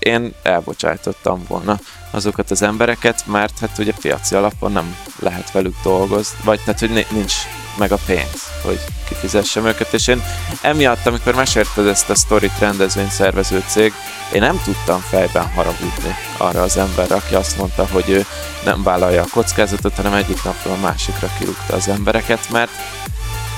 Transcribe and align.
én 0.00 0.34
elbocsájtottam 0.42 1.44
volna 1.48 1.78
azokat 2.10 2.50
az 2.50 2.62
embereket, 2.62 3.22
mert 3.26 3.58
hát 3.58 3.78
ugye 3.78 3.92
piaci 4.00 4.34
alapon 4.34 4.72
nem 4.72 4.96
lehet 5.18 5.52
velük 5.52 5.76
dolgozni, 5.82 6.38
vagy 6.44 6.60
tehát, 6.64 6.80
hogy 6.80 7.06
nincs 7.10 7.34
meg 7.78 7.92
a 7.92 7.98
pénz, 8.06 8.50
hogy 8.62 8.80
kifizessem 9.08 9.66
őket, 9.66 9.92
és 9.92 10.06
én 10.06 10.22
emiatt, 10.60 11.06
amikor 11.06 11.34
mesélted 11.34 11.86
ezt 11.86 12.10
a 12.10 12.14
story 12.14 12.50
rendezvény 12.58 13.08
szervező 13.08 13.62
cég, 13.66 13.92
én 14.32 14.40
nem 14.40 14.60
tudtam 14.64 15.00
fejben 15.00 15.48
haragudni 15.48 16.14
arra 16.36 16.62
az 16.62 16.76
emberre, 16.76 17.14
aki 17.14 17.34
azt 17.34 17.58
mondta, 17.58 17.86
hogy 17.92 18.08
ő 18.08 18.24
nem 18.64 18.82
vállalja 18.82 19.22
a 19.22 19.30
kockázatot, 19.32 19.94
hanem 19.94 20.14
egyik 20.14 20.44
napról 20.44 20.74
a 20.74 20.80
másikra 20.80 21.28
kirúgta 21.38 21.74
az 21.74 21.88
embereket, 21.88 22.50
mert 22.50 22.70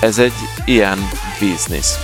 ez 0.01 0.19
egy 0.19 0.35
ilyen 0.65 1.09
biznisz. 1.39 1.99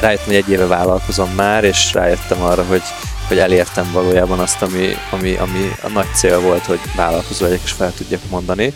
Rájöttem, 0.00 0.26
hogy 0.26 0.34
egy 0.34 0.50
éve 0.50 0.66
vállalkozom 0.66 1.30
már, 1.30 1.64
és 1.64 1.92
rájöttem 1.92 2.42
arra, 2.42 2.64
hogy 2.64 2.82
hogy 3.28 3.38
elértem 3.38 3.90
valójában 3.92 4.38
azt, 4.38 4.62
ami, 4.62 4.88
ami, 5.10 5.36
ami 5.36 5.70
a 5.82 5.88
nagy 5.88 6.14
cél 6.14 6.40
volt, 6.40 6.64
hogy 6.64 6.80
vállalkozó 6.96 7.44
legyek 7.44 7.60
és 7.64 7.72
fel 7.72 7.92
tudjak 7.92 8.20
mondani. 8.30 8.72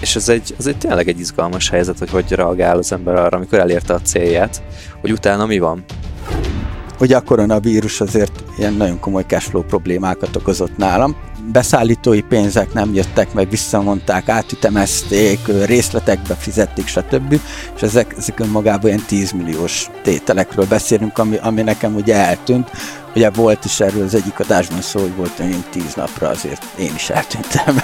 És 0.00 0.16
ez 0.16 0.28
egy, 0.28 0.54
ez 0.58 0.66
egy 0.66 0.78
tényleg 0.78 1.08
egy 1.08 1.20
izgalmas 1.20 1.68
helyzet, 1.68 1.98
hogy 1.98 2.10
hogy 2.10 2.32
reagál 2.32 2.78
az 2.78 2.92
ember 2.92 3.14
arra, 3.14 3.36
amikor 3.36 3.58
elérte 3.58 3.94
a 3.94 4.00
célját, 4.00 4.62
hogy 5.00 5.12
utána 5.12 5.46
mi 5.46 5.58
van. 5.58 5.84
Ugye 7.00 7.16
a 7.16 7.20
koronavírus 7.20 8.00
azért 8.00 8.44
ilyen 8.58 8.72
nagyon 8.74 9.00
komoly 9.00 9.24
cashflow 9.26 9.62
problémákat 9.62 10.36
okozott 10.36 10.76
nálam. 10.76 11.16
Beszállítói 11.52 12.20
pénzek 12.20 12.72
nem 12.72 12.94
jöttek 12.94 13.32
meg, 13.32 13.50
visszamondták, 13.50 14.28
átütemezték, 14.28 15.38
részletekbe 15.64 16.34
fizették, 16.34 16.86
stb. 16.86 17.40
És 17.76 17.82
ezek, 17.82 18.14
ezek 18.18 18.40
önmagában 18.40 18.86
ilyen 18.86 19.04
10 19.06 19.32
milliós 19.32 19.90
tételekről 20.02 20.66
beszélünk, 20.66 21.18
ami, 21.18 21.36
ami 21.36 21.62
nekem 21.62 21.94
ugye 21.94 22.14
eltűnt. 22.14 22.70
Ugye 23.14 23.30
volt 23.30 23.64
is 23.64 23.80
erről 23.80 24.04
az 24.04 24.14
egyik 24.14 24.40
adásban 24.40 24.80
szó, 24.80 25.00
hogy 25.00 25.16
volt 25.16 25.40
olyan 25.40 25.64
10 25.70 25.94
napra, 25.94 26.28
azért 26.28 26.64
én 26.78 26.92
is 26.94 27.10
eltűntem. 27.10 27.76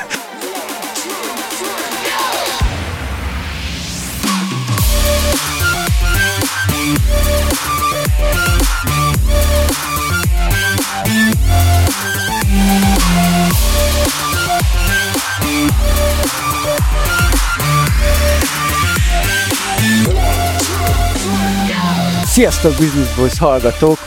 Sziasztok 22.26 22.76
Business 22.76 23.14
Boys 23.16 23.38
hallgatók! 23.38 23.98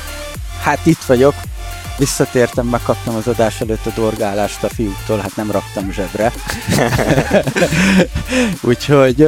Hát 0.61 0.85
itt 0.85 1.03
vagyok, 1.03 1.33
visszatértem, 1.97 2.67
megkaptam 2.67 3.15
az 3.15 3.27
adás 3.27 3.61
előtt 3.61 3.85
a 3.85 3.91
dorgálást 3.95 4.63
a 4.63 4.69
fiúktól, 4.69 5.19
hát 5.19 5.35
nem 5.35 5.51
raktam 5.51 5.91
zsebre. 5.91 6.31
Úgyhogy 8.71 9.27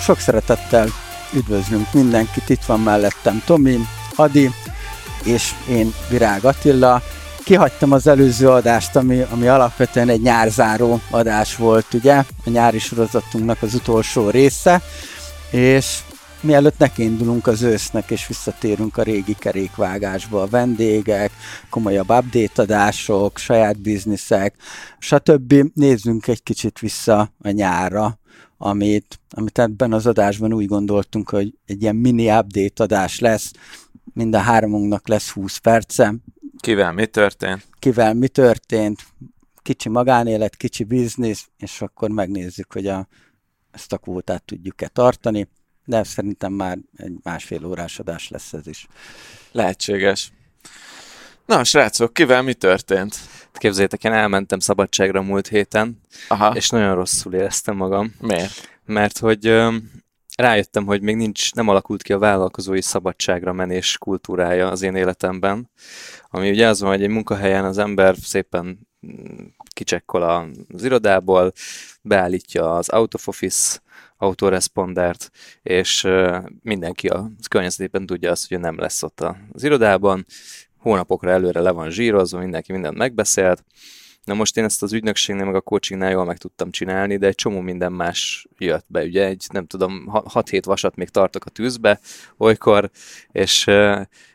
sok 0.00 0.18
szeretettel 0.18 0.88
üdvözlünk 1.32 1.92
mindenkit, 1.92 2.48
itt 2.48 2.64
van 2.64 2.80
mellettem 2.80 3.42
Tomi, 3.46 3.78
Adi, 4.14 4.50
és 5.24 5.50
én 5.68 5.94
Virág 6.08 6.44
Attila. 6.44 7.02
Kihagytam 7.46 7.92
az 7.92 8.06
előző 8.06 8.48
adást, 8.48 8.96
ami, 8.96 9.20
ami 9.20 9.46
alapvetően 9.46 10.08
egy 10.08 10.20
nyárzáró 10.20 11.00
adás 11.10 11.56
volt, 11.56 11.94
ugye, 11.94 12.14
a 12.44 12.50
nyári 12.50 12.78
sorozatunknak 12.78 13.62
az 13.62 13.74
utolsó 13.74 14.30
része, 14.30 14.82
és 15.50 15.98
mielőtt 16.40 16.78
nekiindulunk 16.78 17.46
az 17.46 17.62
ősznek, 17.62 18.10
és 18.10 18.26
visszatérünk 18.26 18.96
a 18.96 19.02
régi 19.02 19.34
kerékvágásba, 19.38 20.42
a 20.42 20.46
vendégek, 20.46 21.30
komolyabb 21.70 22.10
update 22.10 22.62
adások, 22.62 23.38
saját 23.38 23.80
bizniszek, 23.80 24.54
stb. 24.98 25.54
Nézzünk 25.74 26.26
egy 26.26 26.42
kicsit 26.42 26.78
vissza 26.78 27.30
a 27.42 27.50
nyárra, 27.50 28.18
amit, 28.58 29.20
amit 29.30 29.58
ebben 29.58 29.92
az 29.92 30.06
adásban 30.06 30.52
úgy 30.52 30.66
gondoltunk, 30.66 31.30
hogy 31.30 31.54
egy 31.66 31.82
ilyen 31.82 31.96
mini 31.96 32.30
update 32.30 32.82
adás 32.82 33.18
lesz, 33.18 33.50
mind 34.14 34.34
a 34.34 34.38
háromunknak 34.38 35.08
lesz 35.08 35.30
20 35.30 35.56
perce. 35.56 36.14
Kivel 36.60 36.92
mi 36.92 37.06
történt? 37.06 37.66
Kivel 37.78 38.14
mi 38.14 38.28
történt, 38.28 39.06
kicsi 39.62 39.88
magánélet, 39.88 40.56
kicsi 40.56 40.84
biznisz, 40.84 41.48
és 41.58 41.80
akkor 41.80 42.10
megnézzük, 42.10 42.72
hogy 42.72 42.86
a, 42.86 43.08
ezt 43.70 43.92
a 43.92 43.98
kvótát 43.98 44.44
tudjuk-e 44.44 44.88
tartani 44.88 45.48
de 45.86 46.04
szerintem 46.04 46.52
már 46.52 46.78
egy 46.96 47.12
másfél 47.22 47.64
órás 47.64 47.98
adás 47.98 48.28
lesz 48.28 48.52
ez 48.52 48.66
is. 48.66 48.86
Lehetséges. 49.52 50.32
Na, 51.46 51.64
srácok, 51.64 52.12
kivel 52.12 52.42
mi 52.42 52.54
történt? 52.54 53.16
Képzeljétek, 53.52 54.04
én 54.04 54.12
elmentem 54.12 54.58
szabadságra 54.58 55.22
múlt 55.22 55.48
héten, 55.48 56.00
Aha. 56.28 56.54
és 56.54 56.68
nagyon 56.68 56.94
rosszul 56.94 57.34
éreztem 57.34 57.76
magam. 57.76 58.14
Miért? 58.20 58.78
Mert 58.84 59.18
hogy 59.18 59.46
rájöttem, 60.36 60.84
hogy 60.86 61.02
még 61.02 61.16
nincs, 61.16 61.54
nem 61.54 61.68
alakult 61.68 62.02
ki 62.02 62.12
a 62.12 62.18
vállalkozói 62.18 62.82
szabadságra 62.82 63.52
menés 63.52 63.98
kultúrája 63.98 64.70
az 64.70 64.82
én 64.82 64.94
életemben, 64.94 65.70
ami 66.30 66.50
ugye 66.50 66.68
az 66.68 66.80
van, 66.80 66.90
hogy 66.90 67.02
egy 67.02 67.08
munkahelyen 67.08 67.64
az 67.64 67.78
ember 67.78 68.16
szépen 68.16 68.88
mm, 69.06 69.44
kicsekkol 69.68 70.22
az 70.22 70.84
irodából, 70.84 71.52
beállítja 72.02 72.74
az 72.74 72.92
out 72.92 73.14
of 73.14 73.28
office 73.28 73.80
autorespondert, 74.16 75.30
és 75.62 76.08
mindenki 76.62 77.08
a 77.08 77.30
környezetében 77.50 78.06
tudja 78.06 78.30
azt, 78.30 78.48
hogy 78.48 78.60
nem 78.60 78.78
lesz 78.78 79.02
ott 79.02 79.20
az 79.52 79.64
irodában, 79.64 80.26
hónapokra 80.78 81.30
előre 81.30 81.60
le 81.60 81.70
van 81.70 81.90
zsírozva, 81.90 82.38
mindenki 82.38 82.72
mindent 82.72 82.96
megbeszélt, 82.96 83.64
Na 84.26 84.34
most 84.34 84.56
én 84.56 84.64
ezt 84.64 84.82
az 84.82 84.92
ügynökségnél, 84.92 85.44
meg 85.44 85.54
a 85.54 85.60
coachingnál 85.60 86.10
jól 86.10 86.24
meg 86.24 86.36
tudtam 86.36 86.70
csinálni, 86.70 87.16
de 87.16 87.26
egy 87.26 87.34
csomó 87.34 87.60
minden 87.60 87.92
más 87.92 88.46
jött 88.58 88.84
be, 88.88 89.02
ugye? 89.02 89.24
Egy, 89.24 89.46
nem 89.52 89.66
tudom, 89.66 90.04
6-7 90.12 90.62
vasat 90.64 90.96
még 90.96 91.08
tartok 91.08 91.44
a 91.44 91.50
tűzbe 91.50 92.00
olykor, 92.36 92.90
és, 93.32 93.66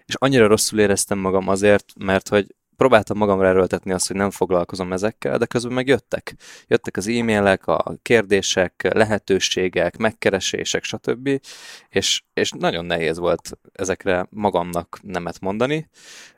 és 0.05 0.15
annyira 0.17 0.47
rosszul 0.47 0.79
éreztem 0.79 1.17
magam 1.17 1.47
azért, 1.47 1.85
mert 1.97 2.27
hogy 2.27 2.55
próbáltam 2.81 3.17
magamra 3.17 3.47
erőltetni 3.47 3.91
azt, 3.91 4.07
hogy 4.07 4.15
nem 4.15 4.29
foglalkozom 4.29 4.93
ezekkel, 4.93 5.37
de 5.37 5.45
közben 5.45 5.73
meg 5.73 5.87
jöttek. 5.87 6.35
Jöttek 6.67 6.97
az 6.97 7.07
e-mailek, 7.07 7.67
a 7.67 7.95
kérdések, 8.01 8.87
lehetőségek, 8.93 9.97
megkeresések, 9.97 10.83
stb. 10.83 11.41
És, 11.89 12.23
és 12.33 12.51
nagyon 12.51 12.85
nehéz 12.85 13.17
volt 13.17 13.57
ezekre 13.73 14.27
magamnak 14.29 14.99
nemet 15.03 15.39
mondani. 15.39 15.89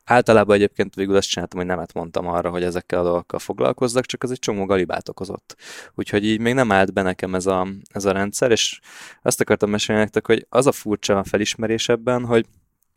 Általában 0.04 0.56
egyébként 0.56 0.96
végül 0.96 1.16
azt 1.16 1.30
csináltam, 1.30 1.60
hogy 1.60 1.68
nemet 1.68 1.94
mondtam 1.94 2.28
arra, 2.28 2.50
hogy 2.50 2.64
ezekkel 2.64 3.00
a 3.00 3.04
dolgokkal 3.04 3.40
foglalkozzak, 3.40 4.06
csak 4.06 4.24
ez 4.24 4.32
egy 4.32 4.40
csomó 4.40 4.66
galibát 4.66 5.10
okozott. 5.10 5.56
Úgyhogy 5.96 6.26
így 6.26 6.40
még 6.40 6.54
nem 6.54 6.72
állt 6.72 6.94
be 6.94 7.02
nekem 7.02 7.36
ez 7.36 7.46
a, 7.46 7.68
ez 7.94 8.06
a 8.06 8.12
rendszer, 8.12 8.52
és 8.52 8.80
azt 9.22 9.42
akartam 9.42 9.70
mesélni 9.70 10.02
nektek, 10.02 10.28
hogy 10.28 10.46
az 10.50 10.68
a 10.68 10.72
furcsa 10.72 11.24
felismerés 11.24 11.90
ebben, 11.90 12.26
hogy 12.26 12.46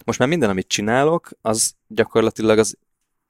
most 0.04 0.18
már 0.18 0.28
minden, 0.28 0.50
amit 0.50 0.68
csinálok, 0.68 1.30
az 1.40 1.74
gyakorlatilag 1.88 2.58
az 2.58 2.76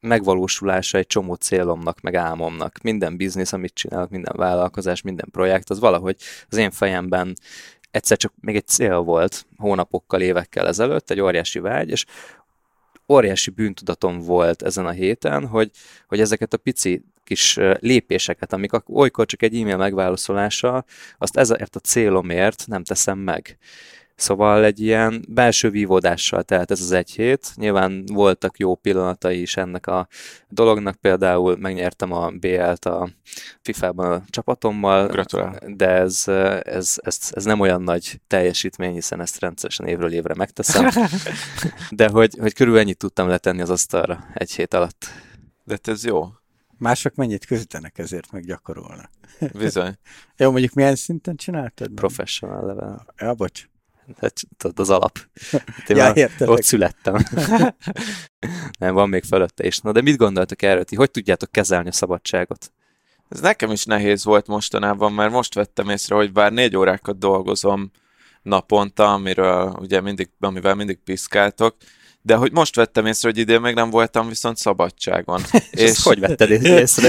megvalósulása 0.01 0.99
egy 0.99 1.07
csomó 1.07 1.35
célomnak, 1.35 2.01
meg 2.01 2.15
álmomnak. 2.15 2.79
Minden 2.83 3.17
biznisz, 3.17 3.53
amit 3.53 3.75
csinálok, 3.75 4.11
minden 4.11 4.35
vállalkozás, 4.37 5.03
minden 5.03 5.29
projekt, 5.31 5.71
az 5.71 5.79
valahogy 5.79 6.17
az 6.49 6.57
én 6.57 6.71
fejemben 6.71 7.37
egyszer 7.91 8.17
csak 8.17 8.33
még 8.41 8.57
egy 8.57 8.67
cél 8.67 8.99
volt 8.99 9.47
hónapokkal, 9.57 10.21
évekkel 10.21 10.67
ezelőtt, 10.67 11.11
egy 11.11 11.21
óriási 11.21 11.59
vágy, 11.59 11.91
és 11.91 12.05
óriási 13.09 13.51
bűntudatom 13.51 14.19
volt 14.19 14.63
ezen 14.63 14.87
a 14.87 14.91
héten, 14.91 15.47
hogy, 15.47 15.71
hogy 16.07 16.21
ezeket 16.21 16.53
a 16.53 16.57
pici 16.57 17.05
kis 17.25 17.59
lépéseket, 17.79 18.53
amik 18.53 18.71
olykor 18.89 19.27
csak 19.27 19.43
egy 19.43 19.61
e-mail 19.61 19.77
megválaszolása, 19.77 20.85
azt 21.19 21.37
ezért 21.37 21.77
a 21.77 21.81
célomért 21.81 22.65
nem 22.67 22.85
teszem 22.85 23.19
meg. 23.19 23.59
Szóval 24.17 24.65
egy 24.65 24.81
ilyen 24.81 25.25
belső 25.29 25.71
vívódással 25.71 26.43
telt 26.43 26.71
ez 26.71 26.81
az 26.81 26.93
egy 26.93 27.11
hét. 27.11 27.53
Nyilván 27.55 28.05
voltak 28.07 28.59
jó 28.59 28.75
pillanatai 28.75 29.41
is 29.41 29.57
ennek 29.57 29.87
a 29.87 30.09
dolognak, 30.49 30.97
például 30.97 31.57
megnyertem 31.57 32.13
a 32.13 32.31
BL-t 32.31 32.85
a 32.85 33.11
FIFA-ban 33.63 34.13
a 34.13 34.25
csapatommal. 34.31 35.07
Gratulál. 35.07 35.59
De 35.67 35.89
ez, 35.89 36.23
ez, 36.63 36.95
ez, 37.03 37.19
ez, 37.31 37.45
nem 37.45 37.61
olyan 37.61 37.83
nagy 37.83 38.21
teljesítmény, 38.27 38.95
hiszen 38.95 39.21
ezt 39.21 39.41
rendszeresen 39.41 39.87
évről 39.87 40.13
évre 40.13 40.35
megteszem. 40.35 40.89
De 41.91 42.09
hogy, 42.09 42.37
hogy 42.41 42.55
körül 42.55 42.79
ennyit 42.79 42.99
tudtam 42.99 43.29
letenni 43.29 43.61
az 43.61 43.71
asztalra 43.71 44.27
egy 44.35 44.53
hét 44.53 44.75
alatt. 44.75 45.07
De 45.65 45.79
ez 45.83 46.05
jó. 46.05 46.29
Mások 46.79 47.15
mennyit 47.15 47.45
küzdenek 47.45 47.99
ezért, 47.99 48.33
meg 48.33 48.45
gyakorolnak. 48.45 49.11
Bizony. 49.53 49.99
jó, 50.37 50.51
mondjuk 50.51 50.73
milyen 50.73 50.95
szinten 50.95 51.37
csináltad? 51.37 51.91
Professional 51.91 52.67
level. 52.67 53.07
Ja, 53.17 53.35
bocs 53.35 53.61
hát, 53.61 53.76
tudod, 54.57 54.79
az 54.79 54.91
alap. 54.91 55.19
Én 55.87 55.97
ja, 55.97 56.29
ott 56.39 56.63
születtem. 56.63 57.17
nem, 58.79 58.95
van 58.95 59.09
még 59.09 59.25
fölötte 59.25 59.67
is. 59.67 59.79
Na, 59.79 59.93
de 59.93 60.01
mit 60.01 60.17
gondoltok 60.17 60.63
erről? 60.63 60.85
Ti 60.85 60.97
hogy 60.97 61.11
tudjátok 61.11 61.51
kezelni 61.53 61.89
a 61.89 61.93
szabadságot? 61.93 62.73
Ez 63.29 63.41
nekem 63.41 63.71
is 63.71 63.85
nehéz 63.85 64.25
volt 64.25 64.47
mostanában, 64.47 65.13
mert 65.13 65.33
most 65.33 65.55
vettem 65.55 65.89
észre, 65.89 66.15
hogy 66.15 66.33
bár 66.33 66.53
négy 66.53 66.77
órákat 66.77 67.19
dolgozom 67.19 67.91
naponta, 68.43 69.13
amiről 69.13 69.77
ugye 69.81 70.01
mindig, 70.01 70.31
amivel 70.41 70.75
mindig 70.75 70.99
piszkáltok, 71.05 71.77
De 72.23 72.35
hogy 72.35 72.53
most 72.53 72.77
vettem 72.77 73.07
észre, 73.07 73.29
hogy 73.29 73.39
idén 73.39 73.61
még 73.61 73.75
nem 73.75 73.91
voltam 73.91 74.29
viszont 74.29 74.57
szabadságon. 74.57 75.43
és, 75.71 75.91
és 75.91 76.03
hogy 76.03 76.21
vetted 76.21 76.51
észre? 76.51 77.09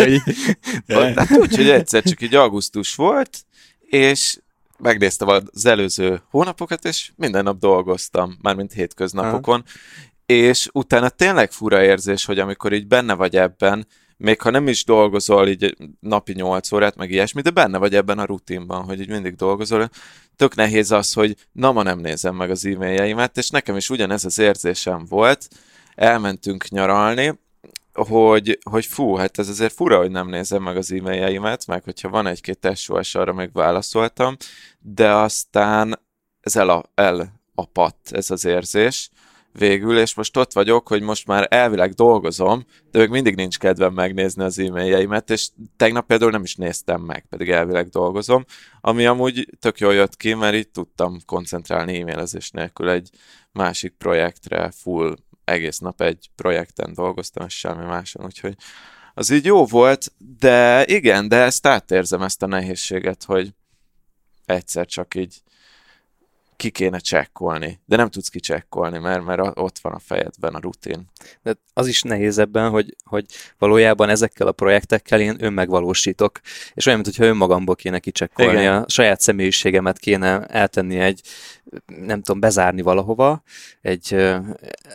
Hogy... 0.85 1.13
hát 1.15 1.31
úgy, 1.31 1.55
hogy 1.55 1.69
egyszer 1.69 2.03
csak 2.03 2.21
egy 2.21 2.35
augusztus 2.35 2.95
volt, 2.95 3.37
és 3.79 4.39
megnéztem 4.77 5.27
az 5.27 5.65
előző 5.65 6.21
hónapokat, 6.29 6.85
és 6.85 7.11
minden 7.15 7.43
nap 7.43 7.59
dolgoztam, 7.59 8.37
mármint 8.41 8.73
hétköznapokon, 8.73 9.63
ha. 9.65 9.71
és 10.25 10.69
utána 10.73 11.09
tényleg 11.09 11.51
fura 11.51 11.83
érzés, 11.83 12.25
hogy 12.25 12.39
amikor 12.39 12.73
így 12.73 12.87
benne 12.87 13.13
vagy 13.13 13.35
ebben, 13.35 13.87
még 14.17 14.41
ha 14.41 14.49
nem 14.49 14.67
is 14.67 14.85
dolgozol 14.85 15.47
így 15.47 15.77
napi 15.99 16.33
8 16.33 16.71
órát, 16.71 16.95
meg 16.95 17.11
ilyesmi, 17.11 17.41
de 17.41 17.49
benne 17.49 17.77
vagy 17.77 17.95
ebben 17.95 18.19
a 18.19 18.25
rutinban, 18.25 18.83
hogy 18.83 18.99
így 18.99 19.09
mindig 19.09 19.35
dolgozol, 19.35 19.89
tök 20.35 20.55
nehéz 20.55 20.91
az, 20.91 21.13
hogy 21.13 21.35
na 21.51 21.71
ma 21.71 21.83
nem 21.83 21.99
nézem 21.99 22.35
meg 22.35 22.49
az 22.49 22.65
e-mailjeimet, 22.65 23.37
és 23.37 23.49
nekem 23.49 23.75
is 23.75 23.89
ugyanez 23.89 24.25
az 24.25 24.39
érzésem 24.39 25.05
volt, 25.09 25.47
elmentünk 25.95 26.69
nyaralni, 26.69 27.39
hogy, 28.05 28.59
hogy 28.69 28.85
fú, 28.85 29.15
hát 29.15 29.39
ez 29.39 29.49
azért 29.49 29.73
fura, 29.73 29.97
hogy 29.97 30.11
nem 30.11 30.29
nézem 30.29 30.63
meg 30.63 30.77
az 30.77 30.91
e-mailjeimet, 30.91 31.67
meg 31.67 31.83
hogyha 31.83 32.09
van 32.09 32.27
egy-két 32.27 32.71
SOS, 32.75 33.15
arra 33.15 33.33
még 33.33 33.49
válaszoltam, 33.53 34.35
de 34.79 35.13
aztán 35.13 35.99
ez 36.39 36.55
el, 36.55 36.69
a, 36.69 36.83
el 36.95 37.41
apadt 37.55 38.11
ez 38.11 38.31
az 38.31 38.45
érzés, 38.45 39.09
végül, 39.51 39.99
és 39.99 40.15
most 40.15 40.37
ott 40.37 40.53
vagyok, 40.53 40.87
hogy 40.87 41.01
most 41.01 41.27
már 41.27 41.47
elvileg 41.49 41.93
dolgozom, 41.93 42.65
de 42.91 42.99
még 42.99 43.09
mindig 43.09 43.35
nincs 43.35 43.59
kedvem 43.59 43.93
megnézni 43.93 44.43
az 44.43 44.59
e-mailjeimet, 44.59 45.29
és 45.29 45.49
tegnap 45.77 46.05
például 46.05 46.31
nem 46.31 46.43
is 46.43 46.55
néztem 46.55 47.01
meg, 47.01 47.25
pedig 47.29 47.49
elvileg 47.49 47.87
dolgozom, 47.87 48.45
ami 48.81 49.05
amúgy 49.05 49.49
tök 49.59 49.79
jól 49.79 49.93
jött 49.93 50.17
ki, 50.17 50.33
mert 50.33 50.55
így 50.55 50.69
tudtam 50.69 51.17
koncentrálni 51.25 51.99
e-mailezés 51.99 52.51
nélkül 52.51 52.89
egy 52.89 53.09
másik 53.51 53.95
projektre, 53.97 54.71
full 54.75 55.15
egész 55.47 55.77
nap 55.77 56.01
egy 56.01 56.29
projekten 56.35 56.93
dolgoztam, 56.93 57.45
és 57.45 57.57
semmi 57.57 57.85
máson, 57.85 58.25
úgyhogy 58.25 58.55
az 59.13 59.29
így 59.29 59.45
jó 59.45 59.65
volt, 59.65 60.11
de 60.39 60.85
igen, 60.85 61.27
de 61.27 61.35
ezt 61.35 61.67
átérzem, 61.67 62.21
ezt 62.21 62.43
a 62.43 62.47
nehézséget, 62.47 63.23
hogy 63.23 63.53
egyszer 64.45 64.85
csak 64.85 65.15
így 65.15 65.41
ki 66.55 66.69
kéne 66.69 66.99
csekkolni, 66.99 67.79
de 67.85 67.95
nem 67.95 68.09
tudsz 68.09 68.27
kicsekkolni, 68.27 68.97
mert, 68.97 69.23
mert 69.23 69.41
ott 69.53 69.79
van 69.79 69.93
a 69.93 69.99
fejedben 69.99 70.55
a 70.55 70.59
rutin. 70.59 71.05
De 71.43 71.55
az 71.73 71.87
is 71.87 72.01
nehéz 72.01 72.37
ebben, 72.37 72.69
hogy, 72.69 72.95
hogy 73.03 73.25
valójában 73.57 74.09
ezekkel 74.09 74.47
a 74.47 74.51
projektekkel 74.51 75.19
én 75.19 75.35
önmegvalósítok, 75.39 76.39
és 76.73 76.85
olyan, 76.85 76.99
mintha 76.99 77.23
önmagamból 77.23 77.75
kéne 77.75 77.99
kicsekkolni, 77.99 78.59
Igen. 78.59 78.81
a 78.81 78.89
saját 78.89 79.21
személyiségemet 79.21 79.99
kéne 79.99 80.45
eltenni 80.45 80.99
egy, 80.99 81.21
nem 81.85 82.21
tudom, 82.21 82.39
bezárni 82.39 82.81
valahova, 82.81 83.43
egy 83.81 84.35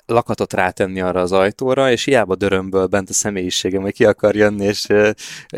lakatot 0.07 0.53
rátenni 0.53 1.01
arra 1.01 1.21
az 1.21 1.33
ajtóra, 1.33 1.91
és 1.91 2.05
hiába 2.05 2.35
dörömből 2.35 2.87
bent 2.87 3.11
a 3.11 3.13
személyiségem, 3.13 3.83
hogy 3.83 3.93
ki 3.93 4.05
akar 4.05 4.35
jönni, 4.35 4.65
és 4.65 4.87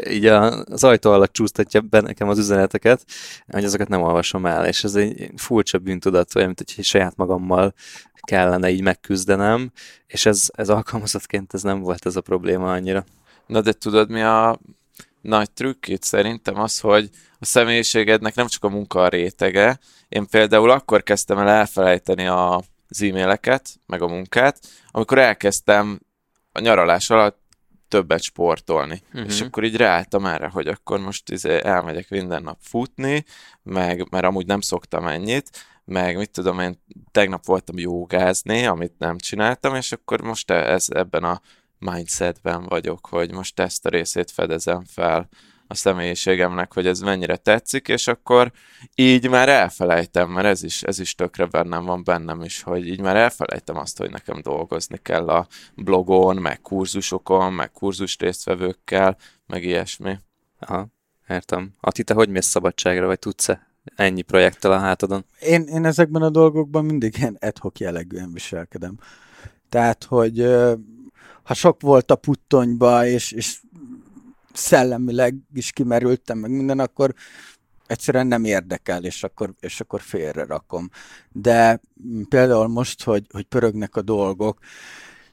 így 0.08 0.26
az 0.26 0.84
ajtó 0.84 1.10
alatt 1.10 1.32
csúsztatja 1.32 1.80
be 1.80 2.00
nekem 2.00 2.28
az 2.28 2.38
üzeneteket, 2.38 3.04
hogy 3.46 3.64
azokat 3.64 3.88
nem 3.88 4.02
olvasom 4.02 4.46
el, 4.46 4.66
és 4.66 4.84
ez 4.84 4.94
egy 4.94 5.30
furcsa 5.36 5.78
bűntudat, 5.78 6.34
olyan, 6.34 6.48
mint 6.48 6.72
hogy 6.74 6.84
saját 6.84 7.16
magammal 7.16 7.74
kellene 8.20 8.70
így 8.70 8.82
megküzdenem, 8.82 9.72
és 10.06 10.26
ez, 10.26 10.48
ez 10.52 10.68
alkalmazottként 10.68 11.54
ez 11.54 11.62
nem 11.62 11.80
volt 11.80 12.06
ez 12.06 12.16
a 12.16 12.20
probléma 12.20 12.72
annyira. 12.72 13.04
Na 13.46 13.60
de 13.60 13.72
tudod, 13.72 14.10
mi 14.10 14.22
a 14.22 14.58
nagy 15.20 15.50
trükk 15.50 15.88
itt 15.88 16.02
szerintem 16.02 16.60
az, 16.60 16.80
hogy 16.80 17.10
a 17.44 17.46
személyiségednek 17.46 18.34
nem 18.34 18.46
csak 18.46 18.64
a 18.64 18.68
munka 18.68 19.02
a 19.02 19.08
rétege. 19.08 19.78
Én 20.08 20.26
például 20.26 20.70
akkor 20.70 21.02
kezdtem 21.02 21.38
el 21.38 21.48
elfelejteni 21.48 22.26
a, 22.26 22.56
az 22.88 23.02
e-maileket, 23.02 23.68
meg 23.86 24.02
a 24.02 24.06
munkát, 24.06 24.58
amikor 24.90 25.18
elkezdtem 25.18 26.00
a 26.52 26.60
nyaralás 26.60 27.10
alatt 27.10 27.42
többet 27.88 28.22
sportolni. 28.22 29.02
Uh-huh. 29.12 29.30
És 29.30 29.40
akkor 29.40 29.64
így 29.64 29.76
ráálltam 29.76 30.26
erre, 30.26 30.48
hogy 30.48 30.66
akkor 30.66 31.00
most 31.00 31.30
izé 31.30 31.60
elmegyek 31.62 32.10
minden 32.10 32.42
nap 32.42 32.58
futni, 32.60 33.24
meg, 33.62 34.10
mert 34.10 34.24
amúgy 34.24 34.46
nem 34.46 34.60
szoktam 34.60 35.06
ennyit, 35.06 35.50
meg 35.84 36.16
mit 36.16 36.30
tudom 36.30 36.60
én, 36.60 36.82
tegnap 37.10 37.46
voltam 37.46 37.78
jogázni, 37.78 38.66
amit 38.66 38.98
nem 38.98 39.18
csináltam, 39.18 39.74
és 39.74 39.92
akkor 39.92 40.20
most 40.20 40.50
ez, 40.50 40.86
ebben 40.88 41.24
a 41.24 41.40
mindsetben 41.78 42.62
vagyok, 42.62 43.06
hogy 43.06 43.32
most 43.32 43.60
ezt 43.60 43.86
a 43.86 43.88
részét 43.88 44.30
fedezem 44.30 44.84
fel 44.84 45.28
a 45.74 45.76
személyiségemnek, 45.76 46.72
hogy 46.74 46.86
ez 46.86 47.00
mennyire 47.00 47.36
tetszik, 47.36 47.88
és 47.88 48.06
akkor 48.06 48.52
így 48.94 49.28
már 49.28 49.48
elfelejtem, 49.48 50.30
mert 50.30 50.46
ez 50.46 50.62
is, 50.62 50.82
ez 50.82 50.98
is 50.98 51.14
tökre 51.14 51.46
bennem 51.46 51.84
van 51.84 52.04
bennem 52.04 52.42
is, 52.42 52.62
hogy 52.62 52.86
így 52.86 53.00
már 53.00 53.16
elfelejtem 53.16 53.76
azt, 53.76 53.98
hogy 53.98 54.10
nekem 54.10 54.40
dolgozni 54.42 54.98
kell 55.02 55.28
a 55.28 55.46
blogon, 55.74 56.36
meg 56.36 56.60
kurzusokon, 56.60 57.52
meg 57.52 57.70
kurzus 57.70 58.18
résztvevőkkel, 58.18 59.16
meg 59.46 59.64
ilyesmi. 59.64 60.18
Aha, 60.58 60.86
értem. 61.28 61.74
Ati, 61.80 62.02
te 62.02 62.14
hogy 62.14 62.28
mész 62.28 62.46
szabadságra, 62.46 63.06
vagy 63.06 63.18
tudsz-e 63.18 63.66
ennyi 63.96 64.22
projekttel 64.22 64.72
a 64.72 64.78
hátadon? 64.78 65.24
Én, 65.40 65.62
én 65.62 65.84
ezekben 65.84 66.22
a 66.22 66.30
dolgokban 66.30 66.84
mindig 66.84 67.14
ilyen 67.18 67.36
adhok 67.40 67.78
jellegűen 67.78 68.32
viselkedem. 68.32 68.98
Tehát, 69.68 70.04
hogy 70.04 70.46
ha 71.42 71.54
sok 71.54 71.80
volt 71.80 72.10
a 72.10 72.16
puttonyba, 72.16 73.06
és, 73.06 73.32
és 73.32 73.60
szellemileg 74.56 75.36
is 75.54 75.72
kimerültem, 75.72 76.38
meg 76.38 76.50
minden, 76.50 76.78
akkor 76.78 77.14
egyszerűen 77.86 78.26
nem 78.26 78.44
érdekel, 78.44 79.04
és 79.04 79.22
akkor, 79.22 79.54
és 79.60 79.80
akkor 79.80 80.00
félre 80.00 80.44
rakom. 80.44 80.90
De 81.32 81.80
például 82.28 82.68
most, 82.68 83.02
hogy, 83.02 83.26
hogy 83.32 83.44
pörögnek 83.44 83.96
a 83.96 84.02
dolgok, 84.02 84.58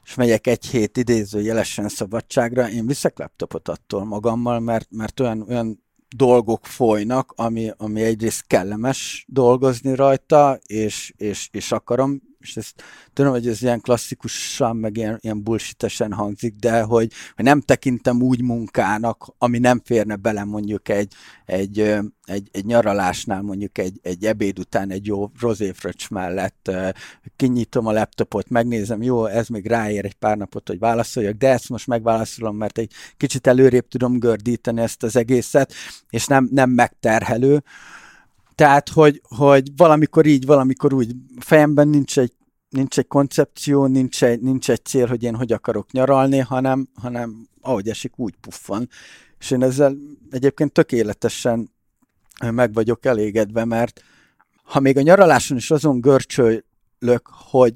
és 0.04 0.14
megyek 0.14 0.46
egy 0.46 0.66
hét 0.66 0.96
idéző 0.96 1.40
jelesen 1.40 1.88
szabadságra, 1.88 2.70
én 2.70 2.86
viszek 2.86 3.18
laptopot 3.18 3.68
attól 3.68 4.04
magammal, 4.04 4.60
mert, 4.60 4.88
mert 4.90 5.20
olyan, 5.20 5.44
olyan 5.48 5.82
dolgok 6.16 6.66
folynak, 6.66 7.32
ami, 7.36 7.70
ami 7.76 8.02
egyrészt 8.02 8.46
kellemes 8.46 9.24
dolgozni 9.28 9.94
rajta, 9.94 10.58
és, 10.66 11.12
és, 11.16 11.48
és 11.52 11.72
akarom 11.72 12.22
és 12.42 12.56
ezt 12.56 12.82
tudom, 13.12 13.32
hogy 13.32 13.48
ez 13.48 13.62
ilyen 13.62 13.80
klasszikusan, 13.80 14.76
meg 14.76 14.96
ilyen, 14.96 15.18
ilyen 15.20 15.42
bullshitesen 15.42 16.12
hangzik, 16.12 16.54
de 16.54 16.82
hogy, 16.82 17.12
hogy 17.34 17.44
nem 17.44 17.60
tekintem 17.60 18.22
úgy 18.22 18.42
munkának, 18.42 19.34
ami 19.38 19.58
nem 19.58 19.80
férne 19.84 20.16
bele 20.16 20.44
mondjuk 20.44 20.88
egy, 20.88 21.14
egy, 21.44 21.78
egy, 22.24 22.48
egy 22.52 22.64
nyaralásnál, 22.64 23.42
mondjuk 23.42 23.78
egy, 23.78 23.98
egy 24.02 24.24
ebéd 24.24 24.58
után 24.58 24.90
egy 24.90 25.06
jó 25.06 25.30
rozéfröcs 25.40 26.10
mellett 26.10 26.70
kinyitom 27.36 27.86
a 27.86 27.92
laptopot, 27.92 28.48
megnézem, 28.48 29.02
jó, 29.02 29.26
ez 29.26 29.48
még 29.48 29.66
ráér 29.66 30.04
egy 30.04 30.14
pár 30.14 30.36
napot, 30.36 30.68
hogy 30.68 30.78
válaszoljak, 30.78 31.34
de 31.34 31.48
ezt 31.48 31.68
most 31.68 31.86
megválaszolom, 31.86 32.56
mert 32.56 32.78
egy 32.78 32.92
kicsit 33.16 33.46
előrébb 33.46 33.88
tudom 33.88 34.18
gördíteni 34.18 34.80
ezt 34.80 35.02
az 35.02 35.16
egészet, 35.16 35.72
és 36.10 36.26
nem, 36.26 36.48
nem 36.52 36.70
megterhelő. 36.70 37.62
Tehát, 38.54 38.88
hogy, 38.88 39.22
hogy 39.36 39.76
valamikor 39.76 40.26
így, 40.26 40.46
valamikor 40.46 40.94
úgy, 40.94 41.12
fejemben 41.38 41.88
nincs 41.88 42.18
egy, 42.18 42.32
nincs 42.68 42.98
egy 42.98 43.06
koncepció, 43.06 43.86
nincs 43.86 44.24
egy, 44.24 44.40
nincs 44.40 44.70
egy 44.70 44.84
cél, 44.84 45.06
hogy 45.06 45.22
én 45.22 45.34
hogy 45.34 45.52
akarok 45.52 45.92
nyaralni, 45.92 46.38
hanem, 46.38 46.88
hanem 46.94 47.48
ahogy 47.60 47.88
esik, 47.88 48.18
úgy 48.18 48.34
puffan. 48.40 48.88
És 49.38 49.50
én 49.50 49.62
ezzel 49.62 49.96
egyébként 50.30 50.72
tökéletesen 50.72 51.70
meg 52.50 52.72
vagyok 52.72 53.04
elégedve, 53.04 53.64
mert 53.64 54.02
ha 54.64 54.80
még 54.80 54.96
a 54.96 55.02
nyaraláson 55.02 55.56
is 55.56 55.70
azon 55.70 56.00
görcsölök, 56.00 57.28
hogy 57.50 57.74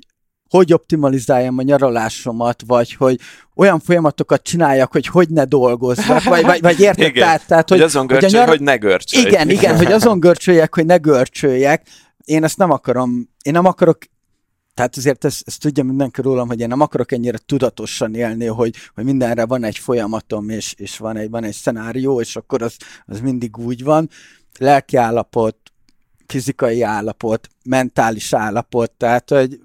hogy 0.49 0.73
optimalizáljam 0.73 1.59
a 1.59 1.63
nyaralásomat, 1.63 2.63
vagy 2.67 2.95
hogy 2.95 3.21
olyan 3.55 3.81
folyamatokat 3.81 4.43
csináljak, 4.43 4.93
hogy 4.93 5.07
hogy 5.07 5.29
ne 5.29 5.45
dolgozzak, 5.45 6.23
vagy, 6.23 6.45
vagy, 6.45 6.61
vagy 6.61 6.81
érted? 6.81 7.07
Igen, 7.07 7.23
tehát, 7.23 7.47
tehát, 7.47 7.69
hogy, 7.69 7.79
hogy 7.79 7.87
azon 7.87 8.07
görcsölj, 8.07 8.33
hogy, 8.33 8.41
nyar... 8.41 8.49
hogy 8.49 8.61
ne 8.61 8.77
görcsölj. 8.77 9.27
Igen, 9.27 9.51
igen, 9.51 9.77
hogy 9.77 9.93
azon 9.93 10.21
görcsöljek, 10.21 10.75
hogy 10.75 10.87
ne 10.87 10.97
görcsöljek. 10.97 11.83
Én 12.25 12.45
ezt 12.45 12.59
nem 12.59 12.71
akarom, 12.71 13.29
én 13.43 13.53
nem 13.53 13.65
akarok 13.65 13.99
tehát 14.77 14.97
azért 14.97 15.25
ezt, 15.25 15.43
ezt 15.47 15.61
tudja 15.61 15.85
mindenki 15.85 16.21
rólam, 16.21 16.49
hogy 16.49 16.61
én 16.61 16.69
nem 16.69 16.81
akarok 16.81 17.13
ennyire 17.13 17.39
tudatosan 17.47 18.15
élni, 18.15 18.47
hogy, 18.47 18.75
hogy 18.95 19.05
mindenre 19.05 19.47
van 19.47 19.65
egy 19.65 19.79
folyamatom, 19.79 20.49
és, 20.49 20.75
és 20.77 20.99
van, 20.99 21.17
egy, 21.17 21.31
van 21.31 21.45
egy 21.45 21.55
szenárió, 21.55 22.21
és 22.21 22.37
akkor 22.37 22.63
az, 22.63 22.77
az 23.07 23.21
mindig 23.21 23.59
úgy 23.59 23.85
van. 23.85 24.09
Lelki 24.59 24.97
állapot, 24.97 25.57
fizikai 26.27 26.83
állapot, 26.83 27.49
mentális 27.65 28.33
állapot, 28.33 28.91
tehát 28.91 29.31
hogy 29.31 29.61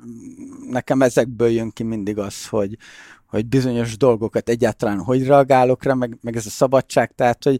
nekem 0.69 1.01
ezekből 1.01 1.49
jön 1.49 1.71
ki 1.71 1.83
mindig 1.83 2.17
az, 2.17 2.47
hogy, 2.47 2.77
hogy 3.25 3.45
bizonyos 3.45 3.97
dolgokat 3.97 4.49
egyáltalán 4.49 4.99
hogy 4.99 5.25
reagálok 5.25 5.83
rá, 5.83 5.93
meg, 5.93 6.17
meg 6.21 6.35
ez 6.35 6.45
a 6.45 6.49
szabadság, 6.49 7.11
tehát 7.15 7.43
hogy 7.43 7.59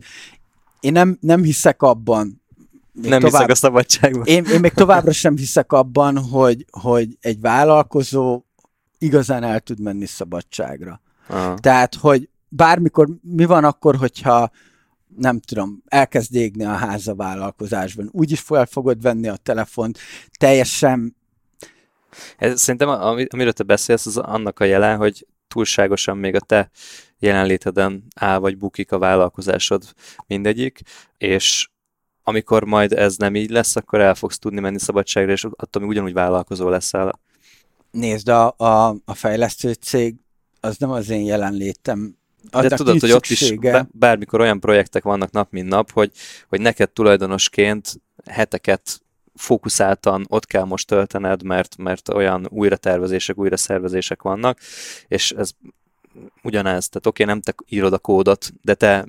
én 0.80 0.92
nem, 0.92 1.18
nem 1.22 1.44
hiszek 1.44 1.82
abban, 1.82 2.42
még 2.94 3.10
nem 3.10 3.20
tovább, 3.20 3.34
hiszek 3.34 3.50
a 3.50 3.56
szabadságban. 3.56 4.26
Én, 4.26 4.46
én 4.46 4.60
még 4.60 4.72
továbbra 4.72 5.12
sem 5.12 5.38
hiszek 5.38 5.72
abban, 5.72 6.18
hogy, 6.18 6.66
hogy 6.72 7.18
egy 7.22 7.40
vállalkozó 7.40 8.44
igazán 8.98 9.44
el 9.44 9.60
tud 9.60 9.80
menni 9.80 10.06
szabadságra. 10.06 11.02
Aha. 11.28 11.54
Tehát, 11.54 11.96
hogy 11.96 12.30
bármikor, 12.48 13.08
mi 13.22 13.46
van 13.46 13.64
akkor, 13.64 13.96
hogyha 13.96 14.52
nem 15.18 15.40
tudom, 15.40 15.84
elkezd 15.88 16.36
égni 16.36 16.66
a 16.66 16.76
háza 16.76 17.16
vállalkozásban. 17.16 18.10
Úgyis 18.12 18.40
fel 18.40 18.66
fogod 18.66 19.02
venni 19.02 19.28
a 19.28 19.36
telefont, 19.36 20.00
teljesen 20.38 21.16
Ez, 22.38 22.62
szerintem, 22.62 22.90
amiről 23.30 23.54
te 23.54 23.64
beszélsz, 23.64 24.06
az 24.06 24.18
annak 24.18 24.60
a 24.60 24.64
jele, 24.64 24.94
hogy 24.94 25.28
túlságosan 25.48 26.18
még 26.18 26.36
a 26.36 26.40
te 26.40 26.70
jelenléteden 27.20 28.04
áll 28.16 28.38
vagy 28.38 28.58
bukik 28.58 28.92
a 28.92 28.98
vállalkozásod 28.98 29.84
mindegyik, 30.28 30.80
és 31.18 31.70
amikor 32.24 32.64
majd 32.64 32.92
ez 32.92 33.16
nem 33.16 33.36
így 33.36 33.50
lesz, 33.50 33.76
akkor 33.76 34.00
el 34.00 34.16
fogsz 34.16 34.40
tudni 34.40 34.60
menni 34.60 34.80
szabadságra, 34.80 35.32
és 35.32 35.44
attól 35.44 35.82
még 35.82 35.92
ugyanúgy 35.92 36.14
vállalkozó 36.14 36.70
leszel. 36.70 37.20
Nézd, 37.92 38.28
a, 38.28 38.54
a, 38.58 38.96
a 39.06 39.14
fejlesztő 39.14 39.74
cég 39.74 40.16
az 40.60 40.78
nem 40.78 40.90
az 40.92 41.10
én 41.10 41.26
jelenlétem. 41.26 42.18
De 42.50 42.70
tudod, 42.70 43.00
hogy 43.00 43.12
ott 43.12 43.26
is 43.26 43.54
bármikor 43.92 44.40
olyan 44.40 44.60
projektek 44.60 45.04
vannak 45.04 45.32
nap, 45.32 45.52
mint 45.52 45.68
nap, 45.68 45.92
hogy, 45.92 46.12
hogy 46.48 46.62
neked 46.62 46.90
tulajdonosként 46.90 48.02
heteket 48.26 49.02
fókuszáltan 49.36 50.26
ott 50.30 50.46
kell 50.46 50.64
most 50.64 50.88
töltened, 50.88 51.44
mert, 51.44 51.78
mert 51.78 52.10
olyan 52.10 52.48
újratervezések, 52.50 53.38
újraszervezések 53.38 54.22
vannak, 54.22 54.60
és 55.08 55.32
ez 55.32 55.52
ugyanez, 56.44 56.90
tehát 56.90 57.08
oké, 57.08 57.24
okay, 57.24 57.26
nem 57.26 57.42
te 57.42 57.56
írod 57.68 57.94
a 57.94 58.00
kódot, 58.00 58.52
de 58.62 58.74
te 58.74 59.08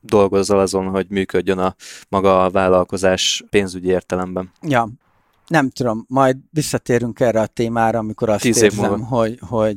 dolgozzal 0.00 0.58
azon, 0.58 0.88
hogy 0.88 1.06
működjön 1.08 1.58
a 1.58 1.74
maga 2.08 2.44
a 2.44 2.50
vállalkozás 2.50 3.44
pénzügyi 3.50 3.88
értelemben. 3.88 4.52
Ja, 4.62 4.88
nem 5.46 5.70
tudom, 5.70 6.04
majd 6.08 6.36
visszatérünk 6.50 7.20
erre 7.20 7.40
a 7.40 7.46
témára, 7.46 7.98
amikor 7.98 8.28
azt 8.28 8.42
Tíz 8.42 8.62
érzem, 8.62 9.00
hogy, 9.00 9.38
hogy 9.40 9.76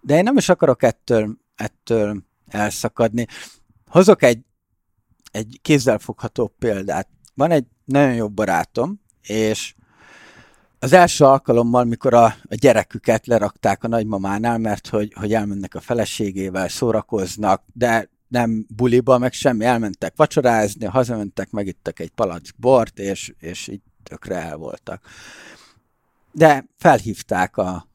de 0.00 0.16
én 0.16 0.22
nem 0.22 0.36
is 0.36 0.48
akarok 0.48 0.82
ettől, 0.82 1.36
ettől 1.58 2.22
elszakadni. 2.46 3.26
Hozok 3.86 4.22
egy, 4.22 4.40
egy 5.30 5.58
kézzelfogható 5.62 6.54
példát. 6.58 7.08
Van 7.34 7.50
egy 7.50 7.66
nagyon 7.84 8.14
jó 8.14 8.28
barátom, 8.28 9.00
és 9.22 9.74
az 10.78 10.92
első 10.92 11.24
alkalommal, 11.24 11.84
mikor 11.84 12.14
a, 12.14 12.24
a 12.24 12.54
gyereküket 12.54 13.26
lerakták 13.26 13.84
a 13.84 13.88
nagymamánál, 13.88 14.58
mert 14.58 14.88
hogy, 14.88 15.12
hogy 15.14 15.34
elmennek 15.34 15.74
a 15.74 15.80
feleségével, 15.80 16.68
szórakoznak, 16.68 17.62
de 17.72 18.10
nem 18.28 18.66
buliba, 18.68 19.18
meg 19.18 19.32
semmi, 19.32 19.64
elmentek 19.64 20.12
vacsorázni, 20.16 20.86
hazamentek, 20.86 21.50
megittek 21.50 21.98
egy 21.98 22.10
palack 22.10 22.54
bort, 22.56 22.98
és, 22.98 23.34
és 23.38 23.68
így 23.68 23.80
tökre 24.02 24.36
el 24.36 24.56
voltak. 24.56 25.02
De 26.32 26.64
felhívták 26.76 27.56
a, 27.56 27.88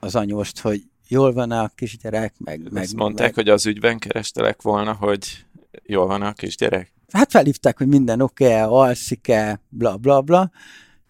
az 0.00 0.14
anyóst, 0.14 0.58
hogy 0.58 0.82
jól 1.08 1.32
van 1.32 1.50
a 1.50 1.68
kisgyerek, 1.74 2.34
meg... 2.38 2.72
meg 2.72 2.88
mondták, 2.96 3.26
meg... 3.26 3.34
hogy 3.34 3.48
az 3.48 3.66
ügyben 3.66 3.98
kerestelek 3.98 4.62
volna, 4.62 4.92
hogy 4.92 5.44
jól 5.82 6.06
van 6.06 6.22
a 6.22 6.32
kisgyerek? 6.32 6.92
Hát 7.12 7.30
felhívták, 7.30 7.78
hogy 7.78 7.86
minden 7.86 8.20
oké-e, 8.20 8.66
alszik-e, 8.66 9.60
bla 9.68 9.96
bla 9.96 10.20
bla, 10.20 10.50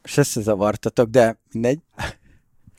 és 0.03 0.19
ezt 0.19 0.41
zavartatok, 0.41 1.09
de 1.09 1.39
mindegy. 1.53 1.79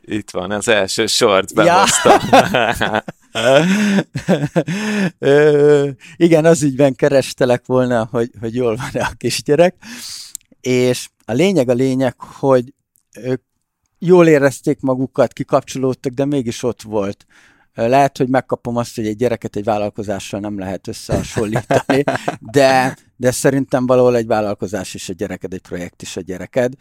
Itt 0.01 0.31
van, 0.31 0.51
az 0.51 0.67
első 0.67 1.05
sort 1.05 1.53
behoztam. 1.53 2.19
Ja. 2.31 3.03
Ö, 5.19 5.89
igen, 6.15 6.45
az 6.45 6.63
ügyben 6.63 6.95
kerestelek 6.95 7.65
volna, 7.65 8.07
hogy, 8.12 8.29
hogy 8.39 8.55
jól 8.55 8.75
van-e 8.75 9.05
a 9.05 9.13
kisgyerek, 9.17 9.75
és 10.62 11.09
a 11.25 11.31
lényeg 11.31 11.69
a 11.69 11.74
lényeg, 11.74 12.15
hogy 12.21 12.74
ők 13.21 13.41
jól 14.00 14.27
érezték 14.27 14.80
magukat, 14.82 15.34
kikapcsolódtak, 15.34 16.13
de 16.13 16.25
mégis 16.25 16.63
ott 16.63 16.82
volt. 16.82 17.25
Lehet, 17.74 18.18
hogy 18.18 18.30
megkapom 18.30 18.75
azt, 18.75 18.96
hogy 18.96 19.08
egy 19.08 19.16
gyereket 19.16 19.56
egy 19.56 19.63
vállalkozással 19.63 20.39
nem 20.39 20.60
lehet 20.60 20.88
összehasonlítani, 20.88 22.04
de, 22.58 22.98
de 23.16 23.32
szerintem 23.32 23.86
valahol 23.86 24.16
egy 24.16 24.27
vállalkozás 24.27 24.94
is 24.94 25.10
a 25.10 25.13
gyereked, 25.13 25.54
egy 25.54 25.62
projekt 25.62 26.01
is 26.01 26.18
a 26.18 26.22
gyereked. 26.22 26.74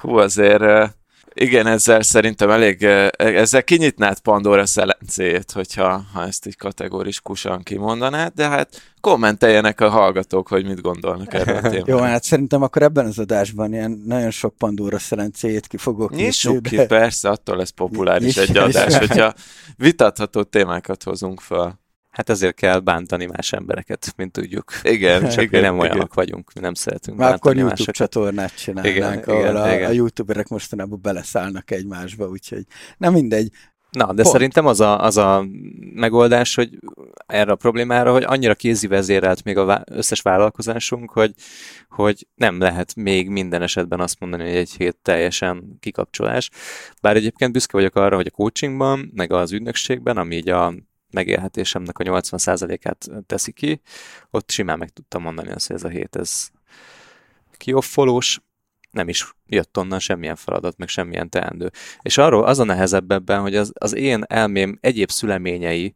Hú, 0.00 0.16
azért 0.16 0.94
igen, 1.34 1.66
ezzel 1.66 2.02
szerintem 2.02 2.50
elég, 2.50 2.82
ezzel 3.16 3.64
kinyitnád 3.64 4.20
Pandora 4.20 4.66
szelencét, 4.66 5.50
hogyha 5.52 6.04
ha 6.12 6.26
ezt 6.26 6.46
így 6.46 6.56
kategorikusan 6.56 7.62
kimondanád, 7.62 8.32
de 8.34 8.48
hát 8.48 8.82
kommenteljenek 9.00 9.80
a 9.80 9.88
hallgatók, 9.88 10.48
hogy 10.48 10.66
mit 10.66 10.80
gondolnak 10.80 11.34
erről 11.34 11.56
a 11.56 11.60
témáról. 11.70 11.84
Jó, 11.86 11.98
hát 11.98 12.22
szerintem 12.22 12.62
akkor 12.62 12.82
ebben 12.82 13.06
az 13.06 13.18
adásban 13.18 13.72
ilyen 13.72 14.02
nagyon 14.06 14.30
sok 14.30 14.54
Pandora 14.58 14.98
szelencéjét 14.98 15.66
ki 15.66 15.76
fogok 15.76 16.10
Nyissuk 16.10 16.62
ki, 16.62 16.76
de... 16.76 16.86
persze, 16.86 17.28
attól 17.28 17.56
lesz 17.56 17.70
populáris 17.70 18.36
egy 18.36 18.56
adás, 18.56 18.96
hogyha 18.96 19.34
vitatható 19.76 20.42
témákat 20.42 21.02
hozunk 21.02 21.40
fel. 21.40 21.82
Hát 22.14 22.30
ezért 22.30 22.54
kell 22.54 22.78
bántani 22.78 23.26
más 23.26 23.52
embereket, 23.52 24.12
mint 24.16 24.32
tudjuk. 24.32 24.72
Igen, 24.82 25.28
Csak 25.34 25.42
igen, 25.42 25.60
nem 25.62 25.74
igen. 25.74 25.86
olyanok 25.86 26.14
vagyunk, 26.14 26.52
mi 26.54 26.60
nem 26.60 26.74
szeretünk 26.74 27.18
Már 27.18 27.28
bántani 27.28 27.60
akkor 27.60 27.60
YouTube 27.60 27.70
másokat. 27.70 27.94
csatornát 27.94 28.56
csinálnánk, 28.56 28.96
igen, 28.96 29.22
ahol 29.26 29.40
igen, 29.40 29.56
a, 29.56 29.74
igen. 29.74 29.88
a 29.88 29.92
youtuberek 29.92 30.48
mostanában 30.48 30.98
beleszállnak 31.02 31.70
egymásba, 31.70 32.28
úgyhogy 32.28 32.64
nem 32.98 33.12
mindegy. 33.12 33.50
Na, 33.90 34.12
de 34.12 34.22
Pont. 34.22 34.34
szerintem 34.34 34.66
az 34.66 34.80
a, 34.80 35.00
az 35.00 35.16
a 35.16 35.46
megoldás, 35.94 36.54
hogy 36.54 36.78
erre 37.26 37.52
a 37.52 37.56
problémára, 37.56 38.12
hogy 38.12 38.24
annyira 38.24 38.54
kézi 38.54 38.86
vezérelt 38.86 39.44
még 39.44 39.56
az 39.56 39.80
összes 39.84 40.20
vállalkozásunk, 40.20 41.10
hogy, 41.10 41.34
hogy 41.88 42.26
nem 42.34 42.58
lehet 42.58 42.94
még 42.94 43.28
minden 43.28 43.62
esetben 43.62 44.00
azt 44.00 44.20
mondani, 44.20 44.42
hogy 44.42 44.56
egy 44.56 44.74
hét 44.78 44.96
teljesen 45.02 45.76
kikapcsolás. 45.80 46.50
Bár 47.00 47.16
egyébként 47.16 47.52
büszke 47.52 47.76
vagyok 47.76 47.96
arra, 47.96 48.16
hogy 48.16 48.26
a 48.26 48.36
coachingban, 48.36 49.10
meg 49.14 49.32
az 49.32 49.52
ügynökségben, 49.52 50.16
ami 50.16 50.36
így 50.36 50.48
a 50.48 50.74
megélhetésemnek 51.14 51.98
a 51.98 52.04
80%-át 52.04 53.10
teszi 53.26 53.52
ki, 53.52 53.80
ott 54.30 54.50
simán 54.50 54.78
meg 54.78 54.88
tudtam 54.88 55.22
mondani 55.22 55.50
azt, 55.50 55.66
hogy 55.66 55.76
ez 55.76 55.84
a 55.84 55.88
hét, 55.88 56.16
ez 56.16 56.48
kioffolós, 57.56 58.40
nem 58.90 59.08
is 59.08 59.34
jött 59.46 59.78
onnan 59.78 59.98
semmilyen 59.98 60.36
feladat, 60.36 60.76
meg 60.76 60.88
semmilyen 60.88 61.30
teendő. 61.30 61.70
És 62.02 62.18
arról 62.18 62.44
az 62.44 62.58
a 62.58 62.64
nehezebb 62.64 63.10
ebben, 63.10 63.40
hogy 63.40 63.56
az, 63.56 63.72
az 63.74 63.94
én 63.94 64.22
elmém 64.26 64.78
egyéb 64.80 65.10
szüleményei 65.10 65.92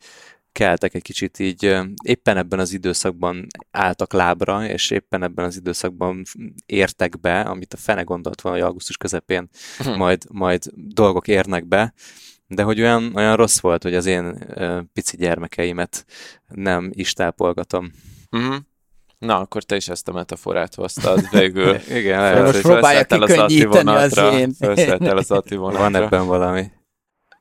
keltek 0.53 0.95
egy 0.95 1.03
kicsit 1.03 1.39
így, 1.39 1.77
éppen 2.03 2.37
ebben 2.37 2.59
az 2.59 2.73
időszakban 2.73 3.47
álltak 3.71 4.13
lábra, 4.13 4.67
és 4.67 4.91
éppen 4.91 5.23
ebben 5.23 5.45
az 5.45 5.57
időszakban 5.57 6.23
értek 6.67 7.21
be, 7.21 7.41
amit 7.41 7.75
a 7.75 7.77
fene 7.77 8.03
gondolt 8.03 8.41
volna, 8.41 8.59
hogy 8.59 8.67
augusztus 8.67 8.97
közepén 8.97 9.49
hm. 9.79 9.91
majd, 9.91 10.23
majd 10.31 10.63
dolgok 10.75 11.29
érnek 11.29 11.67
be, 11.67 11.95
de 12.49 12.63
hogy 12.63 12.81
olyan, 12.81 13.13
olyan 13.15 13.37
rossz 13.37 13.61
volt, 13.61 13.83
hogy 13.83 13.95
az 13.95 14.07
én 14.07 14.47
uh, 14.57 14.81
pici 14.93 15.17
gyermekeimet 15.17 16.05
nem 16.47 16.91
is 16.95 17.13
tápolgatom. 17.13 17.93
Uh-huh. 18.31 18.57
Na, 19.19 19.39
akkor 19.39 19.63
te 19.63 19.77
is 19.77 19.89
ezt 19.89 20.09
a 20.09 20.13
metaforát 20.13 20.75
hoztad 20.75 21.31
végül. 21.31 21.75
Igen, 21.99 22.21
lehet, 22.21 22.43
most 22.43 22.61
próbálja 22.61 23.05
kikönnyíteni 23.05 23.91
az, 23.91 24.19
az 24.19 24.35
én. 24.35 24.55
az 25.01 25.31
Ati 25.31 25.57
vonatra. 25.57 25.83
Van 25.83 25.95
ebben 25.95 26.27
valami. 26.27 26.71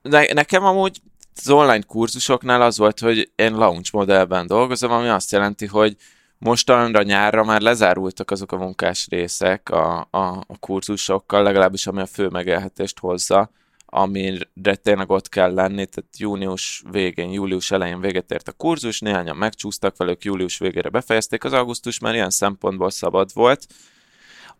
Ne, 0.02 0.26
nekem 0.34 0.64
amúgy 0.64 1.02
az 1.36 1.50
online 1.50 1.82
kurzusoknál 1.82 2.62
az 2.62 2.78
volt, 2.78 3.00
hogy 3.00 3.32
én 3.36 3.56
launch 3.56 3.94
modellben 3.94 4.48
dolgozom, 4.48 4.92
ami 4.92 5.08
azt 5.08 5.32
jelenti, 5.32 5.66
hogy 5.66 5.96
mostanra 6.38 7.04
nyárra 7.04 7.44
már 7.44 7.62
lezárultak 7.62 8.32
azok 8.32 8.52
a 8.52 8.58
munkás 8.58 9.08
részek 9.10 9.70
a, 9.70 10.08
a, 10.12 10.44
a 10.48 10.58
kurzusokkal, 10.60 11.44
legalábbis 11.44 11.88
ami 11.88 12.02
a 12.02 12.06
fő 12.06 12.28
megélhetést 12.28 13.00
hozza 13.00 13.52
amire 13.90 14.76
tényleg 14.82 15.10
ott 15.10 15.30
kell 15.30 15.54
lenni, 15.54 15.86
tehát 15.86 16.18
június 16.18 16.84
végén, 16.92 17.32
július 17.32 17.72
elején 17.72 18.00
véget 18.00 18.32
ért 18.32 18.48
a 18.48 18.52
kurzus, 18.52 19.00
néhányan 19.00 19.38
megcsúsztak 19.38 19.98
velük, 19.98 20.24
július 20.24 20.58
végére 20.58 20.90
befejezték, 20.90 21.44
az 21.44 21.54
augusztus 21.54 22.00
már 22.00 22.14
ilyen 22.14 22.30
szempontból 22.30 22.90
szabad 22.90 23.30
volt. 23.34 23.66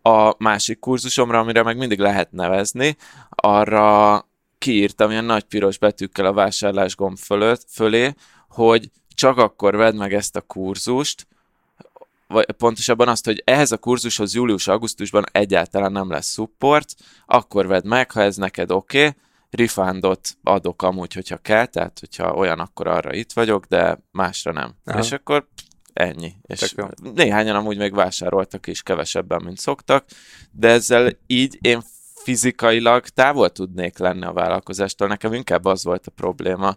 A 0.02 0.34
másik 0.38 0.78
kurzusomra, 0.78 1.38
amire 1.38 1.62
meg 1.62 1.76
mindig 1.76 1.98
lehet 1.98 2.32
nevezni, 2.32 2.96
arra 3.30 4.28
kiírtam 4.58 5.10
ilyen 5.10 5.24
nagy 5.24 5.44
piros 5.44 5.78
betűkkel 5.78 6.26
a 6.26 6.32
vásárlás 6.32 6.96
gomb 6.96 7.18
fölött, 7.18 7.64
fölé, 7.70 8.14
hogy 8.48 8.90
csak 9.14 9.38
akkor 9.38 9.76
vedd 9.76 9.94
meg 9.94 10.14
ezt 10.14 10.36
a 10.36 10.40
kurzust, 10.40 11.26
vagy 12.28 12.52
pontosabban 12.52 13.08
azt, 13.08 13.24
hogy 13.24 13.42
ehhez 13.44 13.72
a 13.72 13.78
kurzushoz 13.78 14.34
július-augusztusban 14.34 15.24
egyáltalán 15.32 15.92
nem 15.92 16.10
lesz 16.10 16.32
support, 16.32 16.94
akkor 17.26 17.66
vedd 17.66 17.86
meg, 17.86 18.10
ha 18.10 18.20
ez 18.20 18.36
neked 18.36 18.70
oké, 18.70 19.06
okay, 19.06 19.20
refundot 19.50 20.36
adok 20.42 20.82
amúgy, 20.82 21.12
hogyha 21.12 21.36
kell, 21.36 21.66
tehát 21.66 21.98
hogyha 21.98 22.34
olyan, 22.34 22.58
akkor 22.58 22.86
arra 22.86 23.14
itt 23.14 23.32
vagyok, 23.32 23.64
de 23.64 23.98
másra 24.10 24.52
nem. 24.52 24.74
Aha. 24.84 24.98
És 24.98 25.12
akkor 25.12 25.48
ennyi. 25.92 26.32
És 26.42 26.74
néhányan 27.14 27.56
amúgy 27.56 27.76
még 27.76 27.94
vásároltak 27.94 28.66
is 28.66 28.82
kevesebben, 28.82 29.42
mint 29.44 29.58
szoktak, 29.58 30.04
de 30.50 30.68
ezzel 30.68 31.12
így 31.26 31.58
én 31.60 31.82
fizikailag 32.14 33.08
távol 33.08 33.50
tudnék 33.50 33.98
lenni 33.98 34.24
a 34.24 34.32
vállalkozástól. 34.32 35.08
Nekem 35.08 35.32
inkább 35.32 35.64
az 35.64 35.84
volt 35.84 36.06
a 36.06 36.10
probléma, 36.10 36.76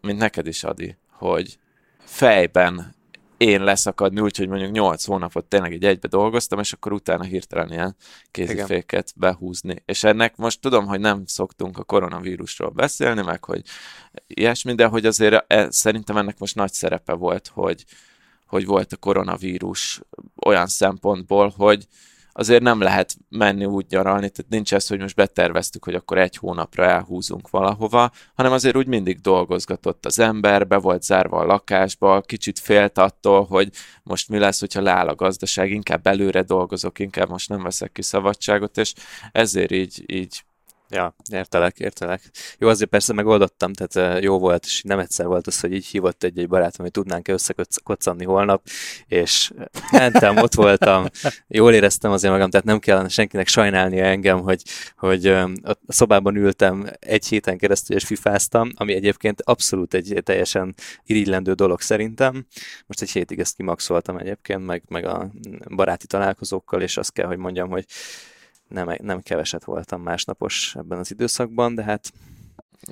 mint 0.00 0.18
neked 0.18 0.46
is, 0.46 0.64
Adi, 0.64 0.96
hogy 1.10 1.58
fejben 1.98 2.94
én 3.40 3.64
leszakadni 3.64 4.20
úgy, 4.20 4.36
hogy 4.36 4.48
mondjuk 4.48 4.70
8 4.70 5.04
hónapot 5.04 5.44
tényleg 5.44 5.72
egy 5.72 5.84
egybe 5.84 6.08
dolgoztam, 6.08 6.58
és 6.58 6.72
akkor 6.72 6.92
utána 6.92 7.22
hirtelen 7.22 7.72
ilyen 7.72 7.96
kéziféket 8.30 9.12
Igen. 9.14 9.30
behúzni. 9.30 9.82
És 9.84 10.04
ennek 10.04 10.36
most 10.36 10.60
tudom, 10.60 10.86
hogy 10.86 11.00
nem 11.00 11.22
szoktunk 11.26 11.78
a 11.78 11.84
koronavírusról 11.84 12.70
beszélni, 12.70 13.22
meg 13.22 13.44
hogy 13.44 13.62
ilyesmi, 14.26 14.74
de 14.74 14.86
hogy 14.86 15.06
azért 15.06 15.44
e, 15.52 15.70
szerintem 15.70 16.16
ennek 16.16 16.38
most 16.38 16.54
nagy 16.54 16.72
szerepe 16.72 17.12
volt, 17.12 17.50
hogy, 17.54 17.84
hogy 18.46 18.66
volt 18.66 18.92
a 18.92 18.96
koronavírus 18.96 20.00
olyan 20.46 20.66
szempontból, 20.66 21.54
hogy 21.56 21.86
azért 22.32 22.62
nem 22.62 22.80
lehet 22.80 23.16
menni 23.28 23.64
úgy 23.64 23.86
nyaralni, 23.88 24.30
tehát 24.30 24.50
nincs 24.50 24.74
ez, 24.74 24.86
hogy 24.86 25.00
most 25.00 25.14
beterveztük, 25.14 25.84
hogy 25.84 25.94
akkor 25.94 26.18
egy 26.18 26.36
hónapra 26.36 26.84
elhúzunk 26.84 27.50
valahova, 27.50 28.10
hanem 28.34 28.52
azért 28.52 28.76
úgy 28.76 28.86
mindig 28.86 29.20
dolgozgatott 29.20 30.06
az 30.06 30.18
ember, 30.18 30.66
be 30.66 30.76
volt 30.76 31.02
zárva 31.02 31.38
a 31.38 31.46
lakásba, 31.46 32.20
kicsit 32.20 32.58
félt 32.58 32.98
attól, 32.98 33.44
hogy 33.44 33.70
most 34.02 34.28
mi 34.28 34.38
lesz, 34.38 34.60
hogyha 34.60 34.80
leáll 34.80 35.08
a 35.08 35.14
gazdaság, 35.14 35.70
inkább 35.70 36.06
előre 36.06 36.42
dolgozok, 36.42 36.98
inkább 36.98 37.28
most 37.28 37.48
nem 37.48 37.62
veszek 37.62 37.92
ki 37.92 38.02
szabadságot, 38.02 38.78
és 38.78 38.94
ezért 39.32 39.72
így, 39.72 40.04
így 40.06 40.44
Ja, 40.90 41.14
értelek, 41.32 41.78
értelek. 41.78 42.30
Jó, 42.58 42.68
azért 42.68 42.90
persze 42.90 43.12
megoldottam, 43.12 43.72
tehát 43.72 44.22
jó 44.22 44.38
volt, 44.38 44.64
és 44.64 44.82
nem 44.82 44.98
egyszer 44.98 45.26
volt 45.26 45.46
az, 45.46 45.60
hogy 45.60 45.72
így 45.72 45.86
hívott 45.86 46.22
egy-egy 46.22 46.48
barátom, 46.48 46.84
hogy 46.84 46.90
tudnánk-e 46.90 47.32
összekoccanni 47.32 48.24
holnap, 48.24 48.62
és 49.06 49.52
mentem, 49.90 50.36
ott 50.36 50.54
voltam, 50.54 51.06
jól 51.48 51.72
éreztem 51.72 52.10
azért 52.10 52.32
magam, 52.32 52.50
tehát 52.50 52.66
nem 52.66 52.78
kellene 52.78 53.08
senkinek 53.08 53.46
sajnálnia 53.46 54.04
engem, 54.04 54.40
hogy, 54.40 54.62
hogy 54.96 55.26
a 55.26 55.76
szobában 55.88 56.36
ültem 56.36 56.86
egy 56.98 57.26
héten 57.26 57.58
keresztül, 57.58 57.96
és 57.96 58.04
fifáztam, 58.04 58.70
ami 58.74 58.94
egyébként 58.94 59.40
abszolút 59.40 59.94
egy 59.94 60.20
teljesen 60.24 60.74
irigylendő 61.04 61.52
dolog 61.52 61.80
szerintem. 61.80 62.46
Most 62.86 63.02
egy 63.02 63.10
hétig 63.10 63.38
ezt 63.38 63.56
kimaxoltam 63.56 64.16
egyébként, 64.16 64.66
meg, 64.66 64.82
meg 64.88 65.04
a 65.04 65.30
baráti 65.74 66.06
találkozókkal, 66.06 66.82
és 66.82 66.96
azt 66.96 67.12
kell, 67.12 67.26
hogy 67.26 67.38
mondjam, 67.38 67.68
hogy 67.68 67.84
nem, 68.70 68.96
nem 69.02 69.20
keveset 69.20 69.64
voltam 69.64 70.02
másnapos 70.02 70.74
ebben 70.76 70.98
az 70.98 71.10
időszakban, 71.10 71.74
de 71.74 71.82
hát 71.82 72.12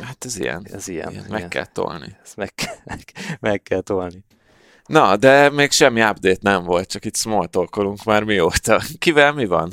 Hát 0.01 0.25
ez 0.25 0.39
ilyen. 0.39 0.67
Ez 0.73 0.89
ilyen. 0.89 1.11
ilyen. 1.11 1.25
Meg 1.29 1.49
kell 1.49 1.67
tolni. 1.67 2.17
Ezt 2.23 2.37
meg, 2.37 2.53
meg, 2.85 3.01
meg 3.41 3.63
kell 3.63 3.81
tolni. 3.81 4.25
Na, 4.87 5.17
de 5.17 5.51
még 5.51 5.71
semmi 5.71 6.03
update 6.03 6.39
nem 6.41 6.65
volt, 6.65 6.89
csak 6.89 7.05
itt 7.05 7.17
small 7.17 7.49
már 8.05 8.25
mióta. 8.25 8.83
Kivel 8.99 9.33
mi 9.33 9.47
van? 9.47 9.73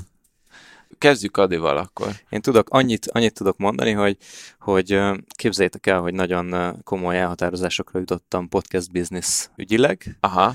Kezdjük 0.97 1.37
Adival 1.37 1.77
akkor. 1.77 2.09
Én 2.29 2.41
tudok, 2.41 2.69
annyit, 2.69 3.07
annyit 3.11 3.33
tudok 3.33 3.57
mondani, 3.57 3.91
hogy, 3.91 4.17
hogy 4.59 4.99
képzeljétek 5.27 5.87
el, 5.87 5.99
hogy 5.99 6.13
nagyon 6.13 6.75
komoly 6.83 7.19
elhatározásokra 7.19 7.99
jutottam 7.99 8.49
podcast 8.49 8.91
business 8.91 9.49
ügyileg. 9.55 10.17
Aha. 10.19 10.53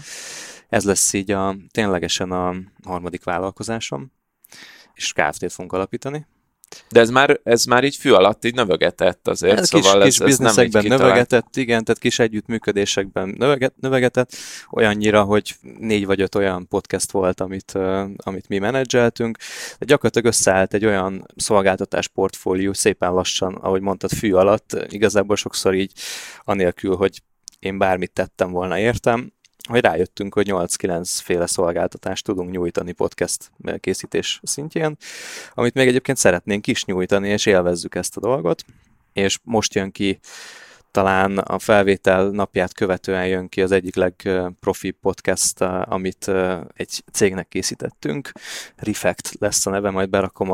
Ez 0.69 0.85
lesz 0.85 1.13
így 1.13 1.31
a, 1.31 1.57
ténylegesen 1.71 2.31
a 2.31 2.55
harmadik 2.85 3.25
vállalkozásom 3.25 4.13
és 4.95 5.13
Kft-t 5.13 5.53
fogunk 5.53 5.73
alapítani. 5.73 6.27
De 6.89 7.01
ez 7.01 7.11
már, 7.11 7.41
ez 7.43 7.65
már 7.65 7.85
így 7.85 7.97
fű 7.97 8.11
alatt 8.11 8.45
így 8.45 8.55
növegetett 8.55 9.29
azért, 9.29 9.59
ez 9.59 9.69
szóval 9.69 10.03
kis, 10.03 10.19
ez, 10.19 10.25
kis 10.25 10.33
ez 10.33 10.39
nem 10.39 10.65
így 10.65 10.89
növegetett, 10.89 11.57
igen, 11.57 11.85
tehát 11.85 12.01
kis 12.01 12.19
együttműködésekben 12.19 13.35
növeget, 13.39 13.75
növegetett, 13.81 14.33
olyannyira, 14.71 15.23
hogy 15.23 15.57
négy 15.79 16.07
vagy 16.07 16.21
öt 16.21 16.35
olyan 16.35 16.69
podcast 16.69 17.11
volt, 17.11 17.41
amit, 17.41 17.73
amit 18.17 18.49
mi 18.49 18.59
menedzseltünk, 18.59 19.39
de 19.79 19.85
gyakorlatilag 19.85 20.27
összeállt 20.27 20.75
egy 20.75 20.85
olyan 20.85 21.27
szolgáltatás 21.37 22.09
portfólió 22.09 22.73
szépen 22.73 23.13
lassan, 23.13 23.55
ahogy 23.55 23.81
mondtad, 23.81 24.11
fű 24.11 24.33
alatt, 24.33 24.77
igazából 24.89 25.37
sokszor 25.37 25.75
így 25.75 25.93
anélkül, 26.45 26.97
hogy 26.97 27.23
én 27.59 27.79
bármit 27.79 28.13
tettem 28.13 28.51
volna 28.51 28.79
értem, 28.79 29.33
hogy 29.69 29.81
rájöttünk, 29.81 30.35
hogy 30.35 30.49
8-9 30.51 31.19
féle 31.23 31.47
szolgáltatást 31.47 32.25
tudunk 32.25 32.51
nyújtani 32.51 32.93
podcast 32.93 33.51
készítés 33.81 34.41
szintjén, 34.43 34.97
amit 35.55 35.75
még 35.75 35.89
egyébként 35.89 36.19
szeretnénk 36.19 36.67
is 36.67 36.85
nyújtani, 36.85 37.29
és 37.29 37.47
élvezzük 37.47 37.95
ezt 37.95 38.17
a 38.17 38.21
dolgot. 38.21 38.65
És 39.13 39.39
most 39.43 39.75
jön 39.75 39.93
ki 39.93 40.21
talán 40.91 41.39
a 41.39 41.59
felvétel 41.59 42.29
napját 42.29 42.75
követően 42.75 43.27
jön 43.27 43.49
ki 43.49 43.63
az 43.63 43.73
egyik 43.73 43.95
legprofi 43.95 44.91
podcast, 44.91 45.61
amit 45.61 46.31
egy 46.75 47.03
cégnek 47.13 47.49
készítettünk. 47.49 48.33
Refect 48.77 49.37
lesz 49.39 49.67
a 49.67 49.71
neve, 49.71 49.91
majd 49.91 50.11
berakom 50.11 50.51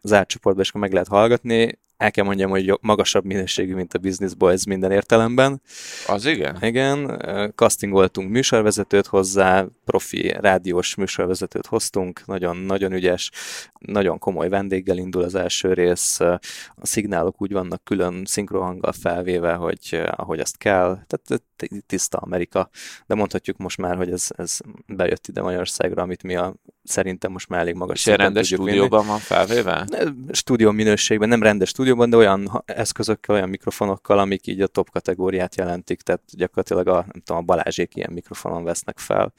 az 0.00 0.12
átcsoportba, 0.12 0.62
és 0.62 0.68
akkor 0.68 0.80
meg 0.80 0.92
lehet 0.92 1.08
hallgatni 1.08 1.80
el 2.02 2.10
kell 2.10 2.24
mondjam, 2.24 2.50
hogy 2.50 2.78
magasabb 2.80 3.24
minőségű, 3.24 3.74
mint 3.74 3.94
a 3.94 3.98
Business 3.98 4.34
Boys 4.34 4.64
minden 4.66 4.90
értelemben. 4.90 5.62
Az 6.06 6.26
igen? 6.26 6.56
Igen, 6.60 7.22
castingoltunk 7.54 8.30
műsorvezetőt 8.30 9.06
hozzá, 9.06 9.66
profi 9.84 10.34
rádiós 10.40 10.94
műsorvezetőt 10.94 11.66
hoztunk, 11.66 12.26
nagyon-nagyon 12.26 12.92
ügyes, 12.92 13.30
nagyon 13.78 14.18
komoly 14.18 14.48
vendéggel 14.48 14.96
indul 14.96 15.22
az 15.22 15.34
első 15.34 15.72
rész, 15.72 16.20
a 16.20 16.40
szignálok 16.82 17.42
úgy 17.42 17.52
vannak 17.52 17.84
külön 17.84 18.24
szinkrohanggal 18.24 18.92
felvéve, 18.92 19.52
hogy 19.52 20.02
ahogy 20.10 20.40
azt 20.40 20.58
kell, 20.58 20.98
tehát 21.06 21.42
tiszta 21.86 22.18
Amerika, 22.18 22.70
de 23.06 23.14
mondhatjuk 23.14 23.56
most 23.56 23.78
már, 23.78 23.96
hogy 23.96 24.10
ez, 24.10 24.26
ez 24.36 24.58
bejött 24.86 25.26
ide 25.26 25.42
Magyarországra, 25.42 26.02
amit 26.02 26.22
mi 26.22 26.36
a 26.36 26.54
szerintem 26.84 27.32
most 27.32 27.48
már 27.48 27.60
elég 27.60 27.74
magas 27.74 28.06
És 28.06 28.16
rendes 28.16 28.46
stúdióban 28.46 29.00
vinni. 29.00 29.10
van 29.10 29.18
felvéve? 29.18 29.86
Stúdió 30.30 30.70
minőségben, 30.70 31.28
nem 31.28 31.42
rendes 31.42 31.68
stúdióban, 31.92 32.10
de 32.10 32.16
olyan 32.16 32.62
eszközökkel, 32.66 33.34
olyan 33.34 33.48
mikrofonokkal, 33.48 34.18
amik 34.18 34.46
így 34.46 34.60
a 34.60 34.66
top 34.66 34.90
kategóriát 34.90 35.56
jelentik, 35.56 36.00
tehát 36.00 36.20
gyakorlatilag 36.32 36.88
a, 36.88 36.94
nem 36.94 37.22
tudom, 37.24 37.42
a 37.42 37.44
Balázsék 37.44 37.96
ilyen 37.96 38.12
mikrofonon 38.12 38.64
vesznek 38.64 38.98
fel. 38.98 39.32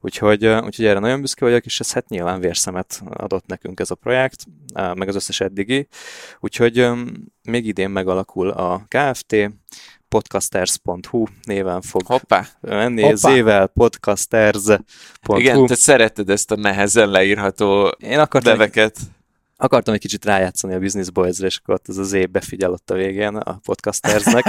Úgyhogy, 0.00 0.46
úgyhogy 0.46 0.84
erre 0.84 0.98
nagyon 0.98 1.20
büszke 1.20 1.44
vagyok, 1.44 1.64
és 1.64 1.80
ez 1.80 1.92
hát 1.92 2.08
nyilván 2.08 2.40
vérszemet 2.40 3.02
adott 3.10 3.46
nekünk 3.46 3.80
ez 3.80 3.90
a 3.90 3.94
projekt, 3.94 4.44
meg 4.94 5.08
az 5.08 5.14
összes 5.14 5.40
eddigi. 5.40 5.88
Úgyhogy 6.40 6.88
még 7.42 7.66
idén 7.66 7.90
megalakul 7.90 8.50
a 8.50 8.86
KFT, 8.88 9.36
podcasters.hu 10.08 11.24
néven 11.42 11.80
fog 11.80 12.06
Hoppá. 12.06 12.46
menni, 12.60 13.02
Hoppá. 13.02 13.14
zével 13.14 13.66
podcasters.hu. 13.66 15.36
Igen, 15.36 15.66
te 15.66 15.74
szereted 15.74 16.30
ezt 16.30 16.50
a 16.50 16.56
nehezen 16.56 17.08
leírható 17.08 17.94
Én 17.98 18.18
akartam 18.18 18.52
neveket. 18.52 18.96
Egy 19.60 19.66
akartam 19.66 19.94
egy 19.94 20.00
kicsit 20.00 20.24
rájátszani 20.24 20.74
a 20.74 20.78
Business 20.78 21.10
Boys-re, 21.10 21.46
és 21.46 21.56
akkor 21.56 21.74
ott 21.74 21.88
az 21.88 21.98
az 21.98 22.12
év 22.12 22.30
befigyel 22.30 22.70
ott 22.72 22.90
a 22.90 22.94
végén 22.94 23.36
a 23.36 23.60
podcastersnek. 23.64 24.44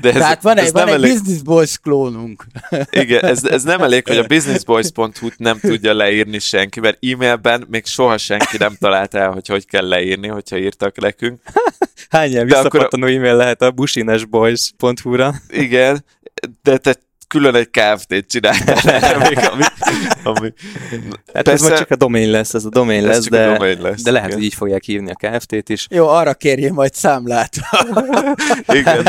De 0.00 0.08
ez, 0.08 0.14
Tehát 0.14 0.42
van, 0.42 0.58
ez 0.58 0.66
egy, 0.66 0.72
van 0.72 0.88
egy 0.88 0.94
elég... 0.94 1.12
Business 1.12 1.42
Boys 1.42 1.78
klónunk. 1.78 2.44
Igen, 2.90 3.24
ez, 3.24 3.44
ez 3.44 3.62
nem 3.62 3.82
elég, 3.82 4.06
hogy 4.06 4.16
a 4.16 4.26
businessboys.hu-t 4.34 5.38
nem 5.38 5.58
tudja 5.58 5.94
leírni 5.94 6.38
senki, 6.38 6.80
mert 6.80 7.04
e-mailben 7.04 7.66
még 7.68 7.86
soha 7.86 8.18
senki 8.18 8.56
nem 8.56 8.76
talált 8.78 9.14
el, 9.14 9.30
hogy 9.30 9.46
hogy 9.46 9.66
kell 9.66 9.88
leírni, 9.88 10.28
hogyha 10.28 10.58
írtak 10.58 11.00
nekünk. 11.00 11.40
Hány 12.08 12.30
ilyen 12.30 12.46
visszapattanó 12.46 13.06
akkor... 13.06 13.16
e-mail 13.16 13.36
lehet 13.36 13.62
a 13.62 13.70
businesboys.hu-ra? 13.70 15.34
Igen, 15.48 16.04
de 16.62 16.78
te 16.78 16.96
külön 17.32 17.54
egy 17.54 17.70
KFT-t 17.70 18.26
csináltál 18.28 19.14
ami, 19.14 19.34
ami, 20.22 20.52
hát 21.34 21.44
persze, 21.44 21.52
ez 21.52 21.60
majd 21.60 21.76
csak 21.76 21.90
a 21.90 21.96
domain 21.96 22.30
lesz, 22.30 22.54
ez 22.54 22.64
a 22.64 22.68
domain 22.68 23.04
lesz, 23.04 23.28
de, 23.28 23.46
domain 23.46 23.80
lesz, 23.80 24.02
de 24.02 24.10
lehet, 24.10 24.26
igen. 24.26 24.38
hogy 24.38 24.46
így 24.46 24.54
fogják 24.54 24.82
hívni 24.82 25.12
a 25.14 25.28
KFT-t 25.28 25.68
is. 25.68 25.86
Jó, 25.90 26.08
arra 26.08 26.34
kérjél 26.34 26.72
majd 26.72 26.94
számlát. 26.94 27.50
igen, 28.80 29.02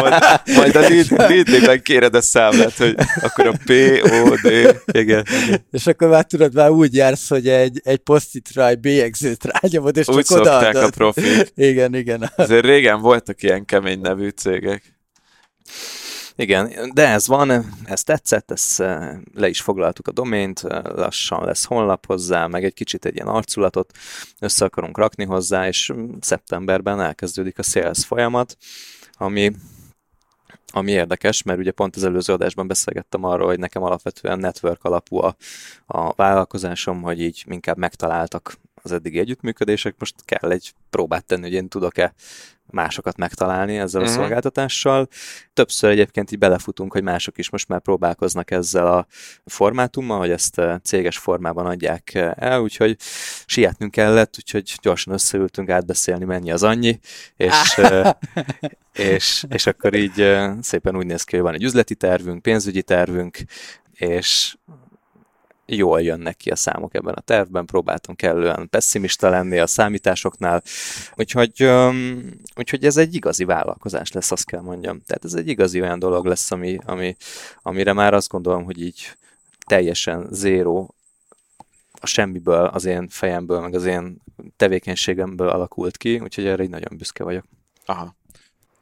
majd, 0.00 0.14
majd 0.56 0.76
a 0.76 0.80
lead, 0.80 1.82
kéred 1.82 2.14
a 2.14 2.20
számlát, 2.20 2.76
hogy 2.76 2.94
akkor 3.20 3.46
a 3.46 3.52
P, 3.64 3.70
O, 4.02 4.34
D. 4.48 4.76
Igen. 4.92 5.26
És 5.70 5.86
akkor 5.86 6.08
már 6.08 6.24
tudod, 6.24 6.54
már 6.54 6.70
úgy 6.70 6.94
jársz, 6.94 7.28
hogy 7.28 7.48
egy, 7.48 7.80
egy 7.84 7.98
posztitra, 7.98 8.68
egy 8.68 8.78
bélyegzőt 8.78 9.44
rányomod, 9.44 9.96
és 9.96 10.08
úgy 10.08 10.24
csak 10.24 10.40
odaadod. 10.40 10.82
a 10.82 10.90
profit. 10.90 11.52
Igen, 11.54 11.94
igen. 11.94 12.32
Azért 12.36 12.64
régen 12.64 13.00
voltak 13.00 13.42
ilyen 13.42 13.64
kemény 13.64 14.00
nevű 14.00 14.28
cégek. 14.28 14.82
Igen, 16.40 16.90
de 16.94 17.08
ez 17.08 17.26
van, 17.26 17.50
ez 17.84 18.02
tetszett, 18.02 18.50
ezt 18.50 18.80
eh, 18.80 19.16
le 19.34 19.48
is 19.48 19.60
foglaltuk 19.60 20.08
a 20.08 20.12
domént, 20.12 20.64
eh, 20.64 20.82
lassan 20.82 21.44
lesz 21.44 21.64
honlap 21.64 22.06
hozzá, 22.06 22.46
meg 22.46 22.64
egy 22.64 22.74
kicsit 22.74 23.04
egy 23.04 23.14
ilyen 23.14 23.26
arculatot 23.26 23.92
össze 24.40 24.64
akarunk 24.64 24.98
rakni 24.98 25.24
hozzá, 25.24 25.66
és 25.66 25.92
mm, 25.92 26.14
szeptemberben 26.20 27.00
elkezdődik 27.00 27.58
a 27.58 27.62
sales 27.62 28.04
folyamat, 28.04 28.56
ami 29.12 29.52
ami 30.72 30.90
érdekes, 30.90 31.42
mert 31.42 31.58
ugye 31.58 31.70
pont 31.70 31.96
az 31.96 32.04
előző 32.04 32.32
adásban 32.32 32.66
beszélgettem 32.66 33.24
arról, 33.24 33.46
hogy 33.46 33.58
nekem 33.58 33.82
alapvetően 33.82 34.38
network 34.38 34.84
alapú 34.84 35.18
a, 35.18 35.36
a 35.86 36.12
vállalkozásom, 36.12 37.02
hogy 37.02 37.20
így 37.20 37.44
inkább 37.46 37.76
megtaláltak 37.76 38.58
az 38.90 38.96
eddigi 38.96 39.18
együttműködések, 39.18 39.94
most 39.98 40.14
kell 40.24 40.50
egy 40.50 40.72
próbát 40.90 41.24
tenni, 41.24 41.42
hogy 41.42 41.52
én 41.52 41.68
tudok-e 41.68 42.14
másokat 42.70 43.16
megtalálni 43.16 43.78
ezzel 43.78 44.00
uh-huh. 44.00 44.02
a 44.02 44.16
mhm. 44.16 44.20
szolgáltatással. 44.20 45.08
Többször 45.52 45.90
egyébként 45.90 46.32
így 46.32 46.38
belefutunk, 46.38 46.92
hogy 46.92 47.02
mások 47.02 47.38
is 47.38 47.50
most 47.50 47.68
már 47.68 47.80
próbálkoznak 47.80 48.50
ezzel 48.50 48.86
a 48.86 49.06
formátummal, 49.44 50.18
hogy 50.18 50.30
ezt 50.30 50.58
eh, 50.58 50.78
céges 50.82 51.18
formában 51.18 51.66
adják 51.66 52.14
eh, 52.14 52.32
el, 52.36 52.60
úgyhogy 52.60 52.96
sietnünk 53.46 53.90
kellett, 53.90 54.34
úgyhogy 54.38 54.74
gyorsan 54.82 55.12
összeültünk 55.12 55.68
átbeszélni, 55.68 56.24
mennyi 56.24 56.50
az 56.50 56.62
annyi, 56.62 56.98
és, 57.36 57.78
eh, 57.78 58.10
és, 59.14 59.44
és 59.48 59.66
akkor 59.66 59.94
így 59.94 60.36
szépen 60.60 60.96
úgy 60.96 61.06
néz 61.06 61.24
ki, 61.24 61.34
hogy 61.36 61.44
van 61.44 61.54
egy 61.54 61.62
üzleti 61.62 61.94
tervünk, 61.94 62.42
pénzügyi 62.42 62.82
tervünk, 62.82 63.38
és 63.92 64.56
jól 65.68 66.02
jönnek 66.02 66.36
ki 66.36 66.50
a 66.50 66.56
számok 66.56 66.94
ebben 66.94 67.14
a 67.14 67.20
tervben, 67.20 67.66
próbáltam 67.66 68.14
kellően 68.14 68.68
pessimista 68.70 69.28
lenni 69.28 69.58
a 69.58 69.66
számításoknál, 69.66 70.62
úgyhogy, 71.14 71.64
um, 71.64 72.30
úgyhogy 72.56 72.84
ez 72.84 72.96
egy 72.96 73.14
igazi 73.14 73.44
vállalkozás 73.44 74.12
lesz, 74.12 74.30
azt 74.30 74.46
kell 74.46 74.60
mondjam. 74.60 75.00
Tehát 75.06 75.24
ez 75.24 75.34
egy 75.34 75.48
igazi 75.48 75.80
olyan 75.80 75.98
dolog 75.98 76.26
lesz, 76.26 76.50
ami, 76.50 76.78
ami, 76.84 77.16
amire 77.62 77.92
már 77.92 78.14
azt 78.14 78.28
gondolom, 78.28 78.64
hogy 78.64 78.82
így 78.82 79.16
teljesen 79.66 80.26
zéró 80.30 80.94
a 82.00 82.06
semmiből, 82.06 82.64
az 82.64 82.84
én 82.84 83.08
fejemből, 83.08 83.60
meg 83.60 83.74
az 83.74 83.84
én 83.84 84.22
tevékenységemből 84.56 85.48
alakult 85.48 85.96
ki, 85.96 86.18
úgyhogy 86.18 86.46
erre 86.46 86.62
így 86.62 86.70
nagyon 86.70 86.96
büszke 86.96 87.24
vagyok. 87.24 87.44
Aha. 87.84 88.16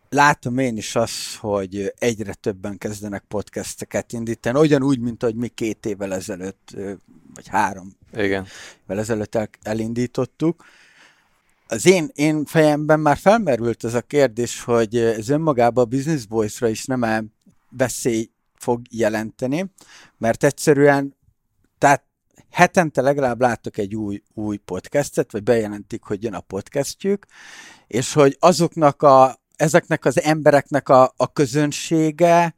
Látom 0.09 0.59
én 0.59 0.77
is 0.77 0.97
azt, 0.97 1.37
hogy 1.37 1.92
egyre 1.99 2.35
többen 2.35 2.79
kezdenek 2.79 3.25
podcasteket 3.29 4.12
indítani, 4.12 4.59
ugyanúgy, 4.59 4.99
mint 4.99 5.23
ahogy 5.23 5.35
mi 5.35 5.49
két 5.49 5.87
évvel 5.87 6.14
ezelőtt, 6.14 6.77
vagy 7.35 7.49
három 7.49 7.97
Igen. 8.12 8.47
évvel 8.83 8.99
ezelőtt 8.99 9.35
el, 9.35 9.49
elindítottuk. 9.62 10.64
Az 11.69 11.87
én, 11.87 12.11
én 12.14 12.45
fejemben 12.45 13.01
már 13.01 13.16
felmerült 13.16 13.85
ez 13.85 13.95
a 13.95 14.01
kérdés, 14.01 14.62
hogy 14.62 14.97
ez 14.97 15.29
önmagában 15.29 15.85
a 15.85 15.88
Business 15.88 16.25
Boys-ra 16.25 16.69
is 16.69 16.85
nem 16.85 17.03
-e 17.03 17.25
veszély 17.71 18.31
fog 18.55 18.81
jelenteni, 18.90 19.71
mert 20.19 20.45
egyszerűen, 20.45 21.16
tehát 21.79 22.05
hetente 22.51 23.01
legalább 23.01 23.40
láttok 23.40 23.79
egy 23.79 23.95
új, 23.95 24.23
új 24.35 24.57
podcastet, 24.57 25.33
vagy 25.33 25.42
bejelentik, 25.42 26.03
hogy 26.03 26.23
jön 26.23 26.35
a 26.35 26.40
podcastjük, 26.40 27.27
és 27.87 28.12
hogy 28.12 28.37
azoknak 28.40 29.03
a, 29.03 29.40
ezeknek 29.57 30.05
az 30.05 30.23
embereknek 30.23 30.88
a, 30.88 31.12
a 31.16 31.33
közönsége 31.33 32.55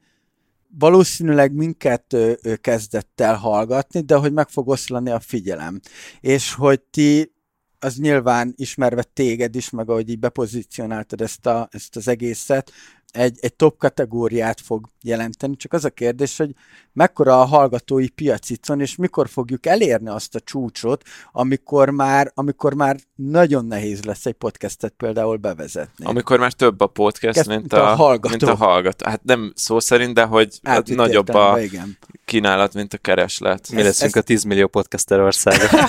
valószínűleg 0.77 1.53
minket 1.53 2.13
ő, 2.13 2.39
ő 2.43 2.55
kezdett 2.55 3.21
el 3.21 3.35
hallgatni, 3.35 4.01
de 4.01 4.15
hogy 4.15 4.33
meg 4.33 4.49
fog 4.49 4.67
oszlani 4.67 5.09
a 5.09 5.19
figyelem. 5.19 5.79
És 6.19 6.53
hogy 6.53 6.81
ti 6.81 7.33
az 7.79 7.95
nyilván 7.95 8.53
ismerve 8.55 9.03
téged 9.03 9.55
is, 9.55 9.69
meg 9.69 9.89
ahogy 9.89 10.09
így 10.09 10.19
bepozícionáltad 10.19 11.21
ezt, 11.21 11.45
a, 11.45 11.67
ezt 11.71 11.95
az 11.95 12.07
egészet, 12.07 12.71
egy, 13.11 13.37
egy 13.41 13.53
top 13.53 13.77
kategóriát 13.77 14.61
fog 14.61 14.87
jelenteni, 15.01 15.55
csak 15.55 15.73
az 15.73 15.85
a 15.85 15.89
kérdés, 15.89 16.37
hogy 16.37 16.49
mekkora 16.93 17.41
a 17.41 17.45
hallgatói 17.45 18.09
piacicon, 18.09 18.81
és 18.81 18.95
mikor 18.95 19.29
fogjuk 19.29 19.65
elérni 19.65 20.09
azt 20.09 20.35
a 20.35 20.39
csúcsot, 20.39 21.03
amikor 21.31 21.89
már, 21.89 22.31
amikor 22.35 22.73
már 22.73 22.97
nagyon 23.15 23.65
nehéz 23.65 24.03
lesz 24.03 24.25
egy 24.25 24.33
podcastet 24.33 24.93
például 24.97 25.37
bevezetni. 25.37 26.05
Amikor 26.05 26.39
már 26.39 26.53
több 26.53 26.81
a 26.81 26.87
podcast, 26.87 27.35
Kezd, 27.35 27.47
mint, 27.49 27.59
mint 27.59 27.73
a 27.73 27.91
a, 27.91 27.95
hallgató. 27.95 28.29
mint 28.29 28.43
a 28.43 28.55
hallgató. 28.65 29.09
Hát 29.09 29.23
nem 29.23 29.51
szó 29.55 29.79
szerint, 29.79 30.13
de 30.13 30.23
hogy 30.23 30.59
hát 30.63 30.87
nagyobb 30.87 31.27
a 31.29 31.31
értelemben, 31.31 31.63
igen. 31.63 31.97
kínálat, 32.25 32.73
mint 32.73 32.93
a 32.93 32.97
kereslet. 32.97 33.69
Mi 33.71 33.77
Ez- 33.79 33.85
leszünk 33.85 34.15
ez- 34.15 34.21
a 34.21 34.25
10 34.25 34.43
millió 34.43 34.67
podcaster 34.67 35.19
országa. 35.19 35.63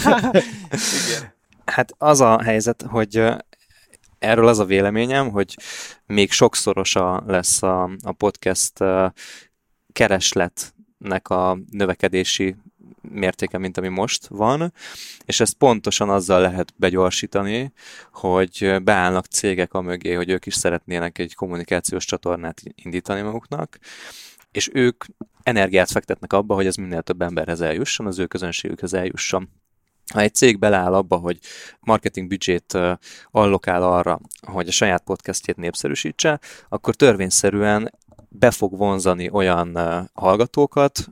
Igen. 1.09 1.33
Hát 1.65 1.95
az 1.99 2.21
a 2.21 2.43
helyzet, 2.43 2.85
hogy 2.89 3.23
erről 4.21 4.49
az 4.49 4.59
a 4.59 4.65
véleményem, 4.65 5.31
hogy 5.31 5.57
még 6.07 6.33
sokszorosa 6.33 7.23
lesz 7.27 7.63
a, 7.63 7.91
a 8.03 8.13
podcast 8.13 8.85
keresletnek 9.93 11.29
a 11.29 11.59
növekedési 11.71 12.57
mértéke, 13.01 13.59
mint 13.59 13.77
ami 13.77 13.89
most 13.89 14.27
van, 14.27 14.73
és 15.25 15.41
ezt 15.41 15.55
pontosan 15.55 16.11
azzal 16.11 16.41
lehet 16.41 16.75
begyorsítani, 16.77 17.73
hogy 18.13 18.83
beállnak 18.83 19.27
cégek 19.27 19.75
a 19.75 19.81
mögé, 19.81 20.13
hogy 20.13 20.31
ők 20.31 20.47
is 20.47 20.55
szeretnének 20.55 21.19
egy 21.19 21.35
kommunikációs 21.35 22.05
csatornát 22.05 22.63
indítani 22.75 23.21
maguknak, 23.21 23.79
és 24.51 24.71
ők 24.73 25.05
energiát 25.43 25.91
fektetnek 25.91 26.33
abba, 26.33 26.55
hogy 26.55 26.67
ez 26.67 26.75
minél 26.75 27.03
több 27.03 27.23
emberhez 27.23 27.61
eljusson, 27.61 28.07
az 28.07 28.19
ő 28.19 28.27
közönségükhez 28.27 28.95
eljusson. 28.95 29.49
Ha 30.12 30.20
egy 30.20 30.35
cég 30.35 30.59
beleáll 30.59 30.94
abba, 30.94 31.16
hogy 31.16 31.38
marketing 31.81 32.29
büdzsét 32.29 32.79
allokál 33.31 33.83
arra, 33.83 34.20
hogy 34.46 34.68
a 34.68 34.73
saját 34.73 35.03
podcastjét 35.03 35.57
népszerűsítse, 35.57 36.40
akkor 36.68 36.94
törvényszerűen 36.94 37.92
be 38.29 38.51
fog 38.51 38.77
vonzani 38.77 39.31
olyan 39.31 39.79
hallgatókat, 40.14 41.09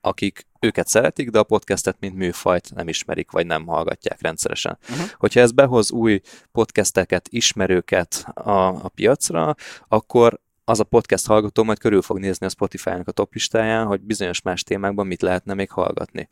akik 0.00 0.46
őket 0.60 0.88
szeretik, 0.88 1.30
de 1.30 1.38
a 1.38 1.42
podcastet, 1.42 1.96
mint 2.00 2.14
műfajt 2.14 2.74
nem 2.74 2.88
ismerik, 2.88 3.30
vagy 3.30 3.46
nem 3.46 3.66
hallgatják 3.66 4.20
rendszeresen. 4.20 4.78
Uh-huh. 4.90 5.06
Hogyha 5.16 5.40
ez 5.40 5.52
behoz 5.52 5.90
új 5.90 6.20
podcasteket, 6.52 7.28
ismerőket 7.28 8.26
a, 8.34 8.66
a 8.66 8.88
piacra, 8.94 9.54
akkor 9.88 10.40
az 10.70 10.80
a 10.80 10.84
podcast 10.84 11.26
hallgató 11.26 11.62
majd 11.62 11.78
körül 11.78 12.02
fog 12.02 12.18
nézni 12.18 12.46
a 12.46 12.48
Spotify-nak 12.48 13.08
a 13.08 13.12
top 13.12 13.34
listáján, 13.34 13.86
hogy 13.86 14.00
bizonyos 14.00 14.42
más 14.42 14.62
témákban 14.62 15.06
mit 15.06 15.22
lehetne 15.22 15.54
még 15.54 15.70
hallgatni. 15.70 16.28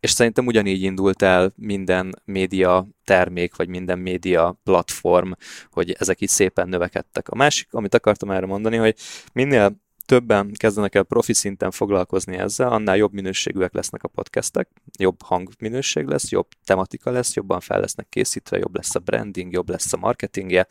És 0.00 0.10
szerintem 0.10 0.46
ugyanígy 0.46 0.82
indult 0.82 1.22
el 1.22 1.52
minden 1.56 2.22
média 2.24 2.86
termék, 3.04 3.56
vagy 3.56 3.68
minden 3.68 3.98
média 3.98 4.60
platform, 4.64 5.30
hogy 5.70 5.90
ezek 5.98 6.20
így 6.20 6.28
szépen 6.28 6.68
növekedtek. 6.68 7.28
A 7.28 7.34
másik, 7.34 7.68
amit 7.70 7.94
akartam 7.94 8.30
erre 8.30 8.46
mondani, 8.46 8.76
hogy 8.76 8.94
minél 9.32 9.76
többen 10.06 10.52
kezdenek 10.52 10.94
el 10.94 11.02
profi 11.02 11.32
szinten 11.32 11.70
foglalkozni 11.70 12.36
ezzel, 12.36 12.72
annál 12.72 12.96
jobb 12.96 13.12
minőségűek 13.12 13.72
lesznek 13.72 14.02
a 14.02 14.08
podcastek, 14.08 14.68
jobb 14.98 15.22
hangminőség 15.22 16.06
lesz, 16.06 16.30
jobb 16.30 16.48
tematika 16.64 17.10
lesz, 17.10 17.34
jobban 17.34 17.60
fel 17.60 17.80
lesznek 17.80 18.08
készítve, 18.08 18.58
jobb 18.58 18.76
lesz 18.76 18.94
a 18.94 18.98
branding, 18.98 19.52
jobb 19.52 19.68
lesz 19.68 19.92
a 19.92 19.96
marketingje, 19.96 20.66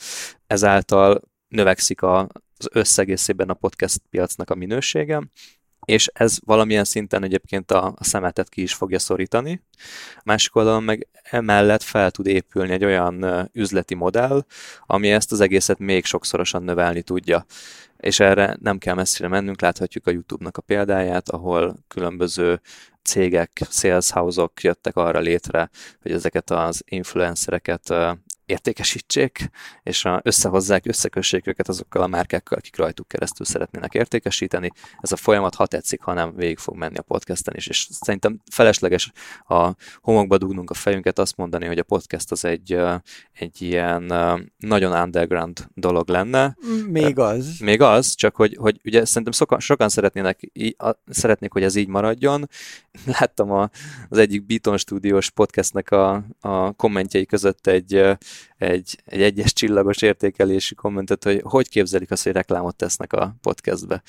ezáltal 0.47 1.21
növekszik 1.47 2.01
a, 2.01 2.27
az 2.59 2.67
összegészében 2.71 3.49
a 3.49 3.53
podcast 3.53 4.01
piacnak 4.09 4.49
a 4.49 4.55
minősége, 4.55 5.21
és 5.85 6.09
ez 6.13 6.37
valamilyen 6.45 6.83
szinten 6.83 7.23
egyébként 7.23 7.71
a, 7.71 7.93
a 7.97 8.03
szemetet 8.03 8.49
ki 8.49 8.61
is 8.61 8.73
fogja 8.73 8.99
szorítani. 8.99 9.61
Másik 10.23 10.55
oldalon 10.55 10.83
meg 10.83 11.07
emellett 11.23 11.81
fel 11.81 12.11
tud 12.11 12.25
épülni 12.27 12.71
egy 12.71 12.85
olyan 12.85 13.49
üzleti 13.53 13.95
modell, 13.95 14.45
ami 14.85 15.11
ezt 15.11 15.31
az 15.31 15.39
egészet 15.39 15.79
még 15.79 16.05
sokszorosan 16.05 16.63
növelni 16.63 17.01
tudja. 17.01 17.45
És 17.97 18.19
erre 18.19 18.57
nem 18.61 18.77
kell 18.77 18.93
messzire 18.93 19.27
mennünk, 19.27 19.61
láthatjuk 19.61 20.07
a 20.07 20.11
YouTube-nak 20.11 20.57
a 20.57 20.61
példáját, 20.61 21.29
ahol 21.29 21.75
különböző 21.87 22.61
cégek, 23.03 23.61
sales 23.69 24.11
house-ok 24.11 24.61
jöttek 24.61 24.95
arra 24.95 25.19
létre, 25.19 25.69
hogy 26.01 26.11
ezeket 26.11 26.49
az 26.49 26.83
influencereket 26.85 27.93
értékesítsék, 28.47 29.49
és 29.83 30.05
a, 30.05 30.21
összehozzák, 30.23 30.85
összekössék 30.85 31.47
őket 31.47 31.67
azokkal 31.67 32.01
a 32.01 32.07
márkákkal, 32.07 32.57
akik 32.57 32.77
rajtuk 32.77 33.07
keresztül 33.07 33.45
szeretnének 33.45 33.93
értékesíteni. 33.93 34.71
Ez 34.99 35.11
a 35.11 35.15
folyamat, 35.15 35.55
ha 35.55 35.65
tetszik, 35.65 36.01
ha 36.01 36.13
nem, 36.13 36.35
végig 36.35 36.57
fog 36.57 36.75
menni 36.75 36.97
a 36.97 37.01
podcasten 37.01 37.55
is, 37.55 37.67
és 37.67 37.87
szerintem 37.91 38.41
felesleges 38.51 39.11
a 39.47 39.71
homokba 40.01 40.37
dugnunk 40.37 40.69
a 40.69 40.73
fejünket, 40.73 41.19
azt 41.19 41.37
mondani, 41.37 41.65
hogy 41.65 41.77
a 41.77 41.83
podcast 41.83 42.31
az 42.31 42.45
egy, 42.45 42.79
egy 43.33 43.61
ilyen 43.61 44.03
nagyon 44.57 45.01
underground 45.01 45.67
dolog 45.73 46.09
lenne, 46.09 46.57
Még 46.87 47.19
az. 47.19 47.59
még 47.59 47.81
az, 47.81 48.15
csak 48.15 48.35
hogy, 48.35 48.55
hogy 48.59 48.79
ugye 48.83 49.05
szerintem 49.05 49.31
sokan, 49.31 49.59
sokan 49.59 49.89
szeretnének, 49.89 50.51
szeretnék, 51.07 51.51
hogy 51.51 51.63
ez 51.63 51.75
így 51.75 51.87
maradjon. 51.87 52.49
Láttam 53.19 53.51
a, 53.51 53.69
az 54.09 54.17
egyik 54.17 54.45
Beaton 54.45 54.77
stúdiós 54.77 55.29
podcastnek 55.29 55.91
a, 55.91 56.23
a 56.39 56.71
kommentjei 56.71 57.25
között 57.25 57.67
egy, 57.67 58.17
egy, 58.57 58.97
egy 59.05 59.21
egyes 59.21 59.53
csillagos 59.53 60.01
értékelési 60.01 60.75
kommentet, 60.75 61.23
hogy 61.23 61.41
hogy 61.43 61.69
képzelik 61.69 62.11
azt, 62.11 62.23
hogy 62.23 62.31
reklámot 62.31 62.75
tesznek 62.75 63.13
a 63.13 63.35
podcastbe. 63.41 64.01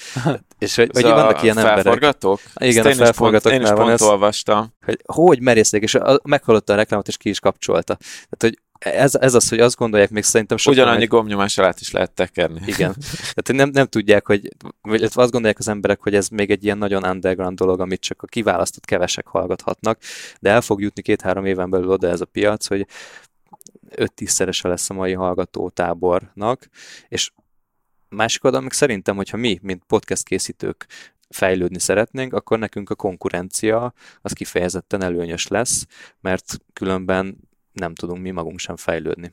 És 0.59 0.77
hogy, 0.77 0.91
hogy 0.93 1.03
vannak 1.03 1.43
ilyen 1.43 1.59
emberek. 1.59 1.83
felforgatók? 1.83 2.41
Igen, 2.55 2.87
a 2.87 2.89
én 2.89 3.01
is 3.01 3.11
pont, 3.11 3.45
én 3.47 3.63
is 3.63 3.71
pont 3.71 4.01
olvastam. 4.01 4.75
hogy 4.85 5.01
hogy 5.07 5.41
merészték, 5.41 5.83
és 5.83 5.95
a, 5.95 6.21
meghallotta 6.25 6.73
a 6.73 6.77
reklámot, 6.77 7.09
és 7.09 7.17
ki 7.17 7.29
is 7.29 7.41
kapcsolta. 7.41 7.97
Tehát, 7.97 8.37
hogy 8.39 8.59
ez, 8.79 9.15
ez 9.15 9.35
az, 9.35 9.49
hogy 9.49 9.61
azt 9.61 9.77
gondolják, 9.77 10.11
még 10.11 10.23
szerintem 10.23 10.57
sokan, 10.57 10.79
Ugyanannyi 10.79 10.99
hogy- 10.99 11.09
gombnyomás 11.09 11.59
alá 11.59 11.75
is 11.81 11.91
lehet 11.91 12.13
tekerni. 12.13 12.61
igen. 12.67 12.95
Tehát 13.35 13.53
nem, 13.53 13.69
nem 13.73 13.87
tudják, 13.87 14.27
hogy, 14.27 14.49
vagy 14.83 15.03
azt 15.03 15.15
gondolják 15.17 15.59
az 15.59 15.69
emberek, 15.69 16.01
hogy 16.01 16.15
ez 16.15 16.29
még 16.29 16.51
egy 16.51 16.65
ilyen 16.65 16.79
nagyon 16.79 17.05
underground 17.05 17.59
dolog, 17.59 17.81
amit 17.81 18.01
csak 18.01 18.23
a 18.23 18.27
kiválasztott 18.27 18.85
kevesek 18.85 19.27
hallgathatnak, 19.27 19.99
de 20.41 20.51
el 20.51 20.61
fog 20.61 20.81
jutni 20.81 21.03
két-három 21.03 21.45
éven 21.45 21.71
belül 21.71 21.91
oda 21.91 22.09
ez 22.09 22.21
a 22.21 22.25
piac, 22.25 22.67
hogy 22.67 22.87
5-10-szerese 23.91 24.69
lesz 24.69 24.91
a 24.91 24.95
mai 24.95 25.13
hallgatótábornak, 25.13 26.69
és 27.09 27.31
másik 28.09 28.45
oldalon 28.45 28.65
meg 28.65 28.75
szerintem, 28.75 29.17
hogyha 29.17 29.37
mi, 29.37 29.59
mint 29.63 29.85
podcast 29.87 30.25
készítők 30.25 30.87
fejlődni 31.29 31.79
szeretnénk, 31.79 32.33
akkor 32.33 32.59
nekünk 32.59 32.91
a 32.91 32.95
konkurencia 32.95 33.93
az 34.23 34.33
kifejezetten 34.33 35.03
előnyös 35.03 35.47
lesz, 35.47 35.87
mert 36.21 36.59
különben 36.73 37.39
nem 37.73 37.95
tudunk 37.95 38.23
mi 38.23 38.31
magunk 38.31 38.59
sem 38.59 38.77
fejlődni. 38.77 39.33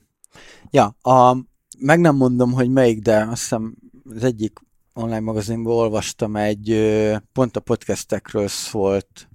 Ja, 0.70 0.96
a, 1.02 1.38
meg 1.78 2.00
nem 2.00 2.16
mondom, 2.16 2.52
hogy 2.52 2.70
melyik, 2.70 3.00
de 3.00 3.18
azt 3.18 3.42
hiszem 3.42 3.76
az 4.10 4.24
egyik 4.24 4.60
online 4.94 5.20
magazinból 5.20 5.74
olvastam 5.74 6.36
egy, 6.36 6.92
pont 7.32 7.56
a 7.56 7.60
podcastekről 7.60 8.48
szólt, 8.48 9.30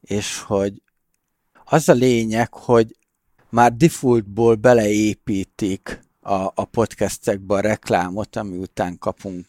és 0.00 0.40
hogy 0.40 0.82
az 1.64 1.88
a 1.88 1.92
lényeg, 1.92 2.54
hogy 2.54 2.96
már 3.56 3.72
defaultból 3.76 4.54
beleépítik 4.54 6.00
a, 6.20 6.44
a 6.54 6.64
podcastekbe 6.64 7.54
a 7.54 7.60
reklámot, 7.60 8.36
ami 8.36 8.56
után 8.56 8.98
kapunk, 8.98 9.46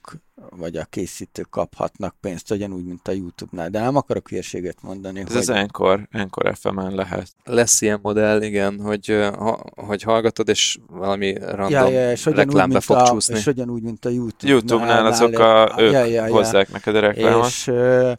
vagy 0.50 0.78
a 0.78 0.86
készítők 0.86 1.50
kaphatnak 1.50 2.16
pénzt, 2.22 2.52
ugyanúgy, 2.52 2.86
mint 2.86 3.08
a 3.08 3.12
YouTube-nál. 3.12 3.70
De 3.70 3.80
nem 3.80 3.96
akarok 3.96 4.30
hülyeséget 4.30 4.82
mondani, 4.82 5.20
Ez 5.20 5.28
hogy... 5.28 5.38
az 5.38 5.50
Encore, 5.50 6.08
Encore 6.12 6.54
FM-en 6.54 6.96
lehet. 6.96 7.28
Lesz 7.44 7.82
ilyen 7.82 8.00
modell, 8.02 8.42
igen, 8.42 8.80
hogy, 8.80 9.08
ha, 9.38 9.64
hogy 9.76 10.02
hallgatod, 10.02 10.50
és 10.50 10.78
valami 10.88 11.34
random 11.34 11.70
ja, 11.70 11.88
ja, 11.88 12.12
és 12.12 12.26
reklámbe 12.26 12.66
mint 12.66 12.84
fog 12.84 12.98
a, 12.98 13.08
csúszni. 13.08 13.38
és 13.38 13.46
ugyanúgy, 13.46 13.82
mint 13.82 14.06
a 14.06 14.10
YouTube-nál. 14.10 14.58
YouTube-nál 14.58 15.06
azok 15.06 15.40
a, 15.40 15.76
ők 15.78 15.92
ja, 15.92 16.04
ja, 16.04 16.26
ja. 16.26 16.34
hozzák 16.34 16.72
neked 16.72 16.96
a 16.96 17.00
reklámot. 17.00 17.46
És 17.46 17.68
uh, 17.68 18.12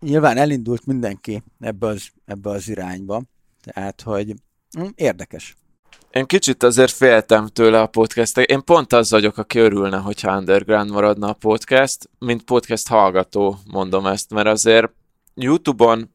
nyilván 0.00 0.36
elindult 0.36 0.86
mindenki 0.86 1.42
ebbe 1.60 1.86
az, 1.86 2.08
ebbe 2.24 2.50
az 2.50 2.68
irányba. 2.68 3.22
Tehát, 3.62 4.00
hogy 4.00 4.34
érdekes. 4.94 5.54
Én 6.14 6.26
kicsit 6.26 6.62
azért 6.62 6.90
féltem 6.90 7.46
tőle 7.46 7.80
a 7.80 7.86
podcast 7.86 8.38
Én 8.38 8.64
pont 8.64 8.92
az 8.92 9.10
vagyok, 9.10 9.38
aki 9.38 9.58
örülne, 9.58 9.96
hogyha 9.96 10.36
underground 10.36 10.90
maradna 10.90 11.28
a 11.28 11.32
podcast, 11.32 12.10
mint 12.18 12.42
podcast 12.42 12.88
hallgató 12.88 13.58
mondom 13.70 14.06
ezt, 14.06 14.30
mert 14.30 14.46
azért 14.46 14.90
YouTube-on 15.34 16.14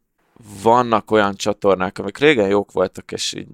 vannak 0.64 1.12
olyan 1.12 1.36
csatornák, 1.36 1.98
amik 1.98 2.18
régen 2.18 2.48
jók 2.48 2.72
voltak, 2.72 3.12
és 3.12 3.34
így 3.34 3.48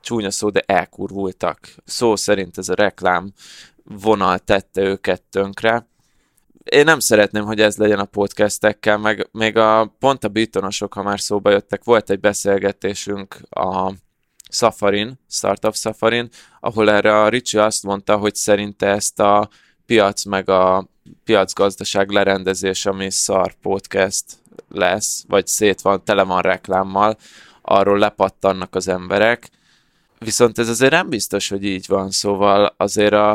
csúnya 0.00 0.30
szó, 0.30 0.50
de 0.50 0.62
elkurvultak. 0.66 1.58
Szó 1.84 2.16
szerint 2.16 2.58
ez 2.58 2.68
a 2.68 2.74
reklám 2.74 3.32
vonal 3.84 4.38
tette 4.38 4.80
őket 4.80 5.22
tönkre. 5.22 5.88
Én 6.64 6.84
nem 6.84 6.98
szeretném, 6.98 7.44
hogy 7.44 7.60
ez 7.60 7.76
legyen 7.76 7.98
a 7.98 8.04
podcastekkel, 8.04 8.98
meg 8.98 9.28
még 9.32 9.56
a 9.56 9.94
pont 9.98 10.24
a 10.24 10.28
bitonosok, 10.28 10.94
ha 10.94 11.02
már 11.02 11.20
szóba 11.20 11.50
jöttek, 11.50 11.84
volt 11.84 12.10
egy 12.10 12.20
beszélgetésünk 12.20 13.38
a 13.50 13.92
Safarin, 14.50 15.18
Startup 15.28 15.74
Safarin, 15.74 16.28
ahol 16.60 16.90
erre 16.90 17.20
a 17.22 17.28
Ricsi 17.28 17.58
azt 17.58 17.82
mondta, 17.82 18.16
hogy 18.16 18.34
szerinte 18.34 18.86
ezt 18.86 19.20
a 19.20 19.48
piac 19.86 20.24
meg 20.24 20.48
a 20.48 20.88
piacgazdaság 21.24 22.10
lerendezés, 22.10 22.86
ami 22.86 23.10
szar 23.10 23.54
podcast 23.62 24.24
lesz, 24.68 25.24
vagy 25.28 25.46
szét 25.46 25.80
van, 25.80 26.04
tele 26.04 26.22
van 26.22 26.42
reklámmal, 26.42 27.16
arról 27.62 27.98
lepattannak 27.98 28.74
az 28.74 28.88
emberek. 28.88 29.50
Viszont 30.18 30.58
ez 30.58 30.68
azért 30.68 30.92
nem 30.92 31.08
biztos, 31.08 31.48
hogy 31.48 31.64
így 31.64 31.86
van, 31.88 32.10
szóval 32.10 32.74
azért 32.76 33.12
a, 33.12 33.30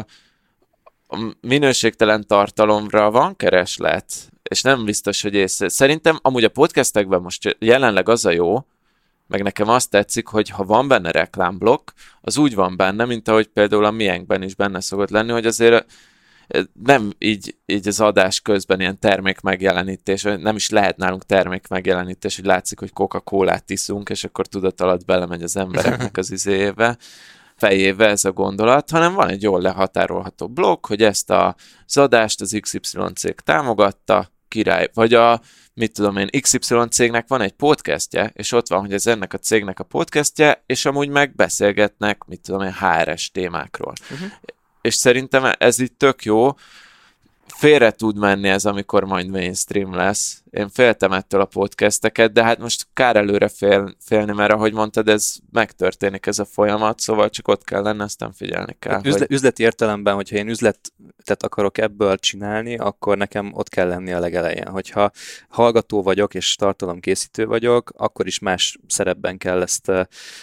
a 1.07 1.33
minőségtelen 1.41 2.27
tartalomra 2.27 3.11
van 3.11 3.35
kereslet, 3.35 4.05
és 4.43 4.61
nem 4.61 4.85
biztos, 4.85 5.21
hogy 5.21 5.33
észre. 5.33 5.69
Szerintem 5.69 6.19
amúgy 6.21 6.43
a 6.43 6.49
podcastekben 6.49 7.21
most 7.21 7.55
jelenleg 7.59 8.09
az 8.09 8.25
a 8.25 8.31
jó, 8.31 8.65
meg 9.31 9.43
nekem 9.43 9.69
azt 9.69 9.89
tetszik, 9.89 10.27
hogy 10.27 10.49
ha 10.49 10.63
van 10.63 10.87
benne 10.87 11.11
reklámblokk, 11.11 11.89
az 12.21 12.37
úgy 12.37 12.55
van 12.55 12.75
benne, 12.77 13.05
mint 13.05 13.27
ahogy 13.27 13.47
például 13.47 13.85
a 13.85 13.91
miénkben 13.91 14.43
is 14.43 14.55
benne 14.55 14.79
szokott 14.79 15.09
lenni, 15.09 15.31
hogy 15.31 15.45
azért 15.45 15.85
nem 16.83 17.11
így, 17.17 17.55
így 17.65 17.87
az 17.87 17.99
adás 17.99 18.41
közben 18.41 18.79
ilyen 18.79 18.99
termék 18.99 19.41
megjelenítés, 19.41 20.21
nem 20.21 20.55
is 20.55 20.69
lehet 20.69 20.97
nálunk 20.97 21.25
termék 21.25 21.67
megjelenítés, 21.67 22.35
hogy 22.35 22.45
látszik, 22.45 22.79
hogy 22.79 22.93
Coca-Colát 22.93 23.69
iszunk, 23.69 24.09
és 24.09 24.23
akkor 24.23 24.47
tudat 24.47 24.81
alatt 24.81 25.05
belemegy 25.05 25.43
az 25.43 25.57
embereknek 25.57 26.17
az 26.17 26.31
izébe 26.31 26.97
fejébe 27.55 28.07
ez 28.07 28.25
a 28.25 28.31
gondolat, 28.31 28.89
hanem 28.89 29.13
van 29.13 29.29
egy 29.29 29.41
jól 29.41 29.61
lehatárolható 29.61 30.47
blokk, 30.47 30.87
hogy 30.87 31.01
ezt 31.01 31.29
a, 31.29 31.55
az 31.85 31.97
adást 31.97 32.41
az 32.41 32.57
XY 32.61 32.99
cég 33.15 33.35
támogatta, 33.35 34.31
király, 34.47 34.89
vagy 34.93 35.13
a, 35.13 35.41
mit 35.81 35.93
tudom 35.93 36.17
én, 36.17 36.29
XY 36.41 36.75
cégnek 36.89 37.27
van 37.27 37.41
egy 37.41 37.51
podcastje, 37.51 38.31
és 38.33 38.51
ott 38.51 38.67
van, 38.67 38.79
hogy 38.79 38.93
ez 38.93 39.07
ennek 39.07 39.33
a 39.33 39.37
cégnek 39.37 39.79
a 39.79 39.83
podcastje, 39.83 40.63
és 40.65 40.85
amúgy 40.85 41.09
meg 41.09 41.35
beszélgetnek, 41.35 42.23
mit 42.27 42.41
tudom 42.41 42.61
én, 42.61 42.73
HRS 42.73 43.31
témákról. 43.31 43.93
Uh-huh 44.11 44.31
és 44.81 44.95
szerintem 44.95 45.51
ez 45.57 45.79
itt 45.79 45.97
tök 45.97 46.23
jó. 46.23 46.55
Félre 47.47 47.91
tud 47.91 48.17
menni 48.17 48.49
ez, 48.49 48.65
amikor 48.65 49.03
majd 49.03 49.27
mainstream 49.27 49.95
lesz. 49.95 50.40
Én 50.51 50.69
féltem 50.69 51.11
ettől 51.11 51.41
a 51.41 51.45
podcasteket, 51.45 52.31
de 52.31 52.43
hát 52.43 52.57
most 52.57 52.87
kár 52.93 53.15
előre 53.15 53.47
fél, 53.47 53.95
félni, 53.99 54.33
mert 54.33 54.51
ahogy 54.51 54.73
mondtad, 54.73 55.07
ez 55.07 55.35
megtörténik 55.51 56.25
ez 56.25 56.39
a 56.39 56.45
folyamat, 56.45 56.99
szóval 56.99 57.29
csak 57.29 57.47
ott 57.47 57.63
kell 57.63 57.81
lenni, 57.81 58.01
aztán 58.01 58.31
figyelni 58.33 58.75
kell. 58.79 58.93
Hát 58.93 59.05
üzle, 59.05 59.19
hogy... 59.19 59.31
Üzleti 59.31 59.63
értelemben, 59.63 60.15
hogyha 60.15 60.35
én 60.35 60.49
üzletet 60.49 61.43
akarok 61.43 61.77
ebből 61.77 62.17
csinálni, 62.17 62.77
akkor 62.77 63.17
nekem 63.17 63.51
ott 63.53 63.69
kell 63.69 63.87
lenni 63.87 64.11
a 64.11 64.19
legelején. 64.19 64.67
Hogyha 64.67 65.11
hallgató 65.49 66.03
vagyok 66.03 66.33
és 66.33 66.55
tartalomkészítő 66.55 67.45
vagyok, 67.45 67.91
akkor 67.97 68.27
is 68.27 68.39
más 68.39 68.77
szerepben 68.87 69.37
kell 69.37 69.61
ezt 69.61 69.91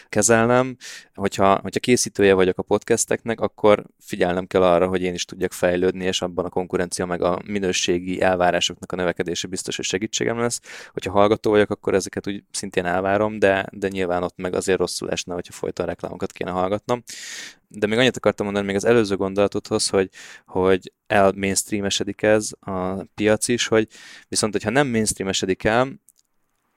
kezelnem. 0.08 0.76
Hogyha, 1.14 1.58
hogyha 1.62 1.80
készítője 1.80 2.34
vagyok 2.34 2.58
a 2.58 2.62
podcasteknek, 2.62 3.40
akkor 3.40 3.84
figyelnem 4.00 4.46
kell 4.46 4.62
arra, 4.62 4.86
hogy 4.86 5.02
én 5.02 5.14
is 5.14 5.24
tudjak 5.24 5.52
fejlődni, 5.52 6.04
és 6.04 6.22
abban 6.22 6.44
a 6.44 6.48
konkurencia 6.48 7.06
meg 7.06 7.22
a 7.22 7.38
minőségi 7.46 8.20
elvárásoknak 8.20 8.92
a 8.92 8.96
növekedése 8.96 9.48
biztos, 9.48 9.76
hogy 9.76 9.86
segítségem 9.98 10.38
lesz. 10.38 10.60
Hogyha 10.92 11.10
hallgató 11.10 11.50
vagyok, 11.50 11.70
akkor 11.70 11.94
ezeket 11.94 12.26
úgy 12.26 12.44
szintén 12.50 12.84
elvárom, 12.84 13.38
de, 13.38 13.66
de 13.72 13.88
nyilván 13.88 14.22
ott 14.22 14.36
meg 14.36 14.54
azért 14.54 14.78
rosszul 14.78 15.10
esne, 15.10 15.34
hogyha 15.34 15.52
folyton 15.52 15.86
reklámokat 15.86 16.32
kéne 16.32 16.50
hallgatnom. 16.50 17.02
De 17.68 17.86
még 17.86 17.98
annyit 17.98 18.16
akartam 18.16 18.44
mondani 18.44 18.66
még 18.66 18.76
az 18.76 18.84
előző 18.84 19.16
gondolatodhoz, 19.16 19.88
hogy, 19.88 20.08
hogy 20.46 20.92
el 21.06 21.32
mainstreamesedik 21.36 22.22
ez 22.22 22.50
a 22.60 23.04
piac 23.14 23.48
is, 23.48 23.66
hogy 23.66 23.88
viszont, 24.28 24.52
hogyha 24.52 24.70
nem 24.70 24.88
mainstreamesedik 24.88 25.64
el, 25.64 26.00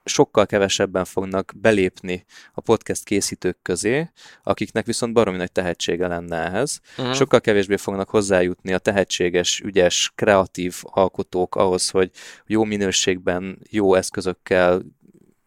sokkal 0.04 0.46
kevesebben 0.46 1.06
fognak 1.06 1.54
belépni 1.56 2.26
a 2.54 2.62
podcast 2.62 3.04
készítők 3.04 3.58
közé, 3.62 4.10
akiknek 4.44 4.86
viszont 4.86 5.14
baromi 5.14 5.38
nagy 5.38 5.52
tehetsége 5.52 6.08
lenne 6.08 6.38
ehhez. 6.38 6.80
Uh-huh. 6.98 7.14
Sokkal 7.16 7.42
kevésbé 7.42 7.76
fognak 7.76 8.10
hozzájutni 8.10 8.74
a 8.74 8.78
tehetséges, 8.78 9.60
ügyes, 9.60 10.12
kreatív 10.16 10.82
alkotók 10.82 11.56
ahhoz, 11.56 11.90
hogy 11.90 12.12
jó 12.46 12.64
minőségben, 12.64 13.60
jó 13.70 13.96
eszközökkel, 13.96 14.82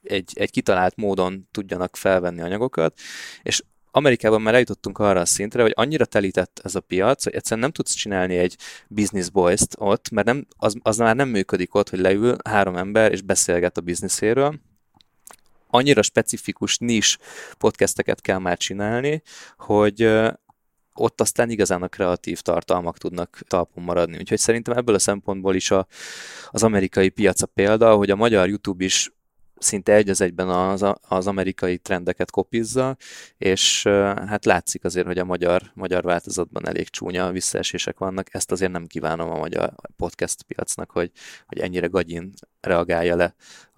egy, 0.02 0.32
egy 0.34 0.50
kitalált 0.50 0.96
módon 0.96 1.48
tudjanak 1.50 1.96
felvenni 1.96 2.40
anyagokat, 2.40 2.98
és 3.42 3.62
Amerikában 3.96 4.42
már 4.42 4.54
eljutottunk 4.54 4.98
arra 4.98 5.20
a 5.20 5.24
szintre, 5.24 5.62
hogy 5.62 5.72
annyira 5.74 6.04
telített 6.04 6.60
ez 6.64 6.74
a 6.74 6.80
piac, 6.80 7.24
hogy 7.24 7.34
egyszerűen 7.34 7.60
nem 7.60 7.70
tudsz 7.70 7.92
csinálni 7.92 8.36
egy 8.36 8.56
business 8.88 9.28
boys-t 9.28 9.74
ott, 9.78 10.10
mert 10.10 10.26
nem, 10.26 10.46
az, 10.56 10.76
az 10.82 10.96
már 10.96 11.16
nem 11.16 11.28
működik 11.28 11.74
ott, 11.74 11.90
hogy 11.90 11.98
leül 11.98 12.36
három 12.44 12.76
ember 12.76 13.12
és 13.12 13.22
beszélget 13.22 13.76
a 13.76 13.80
bizniszéről, 13.80 14.60
annyira 15.68 16.02
specifikus 16.02 16.78
nis 16.78 17.18
podcasteket 17.58 18.20
kell 18.20 18.38
már 18.38 18.56
csinálni, 18.56 19.22
hogy 19.56 20.02
ott 20.94 21.20
aztán 21.20 21.50
igazán 21.50 21.82
a 21.82 21.88
kreatív 21.88 22.40
tartalmak 22.40 22.98
tudnak 22.98 23.38
talpon 23.46 23.84
maradni. 23.84 24.16
Úgyhogy 24.16 24.38
szerintem 24.38 24.76
ebből 24.76 24.94
a 24.94 24.98
szempontból 24.98 25.54
is 25.54 25.70
a, 25.70 25.86
az 26.50 26.62
amerikai 26.62 27.08
piac 27.08 27.42
a 27.42 27.46
példa, 27.46 27.96
hogy 27.96 28.10
a 28.10 28.16
magyar 28.16 28.48
YouTube 28.48 28.84
is 28.84 29.10
szinte 29.58 29.92
egy 29.92 30.08
az 30.08 30.20
egyben 30.20 30.48
az, 30.48 30.84
az 31.08 31.26
amerikai 31.26 31.78
trendeket 31.78 32.30
kopizza, 32.30 32.96
és 33.38 33.82
hát 34.26 34.44
látszik 34.44 34.84
azért, 34.84 35.06
hogy 35.06 35.18
a 35.18 35.24
magyar, 35.24 35.62
magyar 35.74 36.02
változatban 36.02 36.68
elég 36.68 36.88
csúnya 36.88 37.30
visszaesések 37.30 37.98
vannak. 37.98 38.34
Ezt 38.34 38.52
azért 38.52 38.72
nem 38.72 38.86
kívánom 38.86 39.30
a 39.30 39.38
magyar 39.38 39.74
podcast 39.96 40.42
piacnak, 40.42 40.90
hogy, 40.90 41.10
hogy 41.46 41.58
ennyire 41.58 41.86
gagyin 41.86 42.32
reagálja 42.60 43.16
le 43.16 43.34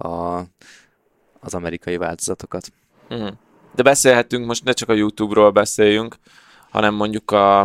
a, 0.08 0.42
az 1.40 1.54
amerikai 1.54 1.96
változatokat. 1.96 2.72
Mm. 3.14 3.26
De 3.74 3.82
beszélhetünk, 3.82 4.46
most 4.46 4.64
ne 4.64 4.72
csak 4.72 4.88
a 4.88 4.94
YouTube-ról 4.94 5.50
beszéljünk, 5.50 6.16
hanem 6.70 6.94
mondjuk 6.94 7.30
a, 7.30 7.60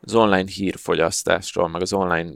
az 0.00 0.14
online 0.14 0.50
hírfogyasztásról, 0.50 1.68
meg 1.68 1.82
az 1.82 1.92
online 1.92 2.32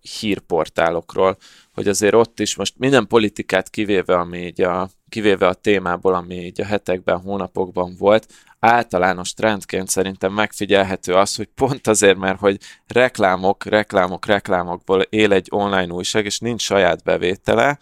hírportálokról, 0.00 1.36
hogy 1.74 1.88
azért 1.88 2.14
ott 2.14 2.40
is 2.40 2.56
most 2.56 2.74
minden 2.78 3.06
politikát 3.06 3.70
kivéve, 3.70 4.14
ami 4.18 4.38
így 4.38 4.62
a, 4.62 4.90
kivéve 5.08 5.46
a 5.46 5.54
témából, 5.54 6.14
ami 6.14 6.34
így 6.34 6.60
a 6.60 6.64
hetekben, 6.64 7.20
hónapokban 7.20 7.94
volt, 7.98 8.32
általános 8.58 9.34
trendként 9.34 9.88
szerintem 9.88 10.32
megfigyelhető 10.32 11.14
az, 11.14 11.36
hogy 11.36 11.48
pont 11.54 11.86
azért, 11.86 12.18
mert 12.18 12.38
hogy 12.38 12.58
reklámok, 12.86 13.64
reklámok, 13.64 14.26
reklámokból 14.26 15.00
él 15.00 15.32
egy 15.32 15.48
online 15.50 15.92
újság, 15.92 16.24
és 16.24 16.38
nincs 16.38 16.62
saját 16.62 17.02
bevétele, 17.02 17.78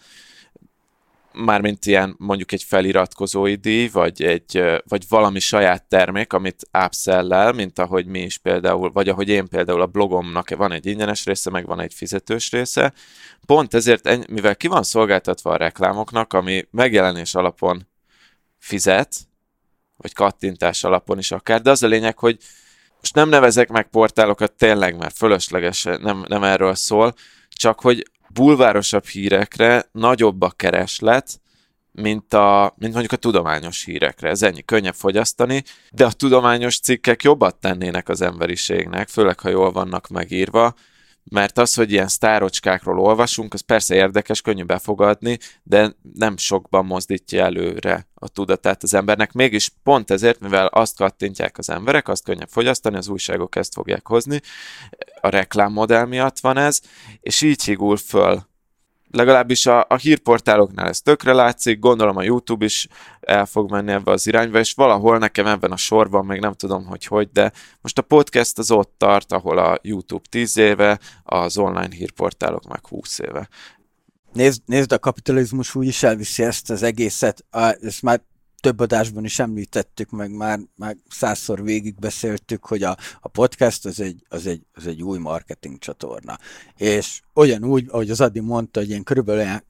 mármint 1.33 1.85
ilyen 1.85 2.15
mondjuk 2.17 2.51
egy 2.51 2.63
feliratkozói 2.63 3.55
díj, 3.55 3.87
vagy, 3.87 4.23
egy, 4.23 4.63
vagy 4.87 5.05
valami 5.09 5.39
saját 5.39 5.83
termék, 5.83 6.33
amit 6.33 6.67
upsell 6.85 7.51
mint 7.51 7.79
ahogy 7.79 8.05
mi 8.05 8.19
is 8.19 8.37
például, 8.37 8.91
vagy 8.91 9.09
ahogy 9.09 9.29
én 9.29 9.47
például 9.47 9.81
a 9.81 9.85
blogomnak 9.85 10.49
van 10.49 10.71
egy 10.71 10.85
ingyenes 10.85 11.25
része, 11.25 11.49
meg 11.49 11.65
van 11.65 11.79
egy 11.79 11.93
fizetős 11.93 12.51
része. 12.51 12.93
Pont 13.45 13.73
ezért, 13.73 14.27
mivel 14.27 14.55
ki 14.55 14.67
van 14.67 14.83
szolgáltatva 14.83 15.51
a 15.51 15.57
reklámoknak, 15.57 16.33
ami 16.33 16.67
megjelenés 16.71 17.35
alapon 17.35 17.87
fizet, 18.57 19.15
vagy 19.97 20.13
kattintás 20.13 20.83
alapon 20.83 21.17
is 21.17 21.31
akár, 21.31 21.61
de 21.61 21.69
az 21.69 21.83
a 21.83 21.87
lényeg, 21.87 22.19
hogy 22.19 22.37
most 22.99 23.15
nem 23.15 23.29
nevezek 23.29 23.69
meg 23.69 23.89
portálokat 23.89 24.53
tényleg, 24.53 24.97
mert 24.97 25.17
fölösleges, 25.17 25.83
nem, 25.83 26.25
nem 26.27 26.43
erről 26.43 26.75
szól, 26.75 27.13
csak 27.49 27.79
hogy 27.79 28.11
bulvárosabb 28.33 29.05
hírekre 29.05 29.89
nagyobb 29.91 30.41
a 30.41 30.51
kereslet, 30.55 31.41
mint, 31.91 32.33
a, 32.33 32.73
mint 32.77 32.91
mondjuk 32.91 33.13
a 33.13 33.15
tudományos 33.15 33.83
hírekre. 33.83 34.29
Ez 34.29 34.41
ennyi 34.41 34.61
könnyebb 34.61 34.93
fogyasztani, 34.93 35.63
de 35.91 36.05
a 36.05 36.11
tudományos 36.11 36.79
cikkek 36.79 37.23
jobbat 37.23 37.55
tennének 37.55 38.09
az 38.09 38.21
emberiségnek, 38.21 39.07
főleg 39.07 39.39
ha 39.39 39.49
jól 39.49 39.71
vannak 39.71 40.07
megírva, 40.07 40.73
mert 41.31 41.57
az, 41.57 41.73
hogy 41.73 41.91
ilyen 41.91 42.07
sztárocskákról 42.07 42.99
olvasunk, 42.99 43.53
az 43.53 43.61
persze 43.61 43.95
érdekes, 43.95 44.41
könnyű 44.41 44.63
befogadni, 44.63 45.37
de 45.63 45.95
nem 46.13 46.37
sokban 46.37 46.85
mozdítja 46.85 47.43
előre 47.43 48.07
a 48.13 48.27
tudatát 48.27 48.83
az 48.83 48.93
embernek. 48.93 49.31
Mégis 49.31 49.71
pont 49.83 50.11
ezért, 50.11 50.39
mivel 50.39 50.65
azt 50.65 50.95
kattintják 50.95 51.57
az 51.57 51.69
emberek, 51.69 52.07
azt 52.07 52.23
könnyebb 52.23 52.49
fogyasztani, 52.49 52.95
az 52.95 53.07
újságok 53.07 53.55
ezt 53.55 53.73
fogják 53.73 54.07
hozni, 54.07 54.41
a 55.21 55.29
reklámmodell 55.29 56.05
miatt 56.05 56.39
van 56.39 56.57
ez, 56.57 56.81
és 57.19 57.41
így 57.41 57.63
higul 57.63 57.97
föl 57.97 58.49
legalábbis 59.11 59.65
a, 59.65 59.85
a 59.89 59.95
hírportáloknál 59.95 60.87
ez 60.87 61.01
tökre 61.01 61.33
látszik, 61.33 61.79
gondolom 61.79 62.17
a 62.17 62.23
YouTube 62.23 62.65
is 62.65 62.87
el 63.19 63.45
fog 63.45 63.71
menni 63.71 63.91
ebbe 63.91 64.11
az 64.11 64.27
irányba, 64.27 64.59
és 64.59 64.73
valahol 64.73 65.17
nekem 65.17 65.45
ebben 65.45 65.71
a 65.71 65.77
sorban, 65.77 66.25
még 66.25 66.39
nem 66.39 66.53
tudom, 66.53 66.85
hogy 66.85 67.05
hogy, 67.05 67.29
de 67.31 67.51
most 67.81 67.97
a 67.97 68.01
podcast 68.01 68.57
az 68.57 68.71
ott 68.71 68.93
tart, 68.97 69.31
ahol 69.31 69.57
a 69.57 69.79
YouTube 69.81 70.23
10 70.29 70.57
éve, 70.57 70.99
az 71.23 71.57
online 71.57 71.95
hírportálok 71.95 72.67
meg 72.67 72.87
20 72.87 73.19
éve. 73.19 73.49
Nézd, 74.33 74.61
nézd 74.65 74.91
a 74.91 74.99
kapitalizmus 74.99 75.75
úgy 75.75 75.87
is 75.87 76.03
elviszi 76.03 76.43
ezt 76.43 76.69
az 76.69 76.83
egészet, 76.83 77.45
a, 77.49 77.59
ezt 77.81 78.01
már 78.01 78.21
több 78.61 78.79
adásban 78.79 79.23
is 79.23 79.39
említettük, 79.39 80.09
meg 80.09 80.31
már, 80.31 80.59
már 80.75 80.95
százszor 81.09 81.63
végigbeszéltük, 81.63 82.65
hogy 82.65 82.83
a, 82.83 82.97
a 83.19 83.27
podcast 83.27 83.85
az 83.85 83.99
egy, 83.99 84.23
az, 84.29 84.47
egy, 84.47 84.61
az 84.73 84.87
egy 84.87 85.03
új 85.03 85.17
marketing 85.17 85.77
csatorna. 85.77 86.37
És 86.77 87.21
ugyanúgy, 87.33 87.85
ahogy 87.89 88.09
az 88.09 88.21
Adi 88.21 88.39
mondta, 88.39 88.79
hogy 88.79 88.89
én 88.89 89.03
körülbelül 89.03 89.61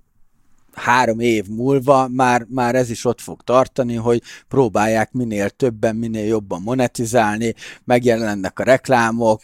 három 0.74 1.20
év 1.20 1.48
múlva 1.48 2.08
már, 2.08 2.46
már 2.50 2.76
ez 2.76 2.90
is 2.90 3.06
ott 3.06 3.22
fog 3.22 3.42
tartani, 3.42 3.96
hogy 3.96 4.22
próbálják 4.48 5.12
minél 5.12 5.50
többen, 5.50 5.96
minél 5.96 6.26
jobban 6.26 6.62
monetizálni, 6.62 7.54
megjelennek 7.84 8.60
a 8.60 8.64
reklámok, 8.64 9.42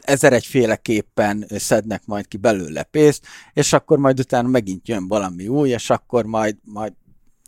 ezer 0.00 0.32
egyféleképpen 0.32 1.46
szednek 1.48 2.06
majd 2.06 2.28
ki 2.28 2.36
belőle 2.36 2.82
pénzt, 2.82 3.26
és 3.52 3.72
akkor 3.72 3.98
majd 3.98 4.18
utána 4.18 4.48
megint 4.48 4.88
jön 4.88 5.08
valami 5.08 5.48
új, 5.48 5.68
és 5.68 5.90
akkor 5.90 6.24
majd, 6.24 6.56
majd 6.64 6.92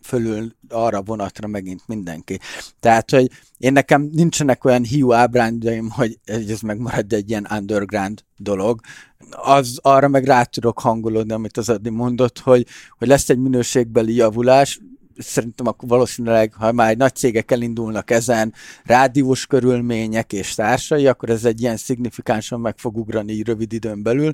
fölül 0.06 0.54
arra 0.68 1.02
vonatra 1.02 1.46
megint 1.48 1.82
mindenki. 1.86 2.38
Tehát, 2.80 3.10
hogy 3.10 3.30
én 3.58 3.72
nekem 3.72 4.10
nincsenek 4.12 4.64
olyan 4.64 4.84
hiú 4.84 5.12
ábrányaim, 5.12 5.90
hogy 5.90 6.18
ez 6.24 6.60
megmarad 6.60 7.12
egy 7.12 7.30
ilyen 7.30 7.46
underground 7.50 8.24
dolog. 8.36 8.80
Az, 9.30 9.78
arra 9.82 10.08
meg 10.08 10.24
rá 10.24 10.42
tudok 10.42 10.80
hangolódni, 10.80 11.32
amit 11.32 11.56
az 11.56 11.68
Adi 11.68 11.90
mondott, 11.90 12.38
hogy, 12.38 12.66
hogy 12.98 13.08
lesz 13.08 13.28
egy 13.28 13.38
minőségbeli 13.38 14.14
javulás, 14.14 14.80
szerintem 15.18 15.66
akkor 15.66 15.88
valószínűleg, 15.88 16.52
ha 16.54 16.72
már 16.72 16.96
nagy 16.96 17.14
cégek 17.14 17.50
elindulnak 17.50 18.10
ezen, 18.10 18.54
rádiós 18.84 19.46
körülmények 19.46 20.32
és 20.32 20.54
társai, 20.54 21.06
akkor 21.06 21.30
ez 21.30 21.44
egy 21.44 21.60
ilyen 21.60 21.76
szignifikánsan 21.76 22.60
meg 22.60 22.78
fog 22.78 22.96
ugrani 22.96 23.42
rövid 23.42 23.72
időn 23.72 24.02
belül, 24.02 24.32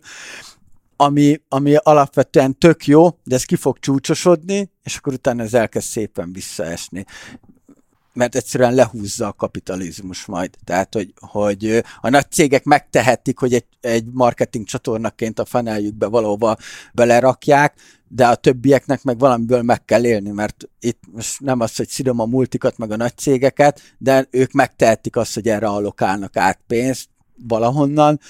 ami, 0.97 1.41
ami 1.49 1.75
alapvetően 1.75 2.59
tök 2.59 2.87
jó, 2.87 3.09
de 3.25 3.35
ez 3.35 3.45
ki 3.45 3.57
fog 3.57 3.79
csúcsosodni, 3.79 4.71
és 4.83 4.97
akkor 4.97 5.13
utána 5.13 5.43
ez 5.43 5.55
elkezd 5.55 5.87
szépen 5.87 6.33
visszaesni 6.33 7.05
mert 8.13 8.35
egyszerűen 8.35 8.75
lehúzza 8.75 9.27
a 9.27 9.33
kapitalizmus 9.33 10.25
majd. 10.25 10.51
Tehát, 10.65 10.95
hogy, 10.95 11.13
hogy 11.21 11.83
a 12.01 12.09
nagy 12.09 12.31
cégek 12.31 12.65
megtehetik, 12.65 13.39
hogy 13.39 13.55
egy, 13.55 13.65
egy 13.81 14.05
marketing 14.13 14.67
csatornaként 14.67 15.39
a 15.39 15.45
faneljükbe 15.45 16.07
valahova 16.07 16.57
belerakják, 16.93 17.75
de 18.09 18.27
a 18.27 18.35
többieknek 18.35 19.03
meg 19.03 19.19
valamiből 19.19 19.63
meg 19.63 19.85
kell 19.85 20.05
élni, 20.05 20.31
mert 20.31 20.69
itt 20.81 21.01
most 21.13 21.41
nem 21.41 21.61
az, 21.61 21.77
hogy 21.77 21.89
szidom 21.89 22.21
a 22.21 22.25
multikat, 22.25 22.79
meg 22.79 22.91
a 22.91 22.97
nagy 22.97 23.17
cégeket, 23.17 23.95
de 23.99 24.27
ők 24.31 24.53
megtehetik 24.53 25.17
azt, 25.17 25.35
hogy 25.35 25.49
erre 25.49 25.67
allokálnak 25.67 26.37
át 26.37 26.61
pénzt 26.67 27.09
valahonnan, 27.49 28.21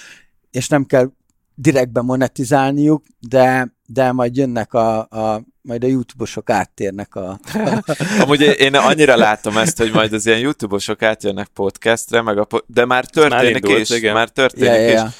és 0.51 0.67
nem 0.67 0.85
kell 0.85 1.11
direktben 1.55 2.05
monetizálniuk, 2.05 3.03
de, 3.19 3.73
de 3.85 4.11
majd 4.11 4.35
jönnek 4.35 4.73
a, 4.73 4.99
a 4.99 5.43
majd 5.61 5.83
a 5.83 5.87
YouTube-osok 5.87 6.49
áttérnek 6.49 7.15
a... 7.15 7.39
Amúgy 8.21 8.41
én 8.41 8.75
annyira 8.75 9.15
látom 9.15 9.57
ezt, 9.57 9.77
hogy 9.77 9.91
majd 9.91 10.13
az 10.13 10.25
ilyen 10.25 10.39
YouTube-osok 10.39 11.01
átjönnek 11.01 11.47
podcastre, 11.47 12.21
meg 12.21 12.37
a 12.37 12.45
po- 12.45 12.65
de 12.67 12.85
már 12.85 13.05
történik 13.05 13.41
már 13.41 13.55
indult, 13.55 13.79
is, 13.79 13.89
igen. 13.89 14.13
már 14.13 14.29
történik 14.29 14.69
yeah, 14.69 14.91
yeah. 14.91 15.07
is, 15.07 15.13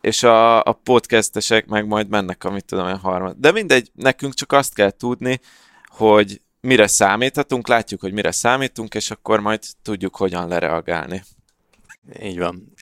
és 0.00 0.22
a, 0.22 0.62
a 0.62 0.72
podcastesek 0.72 1.66
meg 1.66 1.86
majd 1.86 2.08
mennek, 2.08 2.44
amit 2.44 2.64
tudom, 2.64 2.86
a 2.86 2.96
harmad. 2.96 3.36
De 3.38 3.52
mindegy, 3.52 3.90
nekünk 3.94 4.34
csak 4.34 4.52
azt 4.52 4.74
kell 4.74 4.90
tudni, 4.90 5.40
hogy 5.86 6.40
mire 6.60 6.86
számíthatunk, 6.86 7.68
látjuk, 7.68 8.00
hogy 8.00 8.12
mire 8.12 8.30
számítunk, 8.30 8.94
és 8.94 9.10
akkor 9.10 9.40
majd 9.40 9.60
tudjuk, 9.82 10.16
hogyan 10.16 10.48
lereagálni. 10.48 11.24
Így 12.22 12.38
van 12.38 12.72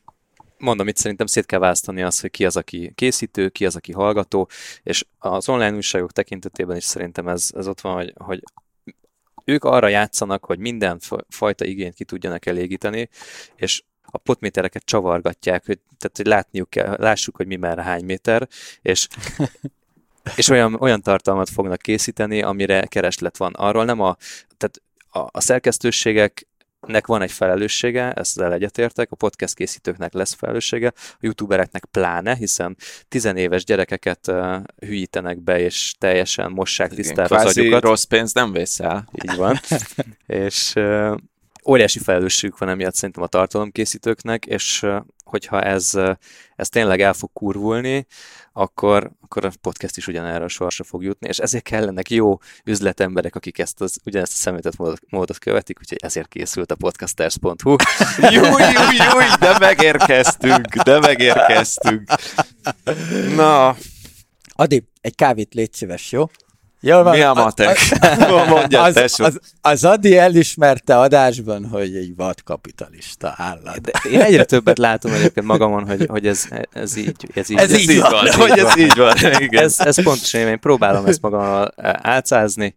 mondom, 0.58 0.88
itt 0.88 0.96
szerintem 0.96 1.26
szét 1.26 1.46
kell 1.46 1.58
választani 1.58 2.02
azt, 2.02 2.20
hogy 2.20 2.30
ki 2.30 2.44
az, 2.44 2.56
aki 2.56 2.92
készítő, 2.94 3.48
ki 3.48 3.66
az, 3.66 3.76
aki 3.76 3.92
hallgató, 3.92 4.48
és 4.82 5.04
az 5.18 5.48
online 5.48 5.76
újságok 5.76 6.12
tekintetében 6.12 6.76
is 6.76 6.84
szerintem 6.84 7.28
ez, 7.28 7.50
ez 7.56 7.66
ott 7.68 7.80
van, 7.80 7.94
hogy, 7.94 8.12
hogy 8.16 8.42
ők 9.44 9.64
arra 9.64 9.88
játszanak, 9.88 10.44
hogy 10.44 10.58
minden 10.58 11.00
fajta 11.28 11.64
igényt 11.64 11.94
ki 11.94 12.04
tudjanak 12.04 12.46
elégíteni, 12.46 13.08
és 13.56 13.82
a 14.02 14.18
potmétereket 14.18 14.84
csavargatják, 14.84 15.66
hogy, 15.66 15.78
tehát, 15.98 16.16
hogy 16.16 16.26
látniuk 16.26 16.70
kell, 16.70 16.96
lássuk, 16.98 17.36
hogy 17.36 17.46
mi 17.46 17.56
már 17.56 17.78
hány 17.78 18.04
méter, 18.04 18.48
és 18.82 19.08
és 20.36 20.48
olyan, 20.48 20.74
olyan 20.74 21.02
tartalmat 21.02 21.48
fognak 21.48 21.78
készíteni, 21.78 22.42
amire 22.42 22.86
kereslet 22.86 23.36
van. 23.36 23.54
Arról 23.54 23.84
nem 23.84 24.00
a, 24.00 24.16
tehát 24.56 24.82
a, 25.10 25.38
a 25.38 25.40
szerkesztőségek 25.40 26.46
nek 26.86 27.06
van 27.06 27.22
egy 27.22 27.32
felelőssége, 27.32 28.12
ezzel 28.12 28.52
egyetértek, 28.52 29.10
a 29.10 29.16
podcast 29.16 29.54
készítőknek 29.54 30.12
lesz 30.12 30.34
felelőssége, 30.34 30.92
a 30.96 31.16
youtubereknek 31.20 31.84
pláne, 31.84 32.34
hiszen 32.34 32.76
tizenéves 33.08 33.64
gyerekeket 33.64 34.28
uh, 34.28 34.56
hülyítenek 34.78 35.38
be, 35.38 35.60
és 35.60 35.94
teljesen 35.98 36.50
mossák 36.50 36.94
tisztára 36.94 37.36
az 37.36 37.56
agyukat. 37.56 37.82
rossz 37.82 38.04
pénzt 38.04 38.34
nem 38.34 38.52
el. 38.78 39.08
Így 39.12 39.36
van. 39.36 39.60
és 40.26 40.72
uh, 40.74 41.16
óriási 41.68 41.98
felelősségük 41.98 42.58
van 42.58 42.68
emiatt 42.68 42.94
szerintem 42.94 43.22
a 43.22 43.26
tartalomkészítőknek, 43.26 44.46
és 44.46 44.86
hogyha 45.24 45.62
ez, 45.62 45.92
ez 46.56 46.68
tényleg 46.68 47.00
el 47.00 47.12
fog 47.12 47.30
kurvulni, 47.32 48.06
akkor, 48.52 49.10
akkor 49.20 49.44
a 49.44 49.50
podcast 49.60 49.96
is 49.96 50.06
ugyanerre 50.06 50.44
a 50.44 50.48
sorsra 50.48 50.84
fog 50.84 51.02
jutni, 51.02 51.28
és 51.28 51.38
ezért 51.38 51.64
kellenek 51.64 52.10
jó 52.10 52.38
üzletemberek, 52.64 53.34
akik 53.34 53.58
ezt 53.58 53.80
az, 53.80 53.98
ugyanezt 54.04 54.32
a 54.32 54.36
szemétet 54.36 54.76
módot, 54.76 55.00
módot 55.08 55.38
követik, 55.38 55.78
úgyhogy 55.78 55.98
ezért 56.02 56.28
készült 56.28 56.72
a 56.72 56.74
podcasters.hu. 56.74 57.76
Júj, 58.34 58.62
júj, 58.62 58.96
júj, 59.12 59.24
de 59.40 59.58
megérkeztünk, 59.58 60.76
de 60.76 60.98
megérkeztünk. 60.98 62.10
Na. 63.36 63.76
Adi, 64.54 64.88
egy 65.00 65.14
kávét 65.14 65.54
légy 65.54 65.72
szíves, 65.72 66.12
jó? 66.12 66.24
Jól 66.80 67.02
van, 67.02 67.16
Mi 67.16 67.22
a 67.22 67.34
matek? 67.34 67.78
Mondja, 68.48 68.82
az, 68.82 68.96
az, 69.16 69.40
az 69.60 69.84
Adi 69.84 70.16
elismerte 70.16 70.98
adásban, 70.98 71.66
hogy 71.66 71.96
egy 71.96 72.16
vadkapitalista 72.16 73.34
állat. 73.36 73.80
De 73.80 73.92
én 74.10 74.20
egyre 74.20 74.44
többet 74.44 74.78
látom 74.78 75.12
egyébként 75.12 75.46
magamon, 75.46 75.86
hogy, 75.86 76.06
hogy 76.06 76.26
ez, 76.26 76.48
ez 76.72 76.96
így, 76.96 77.16
ez 77.34 77.50
így, 77.50 77.58
ez 77.58 77.72
ez 77.72 77.78
így 77.78 78.00
van. 78.00 78.10
van. 78.10 78.32
Hogy 78.32 78.58
ez 78.58 78.76
így 78.76 78.96
van. 78.96 79.16
Igen. 79.38 79.62
Ez, 79.62 79.80
ez 79.80 80.02
pontosan, 80.02 80.40
én 80.40 80.60
próbálom 80.60 81.06
ezt 81.06 81.22
magammal 81.22 81.72
átszázni, 82.02 82.76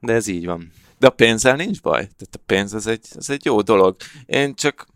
de 0.00 0.12
ez 0.12 0.26
így 0.26 0.46
van. 0.46 0.72
De 0.98 1.06
a 1.06 1.10
pénzzel 1.10 1.56
nincs 1.56 1.80
baj. 1.80 1.98
Tehát 1.98 2.34
a 2.34 2.42
pénz 2.46 2.74
az 2.74 2.86
egy, 2.86 3.06
az 3.16 3.30
egy 3.30 3.44
jó 3.44 3.60
dolog. 3.60 3.96
Én 4.26 4.54
csak... 4.54 4.86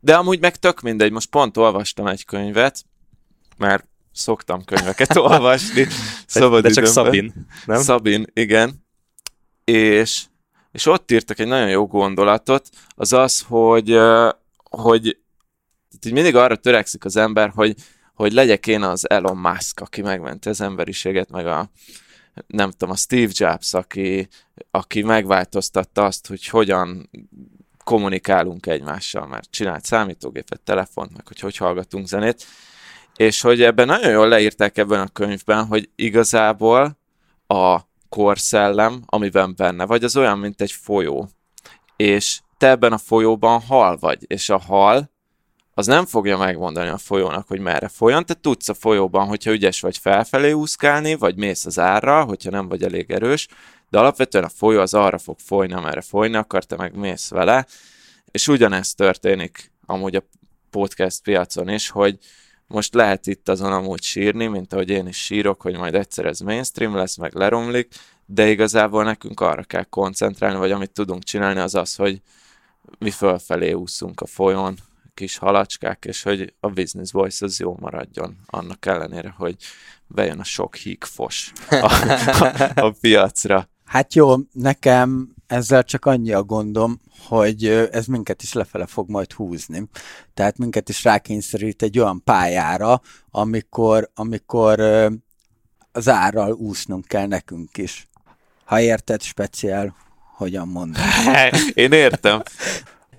De 0.00 0.14
amúgy 0.14 0.40
meg 0.40 0.56
tök 0.56 0.80
mindegy. 0.80 1.12
Most 1.12 1.30
pont 1.30 1.56
olvastam 1.56 2.06
egy 2.06 2.24
könyvet, 2.24 2.84
mert 3.56 3.89
szoktam 4.12 4.64
könyveket 4.64 5.16
olvasni. 5.16 5.86
Szabad 6.26 6.62
de 6.62 6.70
csak 6.70 6.86
Szabin, 6.86 7.46
nem? 7.64 7.80
Szabin, 7.80 8.26
igen. 8.32 8.86
És, 9.64 10.22
és 10.72 10.86
ott 10.86 11.10
írtak 11.10 11.38
egy 11.38 11.46
nagyon 11.46 11.68
jó 11.68 11.86
gondolatot, 11.86 12.68
az 12.88 13.12
az, 13.12 13.44
hogy, 13.48 13.98
hogy 14.70 15.18
így 16.06 16.12
mindig 16.12 16.36
arra 16.36 16.56
törekszik 16.56 17.04
az 17.04 17.16
ember, 17.16 17.50
hogy, 17.54 17.74
hogy 18.14 18.32
legyek 18.32 18.66
én 18.66 18.82
az 18.82 19.10
Elon 19.10 19.36
Musk, 19.36 19.80
aki 19.80 20.02
megmenti 20.02 20.48
az 20.48 20.60
emberiséget, 20.60 21.30
meg 21.30 21.46
a 21.46 21.70
nem 22.46 22.70
tudom, 22.70 22.90
a 22.90 22.96
Steve 22.96 23.32
Jobs, 23.34 23.74
aki, 23.74 24.28
aki 24.70 25.02
megváltoztatta 25.02 26.04
azt, 26.04 26.26
hogy 26.26 26.46
hogyan 26.46 27.10
kommunikálunk 27.84 28.66
egymással, 28.66 29.26
mert 29.26 29.50
csinált 29.50 29.84
számítógépet, 29.84 30.60
telefont, 30.60 31.12
meg 31.12 31.26
hogy 31.26 31.40
hogy 31.40 31.56
hallgatunk 31.56 32.06
zenét, 32.06 32.46
és 33.20 33.40
hogy 33.40 33.62
ebben 33.62 33.86
nagyon 33.86 34.10
jól 34.10 34.28
leírták 34.28 34.78
ebben 34.78 35.00
a 35.00 35.08
könyvben, 35.08 35.66
hogy 35.66 35.90
igazából 35.96 36.98
a 37.46 37.80
korszellem, 38.08 39.02
amiben 39.06 39.54
benne 39.56 39.86
vagy, 39.86 40.04
az 40.04 40.16
olyan, 40.16 40.38
mint 40.38 40.60
egy 40.60 40.72
folyó. 40.72 41.28
És 41.96 42.40
te 42.58 42.68
ebben 42.68 42.92
a 42.92 42.98
folyóban 42.98 43.60
hal 43.60 43.96
vagy, 43.96 44.24
és 44.26 44.48
a 44.48 44.58
hal 44.58 45.10
az 45.74 45.86
nem 45.86 46.06
fogja 46.06 46.36
megmondani 46.36 46.88
a 46.88 46.98
folyónak, 46.98 47.48
hogy 47.48 47.60
merre 47.60 47.88
folyjon. 47.88 48.26
Te 48.26 48.34
tudsz 48.34 48.68
a 48.68 48.74
folyóban, 48.74 49.26
hogyha 49.26 49.50
ügyes 49.50 49.80
vagy 49.80 49.98
felfelé 49.98 50.52
úszkálni, 50.52 51.14
vagy 51.14 51.36
mész 51.36 51.66
az 51.66 51.78
árra, 51.78 52.24
hogyha 52.24 52.50
nem 52.50 52.68
vagy 52.68 52.82
elég 52.82 53.10
erős, 53.10 53.48
de 53.90 53.98
alapvetően 53.98 54.44
a 54.44 54.48
folyó 54.48 54.80
az 54.80 54.94
arra 54.94 55.18
fog 55.18 55.38
folyni, 55.38 55.72
amerre 55.72 56.00
folyni 56.00 56.36
akar, 56.36 56.64
te 56.64 56.76
meg 56.76 56.94
mész 56.94 57.28
vele, 57.28 57.66
és 58.30 58.48
ugyanezt 58.48 58.96
történik 58.96 59.72
amúgy 59.86 60.16
a 60.16 60.22
podcast 60.70 61.22
piacon 61.22 61.68
is, 61.68 61.88
hogy, 61.88 62.18
most 62.70 62.94
lehet 62.94 63.26
itt 63.26 63.48
azon 63.48 63.72
amúgy 63.72 64.02
sírni, 64.02 64.46
mint 64.46 64.72
ahogy 64.72 64.88
én 64.90 65.06
is 65.06 65.24
sírok, 65.24 65.62
hogy 65.62 65.76
majd 65.76 65.94
egyszer 65.94 66.24
ez 66.24 66.40
mainstream 66.40 66.94
lesz, 66.94 67.16
meg 67.16 67.34
leromlik, 67.34 67.94
de 68.26 68.50
igazából 68.50 69.04
nekünk 69.04 69.40
arra 69.40 69.62
kell 69.62 69.84
koncentrálni, 69.84 70.58
vagy 70.58 70.70
amit 70.70 70.90
tudunk 70.90 71.22
csinálni, 71.22 71.60
az 71.60 71.74
az, 71.74 71.94
hogy 71.94 72.20
mi 72.98 73.10
fölfelé 73.10 73.72
úszunk 73.72 74.20
a 74.20 74.26
folyón, 74.26 74.76
kis 75.14 75.36
halacskák, 75.36 76.04
és 76.04 76.22
hogy 76.22 76.54
a 76.60 76.68
Business 76.68 77.10
Voice 77.12 77.44
az 77.44 77.60
jó 77.60 77.76
maradjon, 77.80 78.36
annak 78.46 78.86
ellenére, 78.86 79.34
hogy 79.36 79.56
bejön 80.06 80.38
a 80.38 80.44
sok 80.44 80.76
hígfos 80.76 81.52
a, 81.70 81.74
a, 81.74 82.70
a 82.86 82.94
piacra. 83.00 83.68
Hát 83.84 84.14
jó, 84.14 84.34
nekem 84.52 85.34
ezzel 85.50 85.82
csak 85.82 86.04
annyi 86.04 86.32
a 86.32 86.42
gondom, 86.42 87.00
hogy 87.26 87.66
ez 87.66 88.06
minket 88.06 88.42
is 88.42 88.52
lefele 88.52 88.86
fog 88.86 89.10
majd 89.10 89.32
húzni. 89.32 89.88
Tehát 90.34 90.58
minket 90.58 90.88
is 90.88 91.04
rákényszerít 91.04 91.82
egy 91.82 91.98
olyan 91.98 92.24
pályára, 92.24 93.00
amikor, 93.30 94.10
amikor 94.14 94.80
az 95.92 96.08
árral 96.08 96.52
úsznunk 96.52 97.04
kell 97.04 97.26
nekünk 97.26 97.78
is. 97.78 98.08
Ha 98.64 98.80
érted 98.80 99.22
speciál, 99.22 99.94
hogyan 100.36 100.68
mondom. 100.68 101.02
Én 101.74 101.92
értem. 101.92 102.42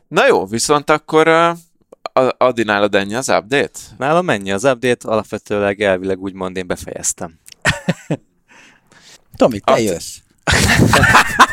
Na 0.07 0.27
jó, 0.27 0.45
viszont 0.45 0.89
akkor 0.89 1.55
Adi 2.37 2.63
nálad 2.63 2.95
ennyi 2.95 3.15
az 3.15 3.29
update? 3.29 3.79
Nálam 3.97 4.25
mennyi 4.25 4.51
az 4.51 4.63
update, 4.63 5.07
alapvetőleg 5.07 5.81
elvileg 5.81 6.19
úgymond 6.19 6.57
én 6.57 6.67
befejeztem. 6.67 7.39
Tomi, 9.37 9.59
te 9.59 9.71
At- 9.71 9.81
jössz. 9.81 10.17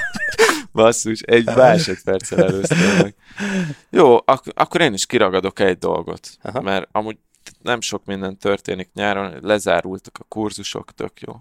Basszus, 0.83 1.20
egy 1.20 1.45
másodperccel 1.45 2.43
előztem 2.43 2.97
meg. 3.03 3.14
Jó, 3.91 4.16
ak- 4.24 4.53
akkor 4.55 4.81
én 4.81 4.93
is 4.93 5.07
kiragadok 5.07 5.61
egy 5.61 5.79
dolgot, 5.79 6.31
Aha. 6.43 6.61
mert 6.61 6.89
amúgy 6.93 7.18
nem 7.62 7.81
sok 7.81 8.05
minden 8.05 8.39
történik 8.39 8.91
nyáron, 8.95 9.39
lezárultak 9.41 10.18
a 10.20 10.24
kurzusok, 10.29 10.95
tök 10.95 11.20
jó. 11.20 11.33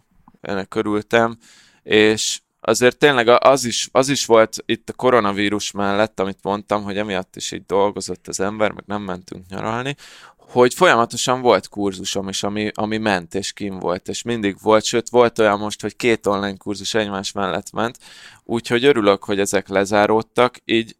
Ennek 0.42 0.68
körültem, 0.68 1.38
és 1.84 2.40
azért 2.60 2.98
tényleg 2.98 3.28
az 3.28 3.66
is, 3.66 3.90
az 3.92 4.10
is 4.10 4.26
volt 4.26 4.58
itt 4.66 4.90
a 4.90 4.94
koronavírus 4.94 5.72
mellett, 5.72 6.20
amit 6.20 6.40
mondtam, 6.42 6.84
hogy 6.84 6.98
emiatt 6.98 7.36
is 7.36 7.52
így 7.52 7.66
dolgozott 7.66 8.28
az 8.28 8.40
ember, 8.40 8.72
meg 8.72 8.84
nem 8.88 9.02
mentünk 9.02 9.48
nyaralni, 9.50 9.96
hogy 10.48 10.74
folyamatosan 10.74 11.41
volt 11.41 11.68
kurzusom 11.68 12.28
is, 12.30 12.43
ami, 12.43 12.72
ami 12.74 12.98
ment 12.98 13.36
és 13.36 13.54
kim 13.54 13.80
volt, 13.80 14.08
és 14.08 14.22
mindig 14.22 14.56
volt, 14.62 14.84
sőt 14.84 15.10
volt 15.10 15.39
olyan 15.39 15.60
most, 15.60 15.82
hogy 15.82 15.95
két 15.95 16.26
online 16.26 16.58
kurzus 16.58 16.93
egymás 16.93 17.32
mellett 17.32 17.72
ment, 17.72 17.98
úgyhogy 18.43 18.86
örülök, 18.86 19.24
hogy 19.24 19.39
ezek 19.39 19.68
lezáródtak, 19.68 20.58
így 20.66 20.95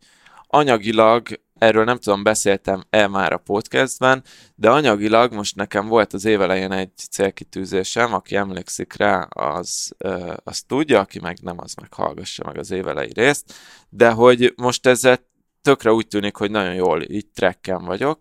anyagilag 0.48 1.28
erről 1.58 1.84
nem 1.84 1.98
tudom, 1.98 2.24
beszéltem-e 2.24 3.08
már 3.08 3.34
a 3.34 3.38
podcastben, 3.38 4.24
de 4.56 4.70
anyagilag 4.70 5.34
most 5.34 5.56
nekem 5.56 5.88
volt 5.88 6.14
az 6.14 6.26
évelején 6.26 6.72
egy 6.72 6.92
célkitűzésem, 6.96 8.14
aki 8.14 8.36
emlékszik 8.36 8.94
rá, 8.94 9.22
az, 9.22 9.96
az 10.44 10.62
tudja, 10.62 11.00
aki 11.00 11.20
meg 11.20 11.38
nem, 11.42 11.60
az 11.60 11.74
meg 11.74 11.94
hallgassa 11.94 12.44
meg 12.46 12.58
az 12.58 12.72
évelei 12.72 13.12
részt, 13.14 13.54
de 13.90 14.10
hogy 14.10 14.54
most 14.56 14.86
ezzel 14.88 15.20
tökre 15.62 15.92
úgy 15.92 16.08
tűnik, 16.08 16.36
hogy 16.36 16.52
nagyon 16.52 16.74
jól 16.74 17.02
így 17.02 17.28
trekken 17.28 17.86
vagyok, 17.86 18.18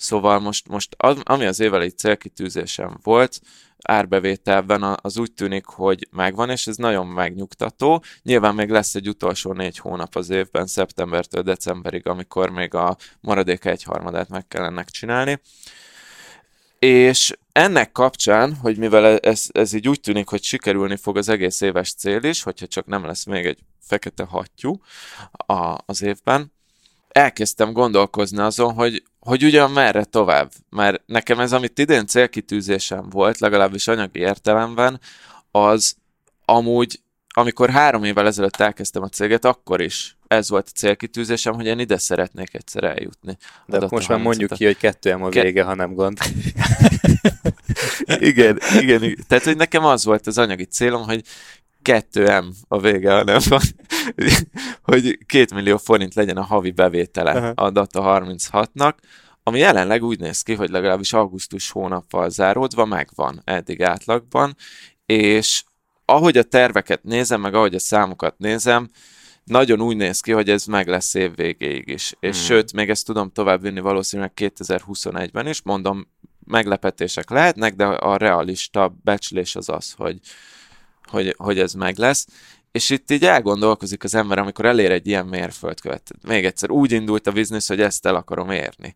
Szóval 0.00 0.38
most, 0.38 0.68
most 0.68 0.94
az, 0.96 1.18
ami 1.22 1.46
az 1.46 1.60
évelei 1.60 1.88
célkitűzésem 1.88 2.98
volt, 3.02 3.40
árbevételben 3.82 4.98
az 5.02 5.18
úgy 5.18 5.32
tűnik, 5.32 5.64
hogy 5.64 6.08
megvan, 6.10 6.50
és 6.50 6.66
ez 6.66 6.76
nagyon 6.76 7.06
megnyugtató. 7.06 8.02
Nyilván 8.22 8.54
még 8.54 8.70
lesz 8.70 8.94
egy 8.94 9.08
utolsó 9.08 9.52
négy 9.52 9.78
hónap 9.78 10.16
az 10.16 10.30
évben, 10.30 10.66
szeptembertől 10.66 11.42
decemberig, 11.42 12.06
amikor 12.06 12.50
még 12.50 12.74
a 12.74 12.96
maradék 13.20 13.64
egyharmadát 13.64 14.28
meg 14.28 14.48
kell 14.48 14.64
ennek 14.64 14.90
csinálni. 14.90 15.40
És 16.78 17.36
ennek 17.52 17.92
kapcsán, 17.92 18.54
hogy 18.54 18.76
mivel 18.76 19.18
ez, 19.18 19.46
ez 19.52 19.72
így 19.72 19.88
úgy 19.88 20.00
tűnik, 20.00 20.28
hogy 20.28 20.42
sikerülni 20.42 20.96
fog 20.96 21.16
az 21.16 21.28
egész 21.28 21.60
éves 21.60 21.94
cél 21.94 22.22
is, 22.22 22.42
hogyha 22.42 22.66
csak 22.66 22.86
nem 22.86 23.04
lesz 23.04 23.24
még 23.24 23.46
egy 23.46 23.58
fekete 23.80 24.24
hattyú 24.24 24.80
a, 25.32 25.78
az 25.86 26.02
évben, 26.02 26.52
elkezdtem 27.12 27.72
gondolkozni 27.72 28.38
azon, 28.38 28.72
hogy, 28.72 29.02
hogy 29.18 29.44
ugyan 29.44 29.70
merre 29.70 30.04
tovább. 30.04 30.50
Mert 30.70 31.02
nekem 31.06 31.40
ez, 31.40 31.52
amit 31.52 31.78
idén 31.78 32.06
célkitűzésem 32.06 33.08
volt, 33.10 33.38
legalábbis 33.38 33.88
anyagi 33.88 34.18
értelemben, 34.18 35.00
az 35.50 35.96
amúgy, 36.44 37.00
amikor 37.34 37.70
három 37.70 38.04
évvel 38.04 38.26
ezelőtt 38.26 38.56
elkezdtem 38.56 39.02
a 39.02 39.08
céget, 39.08 39.44
akkor 39.44 39.80
is 39.80 40.16
ez 40.26 40.48
volt 40.48 40.68
a 40.68 40.78
célkitűzésem, 40.78 41.54
hogy 41.54 41.66
én 41.66 41.78
ide 41.78 41.98
szeretnék 41.98 42.54
egyszer 42.54 42.84
eljutni. 42.84 43.36
De 43.66 43.76
Adott 43.76 43.90
most 43.90 44.08
már 44.08 44.18
mondjuk 44.18 44.52
ki, 44.52 44.64
hogy 44.64 44.76
kettő 44.76 45.10
a 45.10 45.28
vége, 45.28 45.62
ha 45.62 45.74
nem 45.74 45.94
gond. 45.94 46.18
igen, 48.18 48.58
igen, 48.80 49.02
igen. 49.02 49.24
Tehát, 49.28 49.44
hogy 49.44 49.56
nekem 49.56 49.84
az 49.84 50.04
volt 50.04 50.26
az 50.26 50.38
anyagi 50.38 50.64
célom, 50.64 51.02
hogy 51.02 51.22
2M 51.84 52.44
a 52.68 52.80
vége, 52.80 53.12
hanem 53.12 53.40
van, 53.48 53.60
hogy 54.82 55.18
2 55.26 55.54
millió 55.54 55.76
forint 55.76 56.14
legyen 56.14 56.36
a 56.36 56.42
havi 56.42 56.70
bevétele 56.70 57.32
uh-huh. 57.32 57.52
a 57.54 57.70
Data 57.70 58.22
36-nak, 58.26 58.94
ami 59.42 59.58
jelenleg 59.58 60.02
úgy 60.02 60.18
néz 60.18 60.42
ki, 60.42 60.54
hogy 60.54 60.70
legalábbis 60.70 61.12
augusztus 61.12 61.70
hónappal 61.70 62.30
záródva 62.30 62.84
megvan 62.84 63.40
eddig 63.44 63.82
átlagban, 63.82 64.56
és 65.06 65.64
ahogy 66.04 66.36
a 66.36 66.42
terveket 66.42 67.02
nézem, 67.02 67.40
meg 67.40 67.54
ahogy 67.54 67.74
a 67.74 67.78
számokat 67.78 68.38
nézem, 68.38 68.88
nagyon 69.44 69.80
úgy 69.80 69.96
néz 69.96 70.20
ki, 70.20 70.32
hogy 70.32 70.50
ez 70.50 70.64
meg 70.64 70.88
lesz 70.88 71.14
év 71.14 71.34
végéig 71.34 71.88
is. 71.88 72.14
És 72.20 72.36
hmm. 72.36 72.46
sőt, 72.46 72.72
még 72.72 72.90
ezt 72.90 73.06
tudom 73.06 73.32
tovább 73.32 73.62
vinni 73.62 73.80
valószínűleg 73.80 74.32
2021-ben 74.36 75.46
is, 75.46 75.62
mondom, 75.62 76.08
meglepetések 76.46 77.30
lehetnek, 77.30 77.74
de 77.74 77.84
a 77.84 78.16
realista 78.16 78.96
becslés 79.04 79.56
az 79.56 79.68
az, 79.68 79.92
hogy, 79.92 80.18
hogy, 81.10 81.34
hogy 81.38 81.58
ez 81.58 81.72
meg 81.72 81.98
lesz. 81.98 82.26
És 82.72 82.90
itt 82.90 83.10
így 83.10 83.24
elgondolkozik 83.24 84.04
az 84.04 84.14
ember, 84.14 84.38
amikor 84.38 84.64
elér 84.64 84.90
egy 84.90 85.06
ilyen 85.06 85.26
mérföldkövet. 85.26 86.10
Még 86.26 86.44
egyszer, 86.44 86.70
úgy 86.70 86.92
indult 86.92 87.26
a 87.26 87.32
biznisz, 87.32 87.68
hogy 87.68 87.80
ezt 87.80 88.06
el 88.06 88.14
akarom 88.14 88.50
érni. 88.50 88.94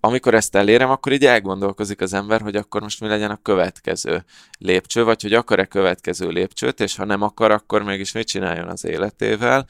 Amikor 0.00 0.34
ezt 0.34 0.54
elérem, 0.54 0.90
akkor 0.90 1.12
így 1.12 1.26
elgondolkozik 1.26 2.00
az 2.00 2.12
ember, 2.12 2.40
hogy 2.40 2.56
akkor 2.56 2.82
most 2.82 3.00
mi 3.00 3.06
legyen 3.06 3.30
a 3.30 3.42
következő 3.42 4.24
lépcső, 4.58 5.04
vagy 5.04 5.22
hogy 5.22 5.32
akar-e 5.32 5.64
következő 5.64 6.28
lépcsőt, 6.28 6.80
és 6.80 6.96
ha 6.96 7.04
nem 7.04 7.22
akar, 7.22 7.50
akkor 7.50 7.82
mégis 7.82 8.12
mit 8.12 8.26
csináljon 8.26 8.68
az 8.68 8.84
életével 8.84 9.66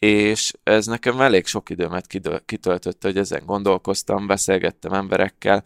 és 0.00 0.52
ez 0.62 0.86
nekem 0.86 1.20
elég 1.20 1.46
sok 1.46 1.70
időmet 1.70 2.06
kitöltött, 2.46 3.02
hogy 3.02 3.16
ezen 3.16 3.42
gondolkoztam, 3.46 4.26
beszélgettem 4.26 4.92
emberekkel, 4.92 5.62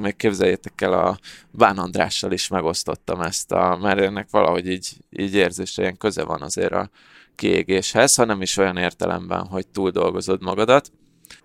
még 0.00 0.16
képzeljétek 0.16 0.80
el, 0.80 0.92
a 0.92 1.18
Bán 1.50 1.78
Andrással 1.78 2.32
is 2.32 2.48
megosztottam 2.48 3.20
ezt, 3.20 3.52
a, 3.52 3.78
mert 3.82 4.00
ennek 4.00 4.30
valahogy 4.30 4.68
így, 4.68 4.96
így 5.10 5.34
érzésre 5.34 5.82
ilyen 5.82 5.96
köze 5.96 6.24
van 6.24 6.42
azért 6.42 6.72
a 6.72 6.90
kiégéshez, 7.34 8.14
ha 8.14 8.24
nem 8.24 8.42
is 8.42 8.56
olyan 8.56 8.76
értelemben, 8.76 9.46
hogy 9.46 9.66
túl 9.66 9.90
dolgozod 9.90 10.42
magadat. 10.42 10.92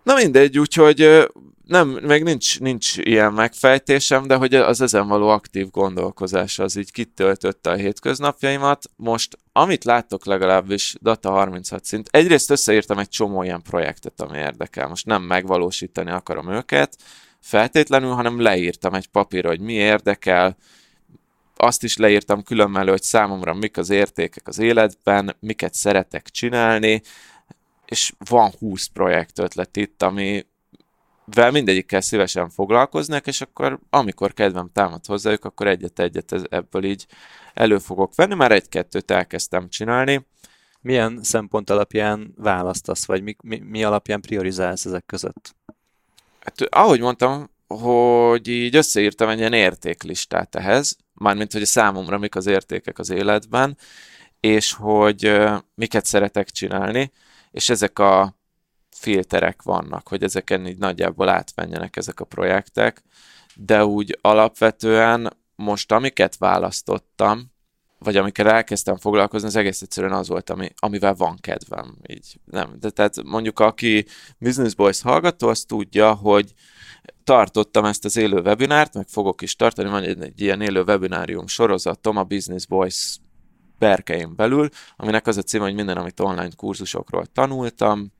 Na 0.03 0.15
mindegy, 0.15 0.59
úgyhogy 0.59 1.27
nem, 1.67 1.87
még 1.87 2.23
nincs, 2.23 2.59
nincs 2.59 2.97
ilyen 2.97 3.33
megfejtésem, 3.33 4.27
de 4.27 4.35
hogy 4.35 4.55
az 4.55 4.81
ezen 4.81 5.07
való 5.07 5.27
aktív 5.27 5.69
gondolkozás 5.69 6.59
az 6.59 6.75
így 6.75 6.91
kitöltötte 6.91 7.69
a 7.69 7.75
hétköznapjaimat. 7.75 8.85
Most, 8.95 9.37
amit 9.51 9.83
láttok 9.83 10.25
legalábbis 10.25 10.95
Data 11.01 11.29
36 11.29 11.85
szint, 11.85 12.07
egyrészt 12.11 12.49
összeírtam 12.49 12.97
egy 12.97 13.09
csomó 13.09 13.43
ilyen 13.43 13.61
projektet, 13.61 14.21
ami 14.21 14.37
érdekel. 14.37 14.87
Most 14.87 15.05
nem 15.05 15.21
megvalósítani 15.21 16.11
akarom 16.11 16.51
őket 16.51 16.97
feltétlenül, 17.39 18.11
hanem 18.11 18.41
leírtam 18.41 18.93
egy 18.93 19.07
papírra, 19.07 19.49
hogy 19.49 19.59
mi 19.59 19.73
érdekel, 19.73 20.57
azt 21.55 21.83
is 21.83 21.97
leírtam 21.97 22.43
különmelő, 22.43 22.89
hogy 22.89 23.01
számomra 23.01 23.53
mik 23.53 23.77
az 23.77 23.89
értékek 23.89 24.47
az 24.47 24.59
életben, 24.59 25.35
miket 25.39 25.73
szeretek 25.73 26.29
csinálni, 26.29 27.01
és 27.85 28.13
van 28.29 28.51
20 28.59 28.85
projekt 28.85 29.39
ötlet 29.39 29.77
itt, 29.77 30.01
ami 30.01 30.45
vel 31.25 31.51
mindegyikkel 31.51 32.01
szívesen 32.01 32.49
foglalkoznak, 32.49 33.27
és 33.27 33.41
akkor 33.41 33.79
amikor 33.89 34.33
kedvem 34.33 34.69
támad 34.73 35.05
hozzájuk, 35.05 35.45
akkor 35.45 35.67
egyet-egyet 35.67 36.31
ebből 36.49 36.83
így 36.83 37.05
elő 37.53 37.77
fogok 37.77 38.15
venni, 38.15 38.35
már 38.35 38.51
egy-kettőt 38.51 39.11
elkezdtem 39.11 39.69
csinálni. 39.69 40.25
Milyen 40.81 41.19
szempont 41.23 41.69
alapján 41.69 42.33
választasz, 42.37 43.05
vagy 43.05 43.23
mi, 43.23 43.35
mi, 43.43 43.59
mi 43.59 43.83
alapján 43.83 44.21
priorizálsz 44.21 44.85
ezek 44.85 45.05
között? 45.05 45.55
Hát, 46.39 46.61
ahogy 46.61 46.99
mondtam, 46.99 47.49
hogy 47.67 48.47
így 48.47 48.75
összeírtam 48.75 49.29
egy 49.29 49.37
ilyen 49.37 49.53
értéklistát 49.53 50.55
ehhez, 50.55 50.97
mármint, 51.13 51.53
hogy 51.53 51.65
számomra 51.65 52.17
mik 52.17 52.35
az 52.35 52.45
értékek 52.45 52.99
az 52.99 53.09
életben, 53.09 53.77
és 54.39 54.73
hogy 54.73 55.27
uh, 55.27 55.57
miket 55.75 56.05
szeretek 56.05 56.49
csinálni, 56.49 57.11
és 57.53 57.69
ezek 57.69 57.99
a 57.99 58.35
filterek 58.89 59.61
vannak, 59.61 60.07
hogy 60.07 60.23
ezeken 60.23 60.67
így 60.67 60.77
nagyjából 60.77 61.29
átmenjenek 61.29 61.95
ezek 61.95 62.19
a 62.19 62.25
projektek, 62.25 63.03
de 63.55 63.85
úgy 63.85 64.17
alapvetően 64.21 65.37
most 65.55 65.91
amiket 65.91 66.37
választottam, 66.37 67.51
vagy 67.99 68.17
amikkel 68.17 68.49
elkezdtem 68.49 68.97
foglalkozni, 68.97 69.47
az 69.47 69.55
egész 69.55 69.81
egyszerűen 69.81 70.13
az 70.13 70.27
volt, 70.27 70.49
ami, 70.49 70.73
amivel 70.75 71.13
van 71.13 71.37
kedvem. 71.41 71.97
Így 72.07 72.39
nem. 72.45 72.75
De 72.79 72.89
tehát 72.89 73.23
mondjuk 73.23 73.59
aki 73.59 74.05
Business 74.37 74.73
Boys 74.73 75.01
hallgató, 75.01 75.47
az 75.47 75.63
tudja, 75.63 76.13
hogy 76.13 76.53
tartottam 77.23 77.85
ezt 77.85 78.05
az 78.05 78.17
élő 78.17 78.41
webinárt, 78.41 78.93
meg 78.93 79.07
fogok 79.07 79.41
is 79.41 79.55
tartani, 79.55 79.89
van 79.89 80.03
egy, 80.03 80.21
egy 80.21 80.41
ilyen 80.41 80.61
élő 80.61 80.81
webinárium 80.81 81.47
sorozatom 81.47 82.17
a 82.17 82.23
Business 82.23 82.65
Boys 82.65 83.17
berkeim 83.79 84.35
belül, 84.35 84.69
aminek 84.95 85.27
az 85.27 85.37
a 85.37 85.41
cím, 85.41 85.61
hogy 85.61 85.73
minden, 85.73 85.97
amit 85.97 86.19
online 86.19 86.49
kurzusokról 86.55 87.25
tanultam, 87.25 88.11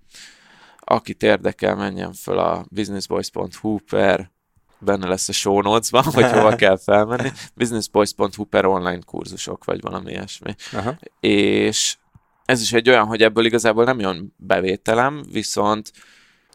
akit 0.79 1.23
érdekel, 1.23 1.75
menjen 1.75 2.13
föl 2.13 2.37
a 2.37 2.65
businessboys.hu 2.69 3.77
per 3.89 4.31
benne 4.79 5.07
lesz 5.07 5.29
a 5.29 5.31
show 5.31 5.61
notes-ban, 5.61 6.03
hogy 6.03 6.31
hova 6.31 6.55
kell 6.63 6.77
felmenni. 6.77 7.31
businessboys.hu 7.55 8.43
per 8.43 8.65
online 8.65 8.99
kurzusok, 9.05 9.65
vagy 9.65 9.81
valami 9.81 10.11
ilyesmi. 10.11 10.55
Aha. 10.71 10.95
És 11.19 11.97
ez 12.45 12.61
is 12.61 12.73
egy 12.73 12.89
olyan, 12.89 13.05
hogy 13.05 13.21
ebből 13.21 13.45
igazából 13.45 13.83
nem 13.83 13.99
jön 13.99 14.33
bevételem, 14.37 15.23
viszont 15.31 15.91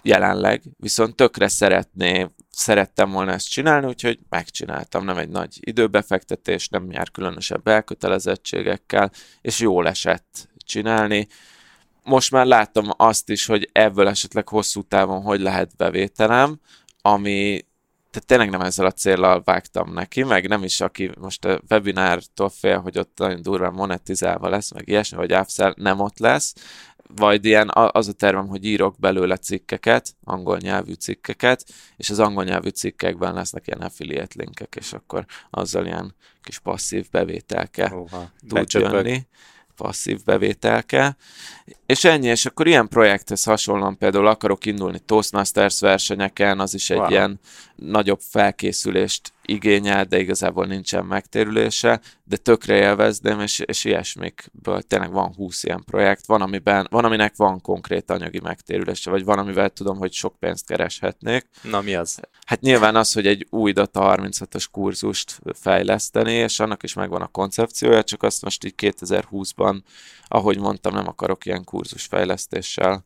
jelenleg, 0.03 0.63
viszont 0.77 1.17
tökre 1.17 1.49
szeretné, 1.49 2.27
szerettem 2.51 3.11
volna 3.11 3.33
ezt 3.33 3.51
csinálni, 3.51 3.87
úgyhogy 3.87 4.19
megcsináltam, 4.29 5.05
nem 5.05 5.19
egy 5.19 5.29
nagy 5.29 5.59
időbefektetés, 5.61 6.69
nem 6.69 6.91
jár 6.91 7.11
különösebb 7.11 7.69
elkötelezettségekkel, 7.69 9.11
és 9.41 9.61
jól 9.61 9.89
esett 9.89 10.49
csinálni. 10.57 11.27
Most 12.03 12.31
már 12.31 12.47
láttam 12.47 12.85
azt 12.97 13.31
is, 13.31 13.47
hogy 13.47 13.71
ebből 13.73 14.09
esetleg 14.09 14.49
hosszú 14.49 14.83
távon 14.83 15.23
hogy 15.23 15.41
lehet 15.41 15.77
bevételem, 15.77 16.61
ami 17.01 17.67
tehát 18.11 18.27
tényleg 18.29 18.51
nem 18.51 18.61
ezzel 18.61 18.87
a 18.87 18.93
célral 18.93 19.43
vágtam 19.45 19.93
neki, 19.93 20.23
meg 20.23 20.49
nem 20.49 20.63
is 20.63 20.81
aki 20.81 21.11
most 21.21 21.45
a 21.45 21.61
webinártól 21.71 22.49
fél, 22.49 22.79
hogy 22.79 22.99
ott 22.99 23.19
nagyon 23.19 23.43
durván 23.43 23.73
monetizálva 23.73 24.49
lesz, 24.49 24.73
meg 24.73 24.89
ilyesmi, 24.89 25.17
vagy 25.17 25.35
upsell 25.35 25.75
nem 25.77 26.01
ott 26.01 26.19
lesz, 26.19 26.55
vagy 27.17 27.45
ilyen 27.45 27.71
az 27.73 28.09
a 28.09 28.13
tervem, 28.13 28.47
hogy 28.47 28.65
írok 28.65 28.99
belőle 28.99 29.37
cikkeket, 29.37 30.15
angol 30.25 30.57
nyelvű 30.57 30.93
cikkeket, 30.93 31.65
és 31.97 32.11
az 32.11 32.19
angol 32.19 32.45
nyelvű 32.45 32.69
cikkekben 32.69 33.35
lesznek 33.35 33.67
ilyen 33.67 33.81
affiliate 33.81 34.35
linkek, 34.37 34.77
és 34.79 34.93
akkor 34.93 35.25
azzal 35.51 35.87
ilyen 35.87 36.15
kis 36.43 36.59
passzív 36.59 37.07
bevételke 37.11 37.93
Oha, 37.95 38.31
tud 38.49 38.73
jönni. 38.73 39.27
Passzív 39.77 40.25
bevételke, 40.25 41.17
és 41.87 42.05
ennyi, 42.05 42.27
és 42.27 42.47
akkor 42.47 42.67
ilyen 42.67 42.89
projekthez 42.89 43.45
hasonlóan 43.45 43.99
például 43.99 44.27
akarok 44.27 44.67
indulni 44.67 44.99
Toastmasters 44.99 45.81
versenyeken, 45.81 46.61
az 46.61 46.75
is 46.75 46.91
egy 46.91 46.99
wow. 46.99 47.11
ilyen 47.11 47.41
nagyobb 47.75 48.21
felkészülést 48.21 49.33
igényel, 49.49 50.05
de 50.05 50.19
igazából 50.19 50.67
nincsen 50.67 51.05
megtérülése, 51.05 52.01
de 52.25 52.37
tökre 52.37 52.77
élvezdem, 52.77 53.41
és, 53.41 53.59
és 53.59 53.85
ilyesmikből 53.85 54.83
tényleg 54.83 55.11
van 55.11 55.35
20 55.35 55.65
ilyen 55.65 55.85
projekt, 55.85 56.27
van, 56.27 56.43
amiben, 56.43 56.87
van, 56.91 57.05
aminek 57.05 57.37
van 57.37 57.61
konkrét 57.61 58.11
anyagi 58.11 58.41
megtérülése, 58.41 59.11
vagy 59.11 59.25
van, 59.25 59.39
amivel 59.39 59.71
tudom, 59.71 59.99
hogy 59.99 60.13
sok 60.13 60.37
pénzt 60.39 60.67
kereshetnék. 60.67 61.47
Na 61.63 61.81
mi 61.81 61.95
az? 61.95 62.21
Hát 62.47 62.61
nyilván 62.61 62.97
az, 62.97 63.13
hogy 63.13 63.27
egy 63.27 63.47
új 63.51 63.73
Data 63.73 64.17
36-os 64.17 64.65
kurzust 64.71 65.41
fejleszteni, 65.53 66.33
és 66.33 66.61
annak 66.61 66.83
is 66.83 66.95
megvan 66.95 67.23
a 67.23 67.27
koncepciója, 67.27 68.03
csak 68.03 68.23
azt 68.23 68.43
most 68.43 68.65
így 68.65 68.75
2020-ban, 68.77 69.81
ahogy 70.27 70.59
mondtam, 70.59 70.95
nem 70.95 71.09
akarok 71.09 71.47
ilyen 71.47 71.65
kurzusfejlesztéssel 71.65 73.05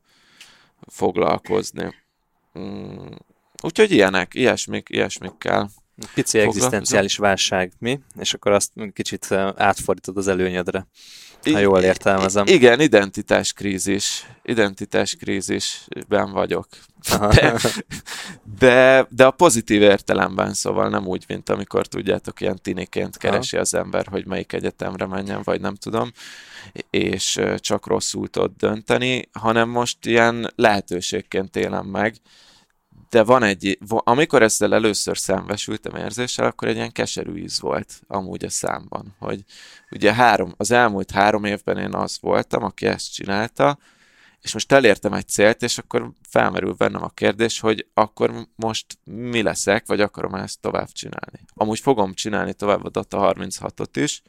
foglalkozni. 0.87 1.95
Mm. 2.59 3.07
Úgyhogy 3.63 3.91
ilyenek, 3.91 4.35
ilyesmik, 4.35 4.89
ilyesmikkel. 4.91 5.71
Pici 6.15 6.39
egzisztenciális 6.39 7.17
válság, 7.17 7.73
mi? 7.79 8.01
És 8.19 8.35
akkor 8.35 8.53
azt 8.53 8.73
kicsit 8.93 9.33
átfordítod 9.57 10.17
az 10.17 10.29
előnyedre, 10.29 10.87
ha 11.53 11.59
jól 11.59 11.81
értelmezem. 11.81 12.47
Igen, 12.47 12.81
identitáskrízis. 12.81 14.27
Identitáskrízisben 14.43 16.33
vagyok. 16.33 16.69
De, 17.31 17.59
de, 18.59 19.07
de 19.11 19.25
a 19.25 19.31
pozitív 19.31 19.83
értelemben, 19.83 20.55
szóval 20.55 20.89
nem 20.89 21.07
úgy, 21.07 21.25
mint 21.29 21.49
amikor 21.49 21.87
tudjátok, 21.87 22.41
ilyen 22.41 22.59
tiniként 22.63 23.17
keresi 23.17 23.55
Aha. 23.55 23.65
az 23.65 23.75
ember, 23.75 24.07
hogy 24.07 24.27
melyik 24.27 24.53
egyetemre 24.53 25.07
menjen, 25.07 25.41
vagy 25.45 25.61
nem 25.61 25.75
tudom, 25.75 26.13
és 26.91 27.41
csak 27.57 27.87
rosszul 27.87 28.29
tud 28.29 28.51
dönteni, 28.57 29.29
hanem 29.33 29.69
most 29.69 30.07
ilyen 30.07 30.53
lehetőségként 30.57 31.57
élem 31.57 31.87
meg, 31.87 32.17
de 33.13 33.23
van 33.23 33.43
egy, 33.43 33.79
amikor 33.89 34.43
ezzel 34.43 34.75
először 34.75 35.19
szembesültem 35.19 35.97
érzéssel, 35.97 36.47
akkor 36.47 36.69
egy 36.69 36.75
ilyen 36.75 36.93
keserű 36.93 37.37
íz 37.37 37.61
volt 37.61 38.03
amúgy 38.07 38.45
a 38.45 38.51
számban, 38.51 39.15
hogy 39.19 39.45
ugye 39.91 40.15
három, 40.15 40.55
az 40.57 40.71
elmúlt 40.71 41.11
három 41.11 41.45
évben 41.45 41.79
én 41.79 41.95
az 41.95 42.19
voltam, 42.21 42.63
aki 42.63 42.87
ezt 42.87 43.13
csinálta, 43.13 43.79
és 44.41 44.53
most 44.53 44.73
elértem 44.73 45.13
egy 45.13 45.29
célt, 45.29 45.63
és 45.63 45.79
akkor 45.79 46.11
felmerül 46.29 46.73
bennem 46.73 47.03
a 47.03 47.09
kérdés, 47.09 47.61
hogy 47.61 47.87
akkor 47.95 48.47
most 48.57 48.99
mi 49.05 49.43
leszek, 49.43 49.87
vagy 49.87 50.01
akarom 50.01 50.35
ezt 50.35 50.61
tovább 50.61 50.93
csinálni. 50.93 51.41
Amúgy 51.55 51.81
fogom 51.81 52.15
csinálni 52.15 52.55
tovább 52.55 52.85
a 52.85 52.91
Data 52.91 53.35
36-ot 53.37 53.87
is, 53.93 54.23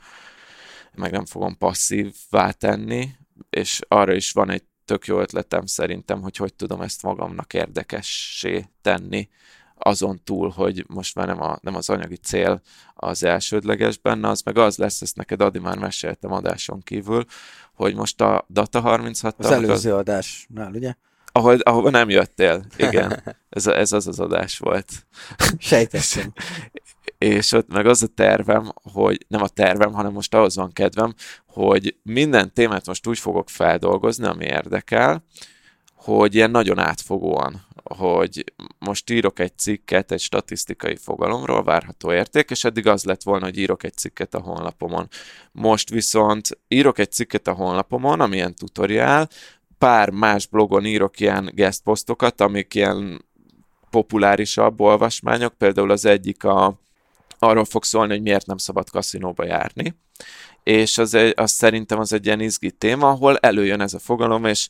meg 0.95 1.11
nem 1.11 1.25
fogom 1.25 1.57
passzívvá 1.57 2.51
tenni, 2.51 3.09
és 3.49 3.79
arra 3.87 4.13
is 4.13 4.31
van 4.31 4.49
egy 4.49 4.63
tök 4.85 5.05
jó 5.05 5.19
ötletem 5.19 5.65
szerintem, 5.65 6.21
hogy 6.21 6.35
hogy 6.37 6.53
tudom 6.53 6.81
ezt 6.81 7.03
magamnak 7.03 7.53
érdekessé 7.53 8.65
tenni, 8.81 9.29
azon 9.77 10.21
túl, 10.23 10.49
hogy 10.49 10.85
most 10.87 11.15
már 11.15 11.27
nem, 11.27 11.41
a, 11.41 11.57
nem 11.61 11.75
az 11.75 11.89
anyagi 11.89 12.15
cél 12.15 12.61
az 12.93 13.23
elsődleges 13.23 13.97
benne, 13.97 14.29
az 14.29 14.41
meg 14.41 14.57
az 14.57 14.77
lesz, 14.77 15.01
ezt 15.01 15.15
neked 15.15 15.41
Adi 15.41 15.59
már 15.59 15.77
meséltem 15.77 16.31
adáson 16.31 16.81
kívül, 16.81 17.25
hogy 17.73 17.95
most 17.95 18.21
a 18.21 18.45
Data 18.49 18.79
36 18.79 19.35
Az 19.37 19.51
előző 19.51 19.91
az, 19.91 19.99
adásnál, 19.99 20.71
ugye? 20.71 20.93
Ahol, 21.35 21.55
ahol 21.55 21.89
nem 21.89 22.09
jöttél, 22.09 22.65
igen. 22.77 23.37
Ez, 23.49 23.67
ez 23.67 23.91
az 23.91 24.07
az 24.07 24.19
adás 24.19 24.57
volt. 24.57 24.91
Sejtettem. 25.57 26.33
és 26.71 26.82
ott 27.51 27.67
meg 27.67 27.85
az 27.85 28.03
a 28.03 28.07
tervem, 28.07 28.71
hogy 28.93 29.25
nem 29.27 29.41
a 29.41 29.47
tervem, 29.47 29.93
hanem 29.93 30.11
most 30.11 30.33
ahhoz 30.33 30.55
van 30.55 30.71
kedvem, 30.71 31.13
hogy 31.47 31.95
minden 32.03 32.53
témát 32.53 32.85
most 32.85 33.07
úgy 33.07 33.19
fogok 33.19 33.49
feldolgozni, 33.49 34.25
ami 34.25 34.45
érdekel, 34.45 35.23
hogy 35.95 36.35
ilyen 36.35 36.51
nagyon 36.51 36.79
átfogóan, 36.79 37.65
hogy 37.83 38.53
most 38.79 39.09
írok 39.09 39.39
egy 39.39 39.57
cikket 39.57 40.11
egy 40.11 40.19
statisztikai 40.19 40.95
fogalomról, 40.95 41.63
várható 41.63 42.13
érték, 42.13 42.49
és 42.49 42.63
eddig 42.63 42.87
az 42.87 43.03
lett 43.03 43.23
volna, 43.23 43.45
hogy 43.45 43.57
írok 43.57 43.83
egy 43.83 43.93
cikket 43.93 44.33
a 44.33 44.39
honlapomon. 44.39 45.07
Most 45.51 45.89
viszont 45.89 46.57
írok 46.67 46.99
egy 46.99 47.11
cikket 47.11 47.47
a 47.47 47.53
honlapomon, 47.53 48.19
ami 48.19 48.35
ilyen 48.35 48.55
tutoriál, 48.55 49.29
pár 49.77 50.09
más 50.09 50.47
blogon 50.47 50.85
írok 50.85 51.19
ilyen 51.19 51.51
guest 51.55 51.83
posztokat, 51.83 52.41
amik 52.41 52.73
ilyen 52.73 53.25
populárisabb 53.89 54.81
olvasmányok, 54.81 55.53
például 55.53 55.91
az 55.91 56.05
egyik 56.05 56.43
a 56.43 56.79
arról 57.39 57.65
fog 57.65 57.83
szólni, 57.83 58.13
hogy 58.13 58.21
miért 58.21 58.45
nem 58.45 58.57
szabad 58.57 58.89
kaszinóba 58.89 59.45
járni, 59.45 59.95
és 60.63 60.97
az, 60.97 61.13
egy, 61.13 61.33
az 61.35 61.51
szerintem 61.51 61.99
az 61.99 62.13
egy 62.13 62.25
ilyen 62.25 62.39
izgi 62.39 62.71
téma, 62.71 63.09
ahol 63.09 63.37
előjön 63.37 63.81
ez 63.81 63.93
a 63.93 63.99
fogalom, 63.99 64.45
és 64.45 64.69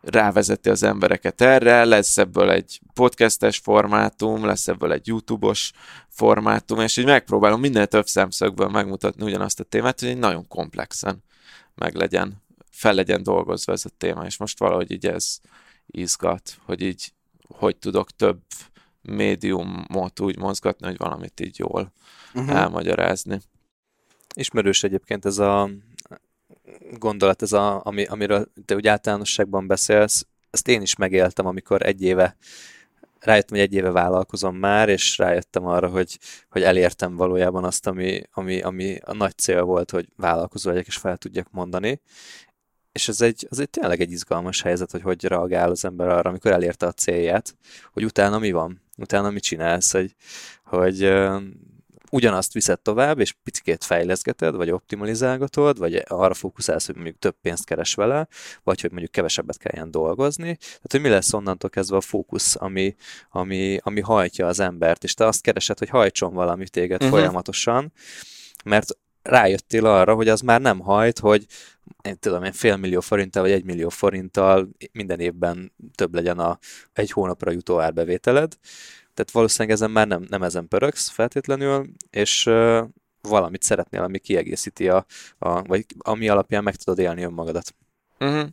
rávezeti 0.00 0.68
az 0.68 0.82
embereket 0.82 1.40
erre, 1.40 1.84
lesz 1.84 2.18
ebből 2.18 2.50
egy 2.50 2.80
podcastes 2.94 3.58
formátum, 3.58 4.44
lesz 4.44 4.68
ebből 4.68 4.92
egy 4.92 5.06
YouTube-os 5.06 5.72
formátum, 6.08 6.80
és 6.80 6.96
így 6.96 7.04
megpróbálom 7.04 7.60
minden 7.60 7.88
több 7.88 8.06
szemszögből 8.06 8.68
megmutatni 8.68 9.24
ugyanazt 9.24 9.60
a 9.60 9.64
témát, 9.64 10.00
hogy 10.00 10.08
egy 10.08 10.18
nagyon 10.18 10.48
komplexen 10.48 11.22
meg 11.74 11.94
legyen, 11.94 12.42
fel 12.70 12.94
legyen 12.94 13.22
dolgozva 13.22 13.72
ez 13.72 13.84
a 13.84 13.90
téma, 13.98 14.24
és 14.24 14.36
most 14.36 14.58
valahogy 14.58 14.90
így 14.90 15.06
ez 15.06 15.38
izgat, 15.86 16.58
hogy 16.64 16.82
így 16.82 17.12
hogy 17.58 17.76
tudok 17.76 18.10
több 18.10 18.40
médiumot 19.02 20.20
úgy 20.20 20.38
mozgatni, 20.38 20.86
hogy 20.86 20.96
valamit 20.96 21.40
így 21.40 21.58
jól 21.58 21.92
uh-huh. 22.34 22.56
elmagyarázni. 22.56 23.40
Ismerős 24.34 24.82
egyébként 24.82 25.24
ez 25.24 25.38
a 25.38 25.70
gondolat, 26.98 27.42
ez 27.42 27.52
a, 27.52 27.84
ami, 27.84 28.04
amiről 28.04 28.52
te 28.64 28.74
úgy 28.74 28.86
általánosságban 28.86 29.66
beszélsz, 29.66 30.26
ezt 30.50 30.68
én 30.68 30.82
is 30.82 30.96
megéltem, 30.96 31.46
amikor 31.46 31.86
egy 31.86 32.02
éve 32.02 32.36
rájöttem, 33.20 33.56
hogy 33.56 33.66
egy 33.66 33.74
éve 33.74 33.90
vállalkozom 33.90 34.56
már, 34.56 34.88
és 34.88 35.18
rájöttem 35.18 35.66
arra, 35.66 35.88
hogy, 35.88 36.18
hogy 36.50 36.62
elértem 36.62 37.16
valójában 37.16 37.64
azt, 37.64 37.86
ami, 37.86 38.22
ami, 38.32 38.60
ami 38.60 38.98
a 39.04 39.14
nagy 39.14 39.36
cél 39.36 39.62
volt, 39.62 39.90
hogy 39.90 40.08
vállalkozó 40.16 40.70
legyek, 40.70 40.86
és 40.86 40.96
fel 40.96 41.16
tudjak 41.16 41.50
mondani. 41.50 42.00
És 42.92 43.08
ez 43.08 43.20
egy, 43.20 43.46
az 43.50 43.58
egy 43.58 43.70
tényleg 43.70 44.00
egy 44.00 44.10
izgalmas 44.10 44.62
helyzet, 44.62 44.90
hogy 44.90 45.02
hogy 45.02 45.24
reagál 45.24 45.70
az 45.70 45.84
ember 45.84 46.08
arra, 46.08 46.30
amikor 46.30 46.50
elérte 46.50 46.86
a 46.86 46.92
célját, 46.92 47.56
hogy 47.92 48.04
utána 48.04 48.38
mi 48.38 48.50
van, 48.50 48.82
utána 48.96 49.30
mit 49.30 49.42
csinálsz, 49.42 49.92
hogy, 49.92 50.14
hogy 50.64 51.12
ugyanazt 52.10 52.52
viszed 52.52 52.80
tovább, 52.80 53.18
és 53.18 53.34
picit 53.44 53.84
fejleszgeted, 53.84 54.54
vagy 54.54 54.70
optimalizálgatod, 54.70 55.78
vagy 55.78 56.02
arra 56.06 56.34
fókuszálsz, 56.34 56.86
hogy 56.86 56.94
mondjuk 56.94 57.18
több 57.18 57.36
pénzt 57.42 57.64
keres 57.64 57.94
vele, 57.94 58.28
vagy 58.62 58.80
hogy 58.80 58.90
mondjuk 58.90 59.12
kevesebbet 59.12 59.58
kelljen 59.58 59.90
dolgozni. 59.90 60.56
Tehát, 60.56 60.90
hogy 60.90 61.00
mi 61.00 61.08
lesz 61.08 61.32
onnantól 61.32 61.70
kezdve 61.70 61.96
a 61.96 62.00
fókusz, 62.00 62.56
ami, 62.58 62.94
ami, 63.30 63.78
ami 63.82 64.00
hajtja 64.00 64.46
az 64.46 64.60
embert, 64.60 65.04
és 65.04 65.14
te 65.14 65.26
azt 65.26 65.42
keresed, 65.42 65.78
hogy 65.78 65.88
hajtson 65.88 66.34
valami 66.34 66.68
téged 66.68 67.02
uh-huh. 67.02 67.18
folyamatosan, 67.18 67.92
mert 68.64 68.98
rájöttél 69.22 69.86
arra, 69.86 70.14
hogy 70.14 70.28
az 70.28 70.40
már 70.40 70.60
nem 70.60 70.78
hajt, 70.78 71.18
hogy 71.18 71.46
én 72.02 72.18
tudom, 72.18 72.44
én 72.44 72.52
fél 72.52 72.76
millió 72.76 73.00
forinttal 73.00 73.42
vagy 73.42 73.52
egy 73.52 73.64
millió 73.64 73.88
forinttal 73.88 74.68
minden 74.92 75.20
évben 75.20 75.72
több 75.94 76.14
legyen 76.14 76.38
a 76.38 76.58
egy 76.92 77.10
hónapra 77.10 77.50
jutó 77.50 77.80
árbevételed, 77.80 78.56
tehát 79.14 79.30
valószínűleg 79.30 79.76
ezen 79.76 79.90
már 79.90 80.06
nem, 80.06 80.26
nem 80.28 80.42
ezen 80.42 80.68
pöröksz 80.68 81.08
feltétlenül, 81.08 81.86
és 82.10 82.46
uh, 82.46 82.84
valamit 83.22 83.62
szeretnél, 83.62 84.02
ami 84.02 84.18
kiegészíti 84.18 84.88
a, 84.88 85.06
a, 85.38 85.62
vagy 85.62 85.86
ami 85.98 86.28
alapján 86.28 86.62
meg 86.62 86.76
tudod 86.76 86.98
élni 86.98 87.22
önmagadat. 87.22 87.74
Uh-huh. 88.18 88.48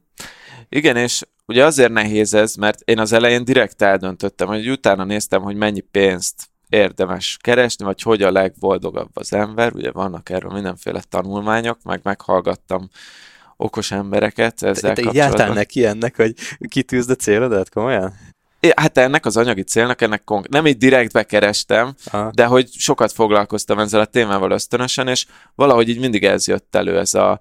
Igen, 0.70 0.95
és 0.95 1.24
ugye 1.45 1.66
azért 1.66 1.91
nehéz 1.91 2.34
ez, 2.34 2.56
mert 2.56 2.82
én 2.82 3.00
az 3.00 3.12
elején 3.12 3.43
direkt 3.43 3.82
eldöntöttem, 3.82 4.48
hogy 4.48 4.70
utána 4.70 5.04
néztem, 5.04 5.41
hogy 5.41 5.56
mennyi 5.56 5.80
pénzt 5.80 6.50
érdemes 6.70 7.38
keresni, 7.41 7.86
vagy 7.86 8.02
hogy 8.02 8.22
a 8.22 8.32
legboldogabb 8.32 9.10
az 9.14 9.34
ember. 9.34 9.74
Ugye 9.74 9.91
vannak 9.91 10.30
erről 10.30 10.52
mindenféle 10.52 11.02
tanulmányok, 11.10 11.84
meg 11.84 12.00
meghallgattam 12.04 12.89
okos 13.58 13.91
embereket 13.91 14.64
ezzel 14.64 14.93
Te 14.93 15.01
kapcsolatban. 15.01 15.16
jártál 15.16 15.53
neki 15.53 15.86
ennek, 15.86 16.16
hogy 16.16 16.34
kitűzd 16.70 17.10
a 17.10 17.16
célodat, 17.16 17.70
komolyan? 17.70 18.14
É, 18.60 18.72
Hát 18.76 18.97
ennek 18.97 19.26
az 19.26 19.38
anyagi 19.38 19.64
célnak, 19.64 20.01
ennek 20.01 20.24
konk- 20.24 20.49
nem 20.49 20.66
így 20.68 20.78
direkt 20.78 21.12
bekerestem, 21.12 21.93
Aha. 22.12 22.32
de 22.34 22.45
hogy 22.45 22.70
sokat 22.72 23.12
foglalkoztam 23.12 23.80
ezzel 23.80 23.99
a 23.99 24.05
témával 24.05 24.51
ösztönösen, 24.51 25.08
és 25.08 25.26
valahogy 25.55 25.89
így 25.89 25.99
mindig 25.99 26.24
ez 26.26 26.47
jött 26.47 26.76
elő, 26.76 26.99
ez 26.99 27.14
a 27.14 27.39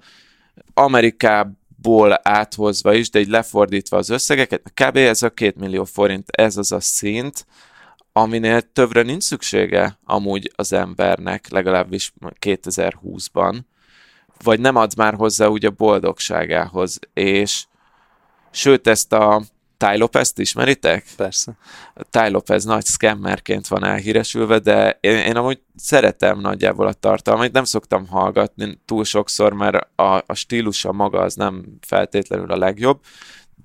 Amerikából 0.75 2.19
áthozva 2.23 2.93
is, 2.95 3.11
de 3.11 3.19
így 3.19 3.29
lefordítva 3.29 3.97
az 3.97 4.09
összegeket, 4.11 4.73
kb. 4.75 4.97
ez 4.97 5.23
a 5.23 5.31
két 5.31 5.57
millió 5.57 5.85
forint, 5.85 6.31
ez 6.31 6.57
az 6.57 6.73
a 6.73 6.81
szint, 6.81 7.47
aminél 8.13 8.61
többre 8.73 9.03
nincs 9.03 9.23
szüksége 9.23 9.99
amúgy 10.05 10.53
az 10.55 10.73
embernek, 10.73 11.49
legalábbis 11.49 12.13
2020-ban, 12.41 13.59
vagy 14.43 14.61
nem 14.61 14.77
ad 14.77 14.93
már 14.97 15.15
hozzá 15.15 15.47
úgy 15.47 15.65
a 15.65 15.71
boldogságához, 15.71 16.99
és 17.13 17.67
sőt 18.51 18.87
ezt 18.87 19.13
a 19.13 19.43
Ty 19.77 19.97
Lopez-t 19.97 20.39
ismeritek? 20.39 21.07
Persze. 21.17 21.57
Ty 22.11 22.29
Lopez 22.29 22.65
nagy 22.65 22.85
scammerként 22.85 23.69
van 23.69 23.85
elhíresülve, 23.85 24.59
de 24.59 24.99
én, 25.01 25.17
én 25.17 25.37
amúgy 25.37 25.61
szeretem 25.77 26.41
nagyjából 26.41 26.87
a 26.87 26.93
tartalmait, 26.93 27.53
nem 27.53 27.65
szoktam 27.65 28.07
hallgatni 28.07 28.81
túl 28.85 29.05
sokszor, 29.05 29.53
mert 29.53 29.89
a, 29.99 30.23
a 30.27 30.35
stílusa 30.35 30.93
maga 30.93 31.21
az 31.21 31.35
nem 31.35 31.65
feltétlenül 31.81 32.51
a 32.51 32.57
legjobb, 32.57 33.01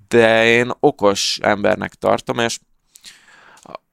de 0.07 0.45
én 0.45 0.72
okos 0.80 1.39
embernek 1.41 1.93
tartom, 1.93 2.39
és 2.39 2.59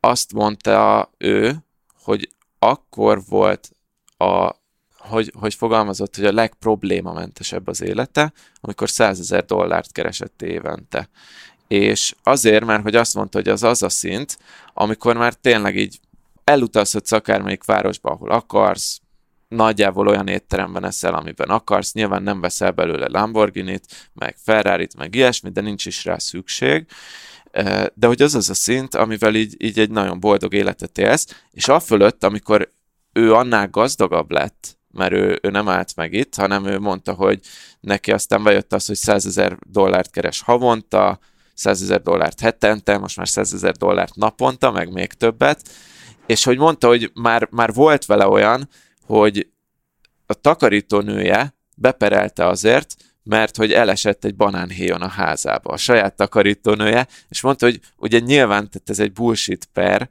azt 0.00 0.32
mondta 0.32 1.10
ő, 1.18 1.56
hogy 2.02 2.28
akkor 2.58 3.22
volt 3.28 3.70
a 4.16 4.54
hogy, 5.08 5.32
hogy 5.38 5.54
fogalmazott, 5.54 6.16
hogy 6.16 6.24
a 6.24 6.32
legproblémamentesebb 6.32 7.66
az 7.66 7.82
élete, 7.82 8.32
amikor 8.60 8.88
100 8.90 9.20
ezer 9.20 9.44
dollárt 9.44 9.92
keresett 9.92 10.42
évente. 10.42 11.08
És 11.68 12.14
azért, 12.22 12.64
mert 12.64 12.82
hogy 12.82 12.96
azt 12.96 13.14
mondta, 13.14 13.38
hogy 13.38 13.48
az 13.48 13.62
az 13.62 13.82
a 13.82 13.88
szint, 13.88 14.38
amikor 14.74 15.16
már 15.16 15.34
tényleg 15.34 15.76
így 15.76 16.00
elutazhatsz 16.44 17.12
akármelyik 17.12 17.64
városba, 17.64 18.10
ahol 18.10 18.30
akarsz, 18.30 19.00
nagyjából 19.48 20.08
olyan 20.08 20.28
étteremben 20.28 20.84
eszel, 20.84 21.14
amiben 21.14 21.48
akarsz, 21.48 21.92
nyilván 21.92 22.22
nem 22.22 22.40
veszel 22.40 22.70
belőle 22.70 23.06
Lamborghini-t, 23.08 24.10
meg 24.12 24.36
Ferrari-t, 24.44 24.96
meg 24.96 25.14
ilyesmit, 25.14 25.52
de 25.52 25.60
nincs 25.60 25.86
is 25.86 26.04
rá 26.04 26.18
szükség, 26.18 26.86
de 27.94 28.06
hogy 28.06 28.22
az 28.22 28.34
az 28.34 28.50
a 28.50 28.54
szint, 28.54 28.94
amivel 28.94 29.34
így, 29.34 29.54
így 29.58 29.78
egy 29.78 29.90
nagyon 29.90 30.20
boldog 30.20 30.54
életet 30.54 30.98
élsz, 30.98 31.44
és 31.50 31.68
a 31.68 31.80
fölött, 31.80 32.24
amikor 32.24 32.72
ő 33.12 33.34
annál 33.34 33.68
gazdagabb 33.68 34.30
lett, 34.30 34.77
mert 34.90 35.12
ő, 35.12 35.38
ő 35.42 35.50
nem 35.50 35.68
állt 35.68 35.96
meg 35.96 36.12
itt, 36.12 36.34
hanem 36.34 36.66
ő 36.66 36.78
mondta, 36.78 37.12
hogy 37.12 37.40
neki 37.80 38.12
aztán 38.12 38.42
bejött 38.42 38.72
az, 38.72 38.86
hogy 38.86 38.96
100 38.96 39.26
ezer 39.26 39.58
dollárt 39.66 40.10
keres 40.10 40.40
havonta, 40.40 41.18
100 41.54 41.82
ezer 41.82 42.02
dollárt 42.02 42.40
hetente, 42.40 42.98
most 42.98 43.16
már 43.16 43.28
100 43.28 43.54
ezer 43.54 43.72
dollárt 43.76 44.14
naponta, 44.14 44.70
meg 44.70 44.92
még 44.92 45.12
többet, 45.12 45.68
és 46.26 46.44
hogy 46.44 46.58
mondta, 46.58 46.86
hogy 46.86 47.10
már, 47.14 47.48
már 47.50 47.72
volt 47.72 48.06
vele 48.06 48.26
olyan, 48.26 48.68
hogy 49.06 49.48
a 50.26 50.34
takarítónője 50.34 51.54
beperelte 51.76 52.46
azért, 52.46 52.94
mert 53.22 53.56
hogy 53.56 53.72
elesett 53.72 54.24
egy 54.24 54.36
banánhéjon 54.36 55.02
a 55.02 55.08
házába, 55.08 55.70
a 55.70 55.76
saját 55.76 56.16
takarítónője, 56.16 57.06
és 57.28 57.40
mondta, 57.40 57.66
hogy 57.66 57.80
ugye 57.96 58.18
nyilván 58.18 58.70
tehát 58.70 58.90
ez 58.90 58.98
egy 58.98 59.12
bullshit 59.12 59.68
per, 59.72 60.08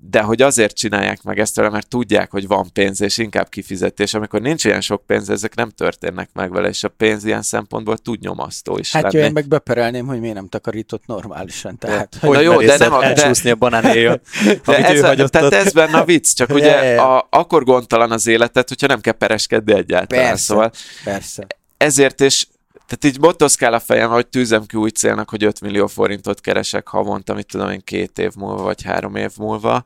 de 0.00 0.20
hogy 0.20 0.42
azért 0.42 0.76
csinálják 0.76 1.22
meg 1.22 1.38
ezt 1.38 1.56
vele, 1.56 1.68
mert 1.68 1.88
tudják, 1.88 2.30
hogy 2.30 2.46
van 2.46 2.72
pénz, 2.72 3.00
és 3.00 3.18
inkább 3.18 3.48
kifizetés. 3.48 4.14
Amikor 4.14 4.40
nincs 4.40 4.64
ilyen 4.64 4.80
sok 4.80 5.06
pénz, 5.06 5.30
ezek 5.30 5.54
nem 5.54 5.70
történnek 5.70 6.28
meg 6.32 6.52
vele, 6.52 6.68
és 6.68 6.84
a 6.84 6.88
pénz 6.88 7.24
ilyen 7.24 7.42
szempontból 7.42 7.98
tud 7.98 8.20
nyomasztó 8.20 8.78
is 8.78 8.92
Hát 8.92 9.02
lenni. 9.02 9.16
jó, 9.18 9.22
én 9.24 9.32
meg 9.32 9.48
beperelném, 9.48 10.06
hogy 10.06 10.20
miért 10.20 10.34
nem 10.34 10.48
takarított 10.48 11.06
normálisan. 11.06 11.78
Tehát, 11.78 12.16
Hogy- 12.20 12.30
Na 12.36 12.40
jó, 12.40 12.60
de 12.60 12.76
nem 12.76 12.92
a- 12.92 13.00
de- 13.00 13.06
Elcsúszni 13.06 13.50
a 13.50 13.54
banánéjön, 13.54 14.20
De 14.64 14.76
ez, 14.76 15.02
a, 15.02 15.14
tehát 15.28 15.46
ott. 15.46 15.52
ez 15.52 15.72
benne 15.72 15.98
a 15.98 16.04
vicc, 16.04 16.34
csak 16.34 16.50
ugye 16.58 16.70
ja, 16.76 16.82
ja. 16.82 17.16
A, 17.16 17.26
akkor 17.30 17.64
gondtalan 17.64 18.10
az 18.10 18.26
életed, 18.26 18.68
hogyha 18.68 18.86
nem 18.86 19.00
kell 19.00 19.12
pereskedni 19.12 19.72
egyáltalán. 19.72 20.24
Persze. 20.26 20.44
Szóval 20.44 20.70
persze. 21.04 21.46
ezért 21.76 22.20
is, 22.20 22.46
tehát 22.86 23.04
így 23.04 23.20
motoszkál 23.20 23.72
a 23.72 23.80
fejem, 23.80 24.10
hogy 24.10 24.26
tűzem 24.26 24.66
ki 24.66 24.76
új 24.76 24.90
célnak, 24.90 25.30
hogy 25.30 25.44
5 25.44 25.60
millió 25.60 25.86
forintot 25.86 26.40
keresek 26.40 26.88
havonta, 26.88 27.34
mit 27.34 27.46
tudom 27.46 27.70
én, 27.70 27.80
két 27.84 28.18
év 28.18 28.34
múlva, 28.34 28.62
vagy 28.62 28.82
három 28.82 29.16
év 29.16 29.32
múlva, 29.36 29.84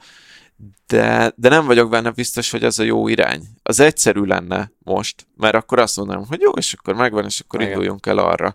de, 0.87 1.33
de 1.37 1.49
nem 1.49 1.67
vagyok 1.67 1.91
benne 1.91 2.11
biztos, 2.11 2.51
hogy 2.51 2.65
az 2.65 2.79
a 2.79 2.83
jó 2.83 3.09
irány. 3.09 3.43
Az 3.63 3.81
egyszerű 3.81 4.23
lenne 4.23 4.71
most, 4.79 5.27
mert 5.37 5.55
akkor 5.55 5.79
azt 5.79 5.97
mondanám, 5.97 6.27
hogy 6.27 6.41
jó, 6.41 6.51
és 6.51 6.73
akkor 6.73 6.95
megvan, 6.95 7.25
és 7.25 7.41
akkor 7.41 7.61
Igen. 7.61 7.73
induljunk 7.73 8.07
el 8.07 8.19
arra. 8.19 8.55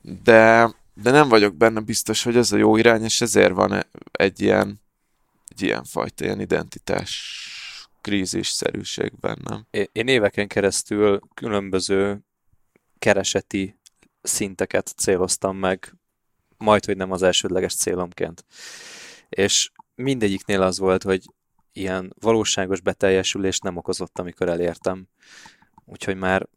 De, 0.00 0.74
de 0.94 1.10
nem 1.10 1.28
vagyok 1.28 1.56
benne 1.56 1.80
biztos, 1.80 2.22
hogy 2.22 2.36
ez 2.36 2.52
a 2.52 2.56
jó 2.56 2.76
irány, 2.76 3.02
és 3.02 3.20
ezért 3.20 3.52
van 3.52 3.86
egy 4.12 4.40
ilyen, 4.40 4.80
egy 5.48 5.62
ilyen 5.62 5.84
fajta 5.84 6.24
ilyen 6.24 6.40
identitás 6.40 7.36
krízisszerűség 8.00 9.12
bennem. 9.20 9.66
Én 9.92 10.08
éveken 10.08 10.46
keresztül 10.46 11.20
különböző 11.34 12.24
kereseti 12.98 13.80
szinteket 14.22 14.86
céloztam 14.96 15.56
meg, 15.56 15.94
majd, 16.56 16.84
hogy 16.84 16.96
nem 16.96 17.10
az 17.10 17.22
elsődleges 17.22 17.74
célomként. 17.74 18.44
És 19.28 19.70
mindegyiknél 19.94 20.62
az 20.62 20.78
volt, 20.78 21.02
hogy 21.02 21.22
ilyen 21.72 22.14
valóságos 22.20 22.80
beteljesülést 22.80 23.62
nem 23.62 23.76
okozott, 23.76 24.18
amikor 24.18 24.48
elértem. 24.48 25.06
Úgyhogy 25.84 26.16
már 26.16 26.48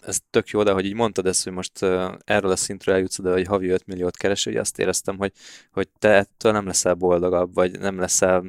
ez 0.00 0.18
tök 0.30 0.48
jó, 0.48 0.62
de 0.62 0.72
hogy 0.72 0.84
így 0.84 0.94
mondtad 0.94 1.26
ezt, 1.26 1.44
hogy 1.44 1.52
most 1.52 1.82
erről 2.24 2.50
a 2.50 2.56
szintről 2.56 2.94
eljutsz 2.94 3.18
oda, 3.18 3.32
hogy 3.32 3.46
havi 3.46 3.68
5 3.68 3.86
milliót 3.86 4.16
keres, 4.16 4.44
hogy 4.44 4.56
azt 4.56 4.78
éreztem, 4.78 5.16
hogy, 5.16 5.32
hogy 5.70 5.88
te 5.98 6.08
ettől 6.08 6.52
nem 6.52 6.66
leszel 6.66 6.94
boldogabb, 6.94 7.54
vagy 7.54 7.78
nem 7.78 7.98
leszel 7.98 8.44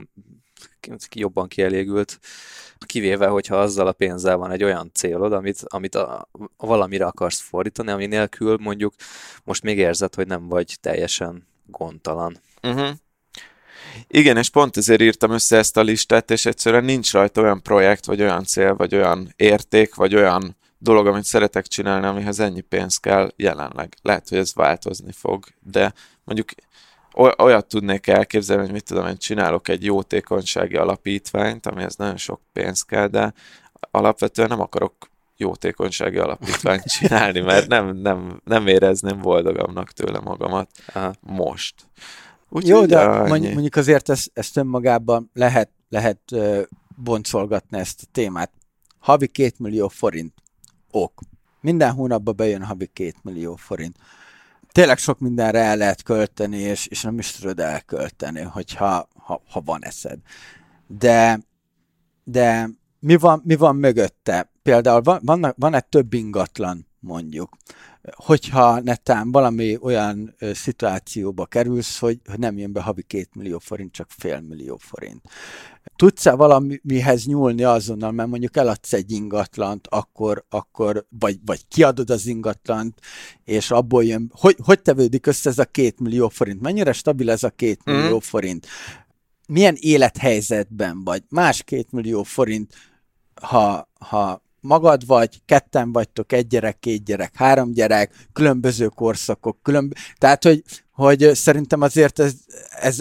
jobban 1.13 1.47
kielégült, 1.47 2.19
kivéve, 2.86 3.27
hogyha 3.27 3.55
azzal 3.55 3.88
a 3.88 3.91
pénzzel 3.91 4.38
van 4.38 4.51
egy 4.51 4.63
olyan 4.63 4.91
célod, 4.93 5.34
amit, 5.34 5.63
amit 5.65 5.95
a, 5.95 6.30
a 6.57 6.65
valamire 6.65 7.05
akarsz 7.05 7.39
fordítani, 7.39 7.91
ami 7.91 8.05
nélkül 8.05 8.57
mondjuk 8.61 8.93
most 9.43 9.63
még 9.63 9.77
érzed, 9.77 10.15
hogy 10.15 10.27
nem 10.27 10.47
vagy 10.47 10.77
teljesen 10.82 11.47
gondtalan. 11.65 12.38
Uh-huh. 12.63 12.89
Igen, 14.07 14.38
és 14.38 14.49
pont 14.49 14.77
ezért 14.77 15.01
írtam 15.01 15.32
össze 15.32 15.57
ezt 15.57 15.77
a 15.77 15.82
listát, 15.82 16.32
és 16.32 16.45
egyszerűen 16.45 16.84
nincs 16.84 17.11
rajta 17.11 17.41
olyan 17.41 17.61
projekt, 17.61 18.05
vagy 18.05 18.21
olyan 18.21 18.43
cél, 18.43 18.75
vagy 18.75 18.95
olyan 18.95 19.34
érték, 19.36 19.95
vagy 19.95 20.15
olyan 20.15 20.57
dolog, 20.77 21.07
amit 21.07 21.23
szeretek 21.23 21.67
csinálni, 21.67 22.05
amihez 22.05 22.39
ennyi 22.39 22.61
pénz 22.61 22.97
kell 22.97 23.32
jelenleg. 23.36 23.97
Lehet, 24.01 24.30
hogy 24.30 24.38
ez 24.38 24.53
változni 24.53 25.11
fog, 25.11 25.45
de 25.59 25.93
mondjuk 26.23 26.49
olyat 27.14 27.66
tudnék 27.66 28.07
elképzelni, 28.07 28.64
hogy 28.64 28.72
mit 28.72 28.84
tudom, 28.84 29.07
én 29.07 29.18
csinálok 29.18 29.68
egy 29.68 29.84
jótékonysági 29.84 30.76
alapítványt, 30.76 31.66
amihez 31.66 31.95
nagyon 31.95 32.18
sok 32.18 32.41
pénz 32.53 32.82
kell, 32.82 33.07
de 33.07 33.34
alapvetően 33.91 34.47
nem 34.47 34.60
akarok 34.60 34.93
jótékonysági 35.38 36.18
alapítványt 36.18 36.84
csinálni, 36.97 37.39
mert 37.39 37.68
nem, 37.68 37.95
nem, 37.95 38.41
nem 38.43 38.68
érezném 38.68 39.22
boldogabbnak 39.22 39.91
tőle 39.91 40.20
magamat 40.20 40.70
Aha. 40.93 41.14
most. 41.20 41.76
Jó, 42.49 42.86
de 42.86 42.99
annyi. 42.99 43.30
mondj- 43.30 43.51
mondjuk 43.53 43.76
azért 43.76 44.10
ezt, 44.10 44.32
ezt 44.34 44.57
önmagában 44.57 45.30
lehet, 45.34 45.70
lehet 45.89 46.20
boncolgatni 46.95 47.78
ezt 47.78 48.01
a 48.03 48.10
témát. 48.12 48.51
Havi 48.99 49.28
két 49.28 49.60
millió 49.60 49.88
forint. 49.88 50.34
Ok. 50.91 51.20
Minden 51.62 51.91
hónapban 51.91 52.36
bejön 52.36 52.64
havi 52.64 52.89
két 52.93 53.16
millió 53.24 53.55
forint. 53.55 53.95
Tényleg 54.80 54.97
sok 54.97 55.19
mindenre 55.19 55.59
el 55.59 55.77
lehet 55.77 56.03
költeni, 56.03 56.57
és, 56.57 56.88
és 56.88 57.01
nem 57.01 57.19
is 57.19 57.32
tudod 57.32 57.59
elkölteni, 57.59 58.41
hogyha 58.41 59.09
ha, 59.15 59.41
ha 59.49 59.61
van 59.65 59.84
eszed. 59.84 60.19
De, 60.88 61.39
de 62.23 62.69
mi 62.99 63.15
van, 63.15 63.41
mi 63.45 63.55
van 63.55 63.75
mögötte? 63.75 64.51
Például 64.63 65.01
van, 65.01 65.19
vannak, 65.23 65.55
van-e 65.57 65.80
több 65.80 66.13
ingatlan, 66.13 66.88
mondjuk, 66.99 67.57
hogyha 68.16 68.80
netán 68.80 69.32
valami 69.32 69.78
olyan 69.82 70.36
szituációba 70.54 71.45
kerülsz, 71.45 72.00
hogy, 72.00 72.20
nem 72.36 72.58
jön 72.58 72.72
be 72.72 72.82
havi 72.82 73.04
két 73.04 73.30
millió 73.36 73.60
forint, 73.60 73.91
csak 73.91 74.08
fél 74.18 74.39
millió 74.39 74.78
forint. 74.78 75.22
Tudsz-e 75.95 76.36
valamihez 76.36 77.26
nyúlni 77.26 77.64
azonnal, 77.64 78.12
mert 78.12 78.30
mondjuk 78.30 78.58
eladsz 78.58 78.93
egy 78.93 79.12
ingatlant, 79.12 79.88
akkor, 79.88 80.45
akkor 80.50 81.06
vagy, 81.20 81.39
vagy 81.45 81.68
kiadod 81.68 82.10
az 82.10 82.26
ingatlant, 82.26 83.00
és 83.43 83.72
abból 83.72 84.04
jön, 84.04 84.32
hogy, 84.36 84.56
hogy 84.64 84.82
tevődik 84.82 85.26
össze 85.28 85.50
ez 85.50 85.60
a 85.60 85.66
két 85.66 86.00
millió 86.00 86.28
forint? 86.30 86.62
Mennyire 86.62 86.91
stabil 86.93 87.30
ez 87.32 87.43
a 87.43 87.50
két 87.50 87.82
Mhm. 87.86 87.95
millió 87.95 88.20
forint? 88.20 88.68
Milyen 89.47 89.76
élethelyzetben 89.80 91.04
vagy? 91.04 91.24
Más 91.30 91.64
két 91.64 91.91
millió 91.91 92.24
forint, 92.24 92.74
ha, 93.41 93.89
ha 94.00 94.43
magad 94.62 95.05
vagy, 95.05 95.41
ketten 95.45 95.91
vagytok, 95.91 96.34
egy 96.34 96.47
gyerek, 96.47 96.80
két 96.80 97.03
gyerek, 97.03 97.36
három 97.36 97.72
gyerek, 97.72 98.28
különböző 98.34 98.88
korszakok, 98.88 99.57
különb... 99.62 99.93
tehát, 100.18 100.43
hogy, 100.43 100.64
hogy 100.91 101.32
szerintem 101.34 101.82
azért 101.82 102.20
ez, 102.20 102.34
ez 102.70 102.99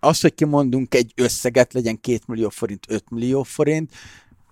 az, 0.00 0.20
hogy 0.20 0.34
kimondunk 0.34 0.94
egy 0.94 1.12
összeget, 1.16 1.72
legyen 1.72 2.00
2 2.00 2.18
millió 2.26 2.48
forint, 2.48 2.86
5 2.88 3.10
millió 3.10 3.42
forint, 3.42 3.92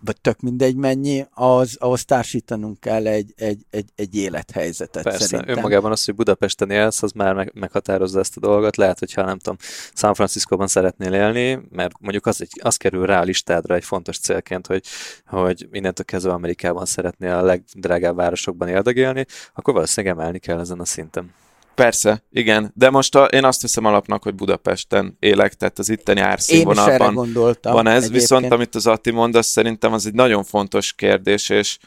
vagy 0.01 0.20
tök 0.20 0.40
mindegy 0.40 0.76
mennyi, 0.76 1.26
az, 1.30 1.76
ahhoz 1.80 2.05
társítanunk 2.05 2.80
kell 2.80 3.07
egy, 3.07 3.32
egy, 3.36 3.61
egy, 3.70 3.88
egy 3.94 4.14
élethelyzetet 4.14 5.03
Persze, 5.03 5.26
szerintem. 5.26 5.57
önmagában 5.57 5.90
az, 5.90 6.05
hogy 6.05 6.14
Budapesten 6.14 6.70
élsz, 6.70 7.03
az 7.03 7.12
már 7.12 7.34
meg, 7.34 7.53
meghatározza 7.55 8.18
ezt 8.18 8.36
a 8.36 8.40
dolgot. 8.40 8.76
Lehet, 8.76 8.99
hogyha 8.99 9.24
nem 9.24 9.38
tudom, 9.38 9.57
San 9.94 10.14
Franciscóban 10.14 10.66
szeretnél 10.66 11.12
élni, 11.12 11.61
mert 11.70 11.92
mondjuk 12.01 12.26
az, 12.26 12.40
egy, 12.40 12.61
az 12.62 12.76
kerül 12.76 13.07
rá 13.07 13.20
a 13.20 13.24
listádra 13.24 13.74
egy 13.74 13.84
fontos 13.84 14.18
célként, 14.18 14.66
hogy, 14.66 14.84
hogy 15.26 15.68
innentől 15.72 16.05
kezdve 16.05 16.32
Amerikában 16.32 16.86
szeretnél 16.86 17.32
a 17.32 17.42
legdrágább 17.42 18.16
városokban 18.16 18.68
éldegélni, 18.68 19.26
akkor 19.55 19.74
valószínűleg 19.74 20.16
emelni 20.16 20.38
kell 20.38 20.59
ezen 20.59 20.80
a 20.80 20.84
szinten. 20.84 21.34
Persze, 21.79 22.24
igen, 22.31 22.72
de 22.74 22.91
most 22.91 23.14
a, 23.14 23.24
én 23.24 23.45
azt 23.45 23.61
hiszem 23.61 23.85
alapnak, 23.85 24.22
hogy 24.22 24.35
Budapesten 24.35 25.16
élek, 25.20 25.55
tehát 25.55 25.79
az 25.79 25.89
itteni 25.89 26.20
árszínvonalban 26.20 27.14
van 27.62 27.87
ez, 27.87 27.97
egyébként. 27.97 28.20
viszont 28.20 28.53
amit 28.53 28.74
az 28.74 28.87
Atti 28.87 29.11
mond, 29.11 29.35
az 29.35 29.47
szerintem 29.47 29.93
az 29.93 30.07
egy 30.07 30.14
nagyon 30.14 30.45
fontos 30.45 30.93
kérdés, 30.93 31.49
és 31.49 31.79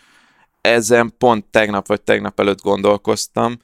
ezen 0.62 1.14
pont 1.18 1.46
tegnap 1.46 1.88
vagy 1.88 2.02
tegnap 2.02 2.40
előtt 2.40 2.62
gondolkoztam, 2.62 3.58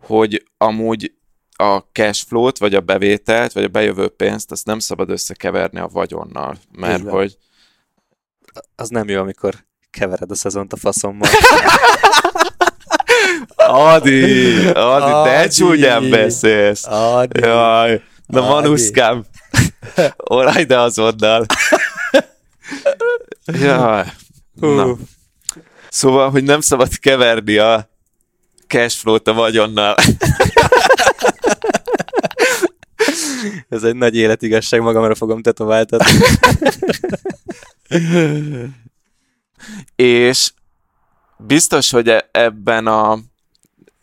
hogy 0.00 0.44
amúgy 0.56 1.12
a 1.56 1.78
cash 1.78 2.26
flow-t, 2.26 2.58
vagy 2.58 2.74
a 2.74 2.80
bevételt, 2.80 3.52
vagy 3.52 3.64
a 3.64 3.68
bejövő 3.68 4.08
pénzt, 4.08 4.50
azt 4.50 4.66
nem 4.66 4.78
szabad 4.78 5.10
összekeverni 5.10 5.78
a 5.78 5.88
vagyonnal, 5.88 6.56
mert 6.72 6.98
Így 6.98 7.04
van. 7.04 7.14
hogy 7.14 7.36
Az 8.76 8.88
nem 8.88 9.08
jó, 9.08 9.20
amikor 9.20 9.54
kevered 9.90 10.30
a 10.30 10.34
szezont 10.34 10.72
a 10.72 10.76
faszommal. 10.76 11.28
Adi, 13.56 14.66
Adi, 14.66 15.28
te 15.28 15.38
Adi. 15.38 15.48
csúnyán 15.48 16.10
beszélsz. 16.10 16.86
Adi. 16.86 17.40
Jaj, 17.40 18.02
na 18.26 18.40
Adi. 18.40 18.48
manuszkám. 18.48 19.24
Olaj, 20.16 20.64
de 20.64 20.78
azonnal. 20.78 21.46
Jaj. 23.44 24.04
Na. 24.54 24.96
Szóval, 25.88 26.30
hogy 26.30 26.42
nem 26.42 26.60
szabad 26.60 26.98
keverni 26.98 27.56
a 27.56 27.88
cashflow-t 28.66 29.28
a 29.28 29.32
vagyonnal. 29.32 29.94
Ez 33.68 33.82
egy 33.82 33.94
nagy 33.96 34.16
életigasság, 34.16 34.80
magamra 34.80 35.14
fogom 35.14 35.42
tetováltatni. 35.42 36.18
És 39.96 40.52
biztos, 41.38 41.90
hogy 41.90 42.08
e- 42.08 42.28
ebben 42.32 42.86
a 42.86 43.18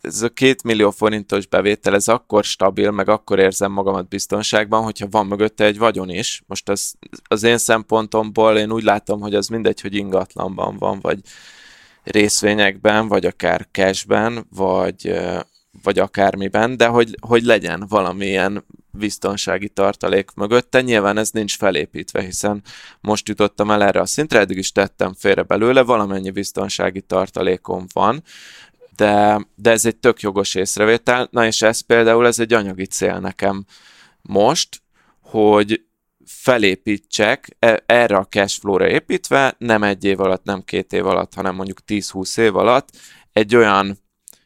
ez 0.06 0.22
a 0.22 0.28
két 0.28 0.62
millió 0.62 0.90
forintos 0.90 1.46
bevétel, 1.46 1.94
ez 1.94 2.08
akkor 2.08 2.44
stabil, 2.44 2.90
meg 2.90 3.08
akkor 3.08 3.38
érzem 3.38 3.72
magamat 3.72 4.08
biztonságban, 4.08 4.82
hogyha 4.82 5.06
van 5.10 5.26
mögötte 5.26 5.64
egy 5.64 5.78
vagyon 5.78 6.10
is. 6.10 6.42
Most 6.46 6.68
az, 6.68 6.94
az 7.28 7.42
én 7.42 7.58
szempontomból 7.58 8.56
én 8.56 8.72
úgy 8.72 8.82
látom, 8.82 9.20
hogy 9.20 9.34
az 9.34 9.48
mindegy, 9.48 9.80
hogy 9.80 9.94
ingatlanban 9.94 10.76
van, 10.78 11.00
vagy 11.00 11.18
részvényekben, 12.02 13.08
vagy 13.08 13.26
akár 13.26 13.66
cashben, 13.70 14.46
vagy, 14.50 15.20
vagy 15.82 15.98
akármiben, 15.98 16.76
de 16.76 16.86
hogy, 16.86 17.16
hogy 17.20 17.42
legyen 17.42 17.84
valamilyen 17.88 18.64
biztonsági 18.96 19.68
tartalék 19.68 20.30
mögötte. 20.34 20.80
Nyilván 20.80 21.18
ez 21.18 21.30
nincs 21.30 21.56
felépítve, 21.56 22.22
hiszen 22.22 22.62
most 23.00 23.28
jutottam 23.28 23.70
el 23.70 23.82
erre 23.82 24.00
a 24.00 24.06
szintre, 24.06 24.38
eddig 24.38 24.56
is 24.56 24.72
tettem 24.72 25.14
félre 25.14 25.42
belőle, 25.42 25.82
valamennyi 25.82 26.30
biztonsági 26.30 27.00
tartalékom 27.00 27.86
van, 27.92 28.22
de, 28.96 29.46
de 29.54 29.70
ez 29.70 29.86
egy 29.86 29.96
tök 29.96 30.20
jogos 30.20 30.54
észrevétel. 30.54 31.28
Na 31.30 31.46
és 31.46 31.62
ez 31.62 31.80
például, 31.80 32.26
ez 32.26 32.38
egy 32.38 32.52
anyagi 32.52 32.86
cél 32.86 33.18
nekem 33.18 33.64
most, 34.22 34.82
hogy 35.20 35.84
felépítsek 36.24 37.56
e- 37.58 37.82
erre 37.86 38.16
a 38.16 38.26
cashflow-ra 38.26 38.88
építve, 38.88 39.54
nem 39.58 39.82
egy 39.82 40.04
év 40.04 40.20
alatt, 40.20 40.44
nem 40.44 40.64
két 40.64 40.92
év 40.92 41.06
alatt, 41.06 41.34
hanem 41.34 41.54
mondjuk 41.54 41.78
10-20 41.86 42.38
év 42.38 42.56
alatt 42.56 42.88
egy 43.32 43.56
olyan 43.56 43.98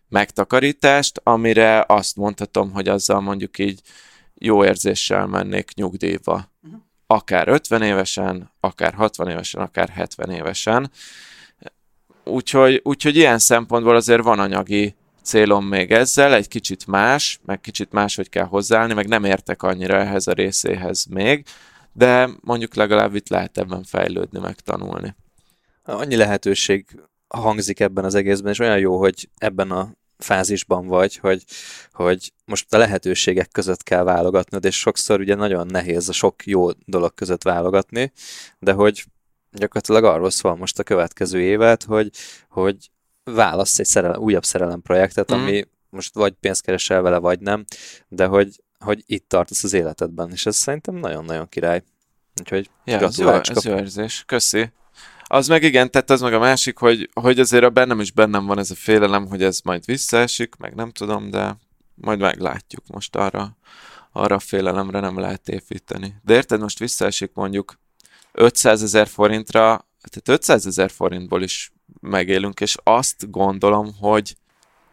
megtakarítást, 0.08 1.20
amire 1.22 1.84
azt 1.88 2.16
mondhatom, 2.16 2.72
hogy 2.72 2.88
azzal 2.88 3.20
mondjuk 3.20 3.58
így 3.58 3.80
jó 4.42 4.64
érzéssel 4.64 5.26
mennék 5.26 5.74
nyugdíjba. 5.74 6.52
Akár 7.06 7.48
50 7.48 7.82
évesen, 7.82 8.50
akár 8.60 8.94
60 8.94 9.28
évesen, 9.28 9.62
akár 9.62 9.88
70 9.88 10.30
évesen. 10.30 10.90
Úgyhogy, 12.24 12.80
úgyhogy 12.84 13.16
ilyen 13.16 13.38
szempontból 13.38 13.96
azért 13.96 14.22
van 14.22 14.38
anyagi 14.38 14.94
célom 15.22 15.66
még 15.66 15.90
ezzel, 15.90 16.34
egy 16.34 16.48
kicsit 16.48 16.86
más, 16.86 17.40
meg 17.44 17.60
kicsit 17.60 17.92
máshogy 17.92 18.28
kell 18.28 18.44
hozzáállni, 18.44 18.94
meg 18.94 19.08
nem 19.08 19.24
értek 19.24 19.62
annyira 19.62 19.96
ehhez 19.96 20.26
a 20.26 20.32
részéhez 20.32 21.04
még, 21.04 21.44
de 21.92 22.28
mondjuk 22.40 22.74
legalább 22.74 23.14
itt 23.14 23.28
lehet 23.28 23.58
ebben 23.58 23.82
fejlődni, 23.82 24.38
meg 24.38 24.54
tanulni. 24.54 25.14
Annyi 25.82 26.16
lehetőség 26.16 26.86
hangzik 27.28 27.80
ebben 27.80 28.04
az 28.04 28.14
egészben, 28.14 28.52
és 28.52 28.58
olyan 28.58 28.78
jó, 28.78 28.98
hogy 28.98 29.28
ebben 29.36 29.70
a 29.70 29.92
fázisban 30.22 30.86
vagy, 30.86 31.16
hogy, 31.16 31.44
hogy 31.92 32.32
most 32.44 32.74
a 32.74 32.78
lehetőségek 32.78 33.50
között 33.50 33.82
kell 33.82 34.02
válogatnod, 34.02 34.64
és 34.64 34.78
sokszor 34.78 35.20
ugye 35.20 35.34
nagyon 35.34 35.66
nehéz 35.66 36.08
a 36.08 36.12
sok 36.12 36.46
jó 36.46 36.70
dolog 36.84 37.14
között 37.14 37.42
válogatni, 37.42 38.12
de 38.58 38.72
hogy 38.72 39.04
gyakorlatilag 39.52 40.04
arról 40.04 40.30
szól 40.30 40.56
most 40.56 40.78
a 40.78 40.82
következő 40.82 41.40
évet, 41.40 41.82
hogy, 41.82 42.10
hogy 42.48 42.90
válasz 43.24 43.78
egy 43.78 43.86
szerelem, 43.86 44.20
újabb 44.20 44.44
szerelemprojektet, 44.44 45.34
Mm. 45.34 45.38
ami 45.38 45.64
most 45.90 46.14
vagy 46.14 46.32
pénzt 46.32 46.62
keresel 46.62 47.02
vele, 47.02 47.18
vagy 47.18 47.40
nem, 47.40 47.64
de 48.08 48.26
hogy, 48.26 48.62
hogy 48.78 49.02
itt 49.06 49.28
tartasz 49.28 49.64
az 49.64 49.72
életedben, 49.72 50.30
és 50.30 50.46
ez 50.46 50.56
szerintem 50.56 50.94
nagyon-nagyon 50.94 51.48
király. 51.48 51.82
Úgyhogy 52.40 52.70
Ja, 52.84 52.98
ez 52.98 53.18
jó, 53.18 53.28
ez 53.28 53.64
jó 53.64 53.76
érzés. 53.76 54.22
Köszi. 54.26 54.72
Az 55.32 55.48
meg 55.48 55.62
igen, 55.62 55.90
tehát 55.90 56.10
az 56.10 56.20
meg 56.20 56.32
a 56.32 56.38
másik, 56.38 56.78
hogy, 56.78 57.10
hogy 57.12 57.40
azért 57.40 57.64
a 57.64 57.70
bennem 57.70 58.00
is 58.00 58.12
bennem 58.12 58.46
van 58.46 58.58
ez 58.58 58.70
a 58.70 58.74
félelem, 58.74 59.26
hogy 59.26 59.42
ez 59.42 59.60
majd 59.60 59.84
visszaesik, 59.84 60.56
meg 60.56 60.74
nem 60.74 60.90
tudom, 60.90 61.30
de 61.30 61.56
majd 61.94 62.18
meglátjuk 62.18 62.86
most 62.86 63.16
arra, 63.16 63.56
arra 64.12 64.34
a 64.34 64.38
félelemre 64.38 65.00
nem 65.00 65.18
lehet 65.18 65.48
építeni. 65.48 66.14
De 66.22 66.34
érted, 66.34 66.60
most 66.60 66.78
visszaesik 66.78 67.30
mondjuk 67.34 67.78
500 68.32 68.82
ezer 68.82 69.06
forintra, 69.06 69.86
tehát 70.10 70.40
500 70.40 70.66
ezer 70.66 70.90
forintból 70.90 71.42
is 71.42 71.72
megélünk, 72.00 72.60
és 72.60 72.76
azt 72.82 73.30
gondolom, 73.30 73.94
hogy 74.00 74.36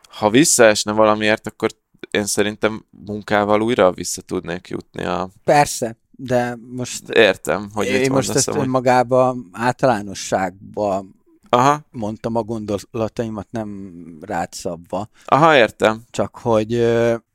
ha 0.10 0.30
visszaesne 0.30 0.92
valamiért, 0.92 1.48
akkor 1.48 1.70
én 2.12 2.26
szerintem 2.26 2.86
munkával 3.06 3.62
újra 3.62 3.92
vissza 3.92 4.22
tudnék 4.22 4.68
jutni 4.68 5.04
a... 5.04 5.30
Persze, 5.44 5.98
de 6.20 6.58
most 6.72 7.10
Értem, 7.10 7.70
hogy 7.74 7.86
én 7.88 8.00
mit 8.00 8.10
most 8.10 8.30
ezt 8.30 8.48
amúgy. 8.48 8.62
önmagában 8.62 9.50
általánosságba 9.52 11.06
Aha, 11.50 11.82
mondtam 11.92 12.36
a 12.36 12.44
gondolataimat, 12.44 13.48
nem 13.52 13.92
rád 14.22 14.54
szabva. 14.54 15.10
aha, 15.26 15.56
értem. 15.56 16.04
Csak 16.10 16.36
hogy, 16.38 16.70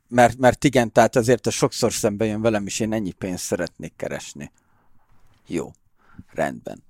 mert, 0.09 0.39
mert 0.39 0.65
igen, 0.65 0.93
tehát 0.93 1.17
azért 1.17 1.47
ez 1.47 1.53
sokszor 1.53 1.93
szembe 1.93 2.25
jön 2.25 2.41
velem, 2.41 2.67
és 2.67 2.81
én 2.81 2.93
ennyi 2.93 3.13
pénzt 3.13 3.45
szeretnék 3.45 3.93
keresni. 3.97 4.53
Jó, 5.47 5.71
rendben. 6.33 6.83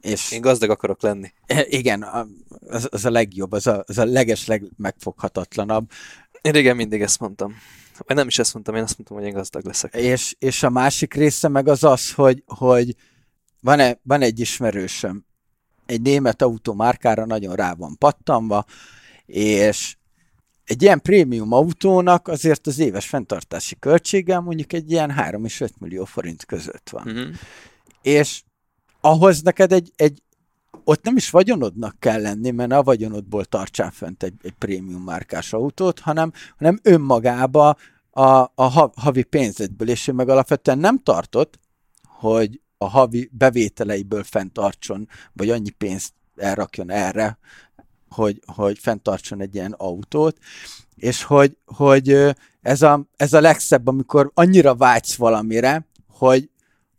És 0.00 0.32
Én 0.32 0.40
gazdag 0.40 0.70
akarok 0.70 1.02
lenni. 1.02 1.32
igen, 1.64 2.02
a- 2.02 2.26
az, 2.68 2.88
az 2.90 3.04
a 3.04 3.10
legjobb, 3.10 3.52
az 3.52 3.66
a, 3.66 3.84
az 3.86 3.98
a 3.98 4.04
leges 4.04 4.46
legmegfoghatatlanabb, 4.46 5.90
Én 6.40 6.52
régen 6.52 6.76
mindig 6.76 7.02
ezt 7.02 7.20
mondtam. 7.20 7.54
Vagy 8.06 8.16
nem 8.16 8.26
is 8.26 8.38
ezt 8.38 8.54
mondtam, 8.54 8.74
én 8.74 8.82
azt 8.82 8.96
mondtam, 8.96 9.16
hogy 9.16 9.26
én 9.26 9.32
gazdag 9.32 9.64
leszek. 9.64 9.94
és, 9.94 10.34
és 10.38 10.62
a 10.62 10.70
másik 10.70 11.14
része 11.14 11.48
meg 11.48 11.68
az 11.68 11.84
az, 11.84 12.12
hogy, 12.12 12.42
hogy 12.46 12.94
van, 13.60 13.98
van 14.02 14.22
egy 14.22 14.40
ismerősöm, 14.40 15.24
egy 15.86 16.02
német 16.02 16.42
automárkára 16.42 17.26
nagyon 17.26 17.54
rá 17.54 17.74
van 17.74 17.98
pattanva, 17.98 18.64
és 19.26 19.96
egy 20.64 20.82
ilyen 20.82 21.00
prémium 21.00 21.52
autónak 21.52 22.28
azért 22.28 22.66
az 22.66 22.78
éves 22.78 23.06
fenntartási 23.06 23.76
költsége 23.78 24.38
mondjuk 24.38 24.72
egy 24.72 24.90
ilyen 24.90 25.10
3 25.10 25.44
és 25.44 25.60
5 25.60 25.80
millió 25.80 26.04
forint 26.04 26.44
között 26.44 26.88
van. 26.90 27.06
Uh-huh. 27.06 27.34
És 28.02 28.42
ahhoz 29.00 29.42
neked 29.42 29.72
egy, 29.72 29.92
egy 29.96 30.22
ott 30.84 31.04
nem 31.04 31.16
is 31.16 31.30
vagyonodnak 31.30 31.96
kell 31.98 32.20
lenni, 32.20 32.50
mert 32.50 32.72
a 32.72 32.82
vagyonodból 32.82 33.44
tartsál 33.44 33.90
fönt 33.90 34.22
egy, 34.22 34.34
egy 34.42 34.54
prémium 34.58 35.02
márkás 35.02 35.52
autót, 35.52 35.98
hanem, 35.98 36.32
hanem 36.58 36.78
önmagába 36.82 37.76
a, 38.14 38.52
a 38.54 38.62
ha- 38.62 38.92
havi 38.96 39.22
pénzedből, 39.22 39.88
és 39.88 40.08
ő 40.08 40.12
meg 40.12 40.28
alapvetően 40.28 40.78
nem 40.78 41.02
tartott, 41.02 41.58
hogy 42.02 42.60
a 42.78 42.88
havi 42.88 43.30
bevételeiből 43.32 44.24
fenntartson, 44.24 45.08
vagy 45.32 45.50
annyi 45.50 45.70
pénzt 45.70 46.12
elrakjon 46.36 46.90
erre, 46.90 47.38
hogy, 48.08 48.42
hogy 48.46 48.78
fenntartson 48.78 49.40
egy 49.40 49.54
ilyen 49.54 49.72
autót, 49.72 50.38
és 50.94 51.22
hogy, 51.22 51.56
hogy 51.64 52.34
ez 52.62 52.82
a, 52.82 53.08
ez 53.16 53.32
a 53.32 53.40
legszebb, 53.40 53.86
amikor 53.86 54.30
annyira 54.34 54.74
vágysz 54.74 55.14
valamire, 55.14 55.86
hogy 56.08 56.50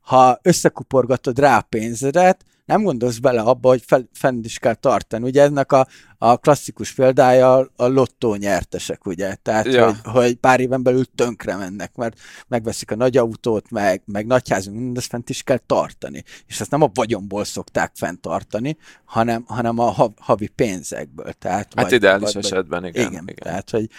ha 0.02 0.40
összekuporgatod 0.42 1.40
rá 1.40 1.58
a 1.58 1.62
pénzedet, 1.62 2.46
nem 2.66 2.84
gondolsz 2.84 3.18
bele 3.18 3.42
abba, 3.42 3.70
hogy 3.70 3.84
fel, 3.86 4.10
fenn 4.14 4.44
is 4.44 4.60
kell 4.60 4.74
tartani. 4.74 5.24
Ugye 5.24 5.42
ennek 5.42 5.72
a, 5.72 5.88
a 6.18 6.38
klasszikus 6.38 6.94
példája 6.94 7.58
a, 7.58 7.70
a 7.76 7.88
lottó 7.88 8.36
nyertesek, 8.36 9.06
ugye? 9.06 9.36
Tehát, 9.36 9.66
Ja. 9.66 9.86
hogy, 9.86 9.96
hogy 10.04 10.36
pár 10.36 10.60
éven 10.60 10.84
belül 10.84 11.06
tönkre 11.16 11.56
mennek, 11.56 11.96
mert 11.96 12.20
megveszik 12.48 12.92
a 12.92 12.96
nagy 12.96 13.18
autót, 13.18 13.72
meg, 13.72 14.02
meg 14.06 14.26
nagyházunk, 14.26 14.78
mindezt 14.78 15.10
fent 15.10 15.30
is 15.30 15.44
kell 15.44 15.60
tartani. 15.66 16.24
És 16.48 16.60
ezt 16.60 16.72
nem 16.72 16.82
a 16.82 16.92
vagyonból 16.94 17.44
szokták 17.44 17.92
fenntartani, 17.96 18.78
hanem, 19.06 19.44
hanem 19.48 19.80
a 19.80 19.90
hav, 19.90 20.12
havi 20.20 20.48
pénzekből. 20.48 21.34
Tehát, 21.34 21.74
Hát 21.76 21.92
ideális 21.92 22.34
esetben, 22.34 22.86
igen, 22.86 23.02
igen, 23.12 23.24
igen. 23.24 23.36
Tehát, 23.36 23.70
hogy 23.70 23.90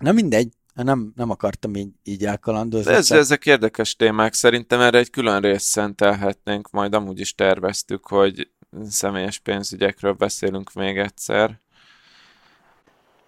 na 0.00 0.12
mindegy, 0.12 0.52
nem, 0.74 1.12
nem 1.16 1.30
akartam 1.30 1.74
így, 1.74 1.88
így 2.02 2.24
elkalandozni. 2.24 2.90
De 2.90 2.96
ez, 2.96 3.06
csak- 3.06 3.18
ezek 3.18 3.46
érdekes 3.46 3.96
témák. 3.96 4.32
Szerintem 4.34 4.80
erre 4.80 4.98
egy 4.98 5.10
külön 5.10 5.40
részt 5.40 5.66
szentelhetnénk, 5.66 6.70
majd 6.70 6.94
amúgy 6.94 7.20
is 7.20 7.34
terveztük, 7.34 8.06
hogy 8.06 8.50
személyes 8.88 9.38
pénzügyekről 9.38 10.12
beszélünk 10.12 10.72
még 10.72 10.98
egyszer. 10.98 11.60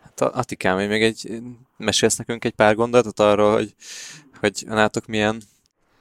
Hát 0.03 0.21
a- 0.21 0.39
Atikám, 0.39 0.77
még 0.77 1.03
egy, 1.03 1.41
mesélsz 1.77 2.17
nekünk 2.17 2.45
egy 2.45 2.55
pár 2.55 2.75
gondolatot 2.75 3.21
arról, 3.21 3.53
hogy, 3.53 3.75
hogy 4.41 4.65
nátok 4.67 5.07
milyen 5.07 5.43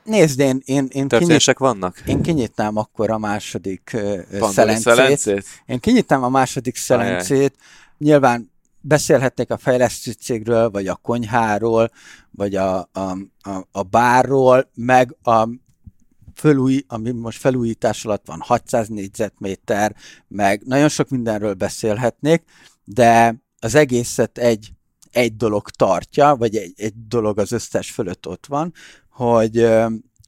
Nézd, 0.03 0.39
én, 0.39 0.61
én, 0.65 0.87
én, 0.91 1.07
kinyit, 1.07 1.57
vannak? 1.57 2.01
én 2.05 2.21
kinyitnám 2.21 2.77
akkor 2.77 3.11
a 3.11 3.17
második 3.17 3.89
Pandora 4.29 4.51
szelencét. 4.51 4.83
szelencét? 4.93 5.45
Én 5.65 5.79
kinyitnám 5.79 6.23
a 6.23 6.29
második 6.29 6.75
szelencét. 6.75 7.55
Nyilván 7.97 8.51
beszélhetnék 8.87 9.51
a 9.51 9.57
fejlesztő 9.57 10.11
cégről, 10.11 10.69
vagy 10.69 10.87
a 10.87 10.95
konyháról, 10.95 11.89
vagy 12.31 12.55
a, 12.55 12.77
a, 12.77 13.17
a, 13.39 13.67
a 13.71 13.83
bárról, 13.83 14.69
meg 14.73 15.15
a 15.23 15.49
fölúj, 16.35 16.83
ami 16.87 17.11
most 17.11 17.39
felújítás 17.39 18.05
alatt 18.05 18.25
van 18.25 18.39
600 18.41 18.87
négyzetméter, 18.87 19.95
meg 20.27 20.61
nagyon 20.65 20.89
sok 20.89 21.09
mindenről 21.09 21.53
beszélhetnék, 21.53 22.43
de 22.83 23.41
az 23.59 23.75
egészet 23.75 24.37
egy, 24.37 24.73
egy 25.11 25.35
dolog 25.35 25.69
tartja, 25.69 26.35
vagy 26.35 26.55
egy, 26.55 26.73
egy 26.75 27.07
dolog 27.07 27.39
az 27.39 27.51
összes 27.51 27.91
fölött 27.91 28.27
ott 28.27 28.45
van, 28.45 28.73
hogy 29.09 29.67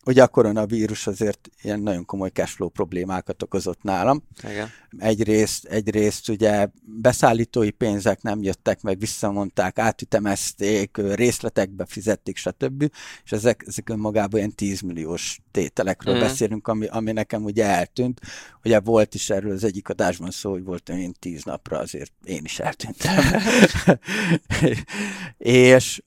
ugye 0.08 0.24
a 0.24 0.28
koronavírus 0.28 1.08
azért 1.08 1.50
ilyen 1.62 1.80
nagyon 1.80 2.06
komoly 2.06 2.30
cashflow 2.30 2.70
problémákat 2.70 3.44
okozott 3.44 3.84
nálam. 3.84 4.24
Igen. 4.50 4.70
Egyrészt, 4.98 5.66
egyrészt 5.66 6.30
ugye 6.30 6.68
beszállítói 6.84 7.70
pénzek 7.70 8.22
nem 8.22 8.44
jöttek 8.44 8.82
meg, 8.82 9.00
visszamondták, 9.00 9.80
átütemezték, 9.80 10.98
részletekbe 10.98 11.86
fizették, 11.86 12.38
stb. 12.38 12.92
És 13.24 13.32
ezek, 13.32 13.64
ezek 13.68 13.90
önmagában 13.90 14.40
ilyen 14.40 14.56
10 14.56 14.82
milliós 14.82 15.40
tételekről 15.52 16.16
mm. 16.16 16.20
beszélünk, 16.20 16.68
ami, 16.68 16.86
ami 16.86 17.12
nekem 17.12 17.44
ugye 17.44 17.66
eltűnt. 17.66 18.22
Ugye 18.64 18.80
volt 18.80 19.14
is 19.14 19.30
erről 19.30 19.52
az 19.52 19.64
egyik 19.64 19.90
adásban 19.90 20.32
szó, 20.32 20.52
hogy 20.52 20.64
volt 20.64 20.90
én 20.90 21.14
10 21.20 21.44
napra, 21.44 21.78
azért 21.78 22.12
én 22.24 22.42
is 22.44 22.60
eltűntem. 22.60 23.24
és 25.38 26.02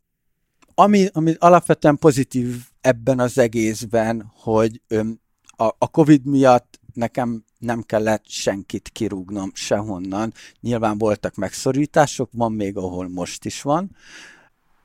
ami, 0.75 1.09
ami 1.13 1.35
alapvetően 1.39 1.99
pozitív 1.99 2.70
ebben 2.81 3.19
az 3.19 3.39
egészben, 3.39 4.33
hogy 4.35 4.81
a, 5.57 5.91
Covid 5.91 6.25
miatt 6.25 6.81
nekem 6.95 7.45
nem 7.59 7.83
kellett 7.83 8.29
senkit 8.29 8.89
kirúgnom 8.89 9.51
sehonnan. 9.55 10.33
Nyilván 10.61 10.99
voltak 10.99 11.35
megszorítások, 11.35 12.31
van 12.33 12.53
még, 12.53 12.77
ahol 12.77 13.09
most 13.09 13.45
is 13.45 13.63
van. 13.63 13.97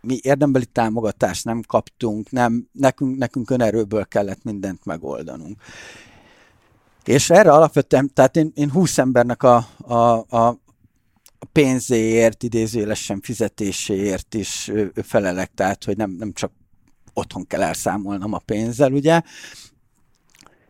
Mi 0.02 0.20
érdembeli 0.22 0.66
támogatást 0.66 1.46
nem 1.46 1.62
kaptunk, 1.68 2.32
nem, 2.32 2.68
nekünk, 2.72 3.18
nekünk 3.18 3.50
önerőből 3.50 4.06
kellett 4.06 4.44
mindent 4.44 4.86
megoldanunk. 4.86 5.62
És 7.04 7.30
erre 7.30 7.52
alapvetően, 7.52 8.14
tehát 8.14 8.36
én, 8.36 8.52
én 8.56 8.72
20 8.72 8.98
embernek 8.98 9.44
a, 9.44 9.68
a, 9.78 10.26
a 10.38 10.58
pénzéért, 11.52 12.44
idézőjelesen 12.44 13.22
fizetéséért 13.22 14.34
is 14.34 14.72
felelek, 15.04 15.52
tehát 15.54 15.84
hogy 15.84 15.98
nem, 15.98 16.12
nem 16.12 16.34
csak 16.34 16.52
otthon 17.16 17.48
kell 17.48 17.62
elszámolnom 17.64 18.34
a 18.34 18.38
pénzzel, 18.38 18.92
ugye. 18.92 19.22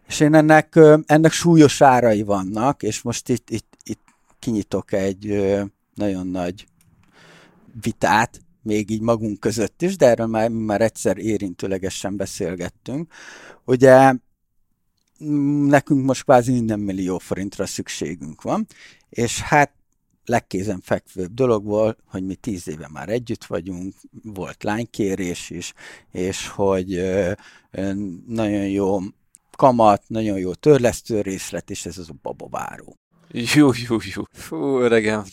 És 0.08 0.20
én 0.20 0.34
ennek, 0.34 0.80
ennek 1.06 1.32
súlyos 1.32 1.82
árai 1.82 2.22
vannak, 2.22 2.84
és 2.84 3.02
most 3.02 3.30
itt, 3.30 3.50
itt, 3.50 3.78
itt 3.84 4.04
kinyitok 4.40 4.92
egy 4.92 5.44
nagyon 5.94 6.28
nagy 6.28 6.68
vitát, 7.82 8.42
még 8.62 8.90
így 8.90 9.02
magunk 9.02 9.40
között 9.40 9.82
is, 9.82 9.96
de 9.98 10.08
erről 10.08 10.28
már, 10.28 10.50
már 10.50 10.82
egyszer 10.82 11.18
érintőlegesen 11.18 12.16
beszélgettünk. 12.16 13.14
Ugye 13.66 14.14
nekünk 15.68 16.06
most 16.06 16.24
kvázi 16.24 16.52
minden 16.52 16.80
millió 16.80 17.18
forintra 17.18 17.66
szükségünk 17.66 18.42
van, 18.42 18.68
és 19.10 19.42
hát 19.42 19.72
legkézenfekvőbb 20.26 21.34
dolog 21.34 21.66
volt, 21.66 22.00
hogy 22.06 22.26
mi 22.26 22.36
tíz 22.36 22.68
éve 22.68 22.90
már 22.92 23.10
együtt 23.10 23.46
vagyunk, 23.46 23.94
volt 24.24 24.64
lánykérés 24.64 25.50
is, 25.50 25.74
és 26.12 26.48
hogy 26.48 26.88
nagyon 28.28 28.68
jó 28.68 29.00
kamat, 29.56 30.04
nagyon 30.08 30.38
jó 30.38 30.54
törlesztő 30.54 31.22
részlet, 31.22 31.70
és 31.70 31.86
ez 31.86 31.98
az 31.98 32.10
a 32.10 32.16
babaváró. 32.22 32.98
Jú, 33.32 33.72
jú, 33.88 33.98
jú. 34.14 34.24
Fú, 34.32 34.80
öregem, 34.80 35.24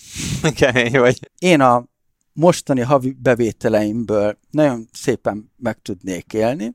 kemény 0.57 0.99
vagy. 0.99 1.30
Én 1.38 1.61
a 1.61 1.86
mostani 2.32 2.80
havi 2.80 3.12
bevételeimből 3.12 4.38
nagyon 4.51 4.88
szépen 4.93 5.53
meg 5.57 5.82
tudnék 5.82 6.32
élni. 6.32 6.74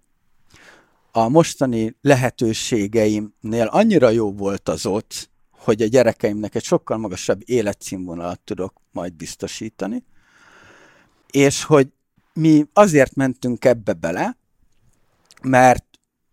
A 1.11 1.27
mostani 1.29 1.95
lehetőségeimnél 2.01 3.65
annyira 3.65 4.09
jó 4.09 4.33
volt 4.33 4.69
az 4.69 4.85
ott, 4.85 5.29
hogy 5.67 5.81
a 5.81 5.87
gyerekeimnek 5.87 6.55
egy 6.55 6.63
sokkal 6.63 6.97
magasabb 6.97 7.41
életszínvonalat 7.45 8.39
tudok 8.39 8.81
majd 8.91 9.13
biztosítani, 9.13 10.03
és 11.31 11.63
hogy 11.63 11.87
mi 12.33 12.65
azért 12.73 13.15
mentünk 13.15 13.65
ebbe 13.65 13.93
bele, 13.93 14.37
mert 15.41 15.85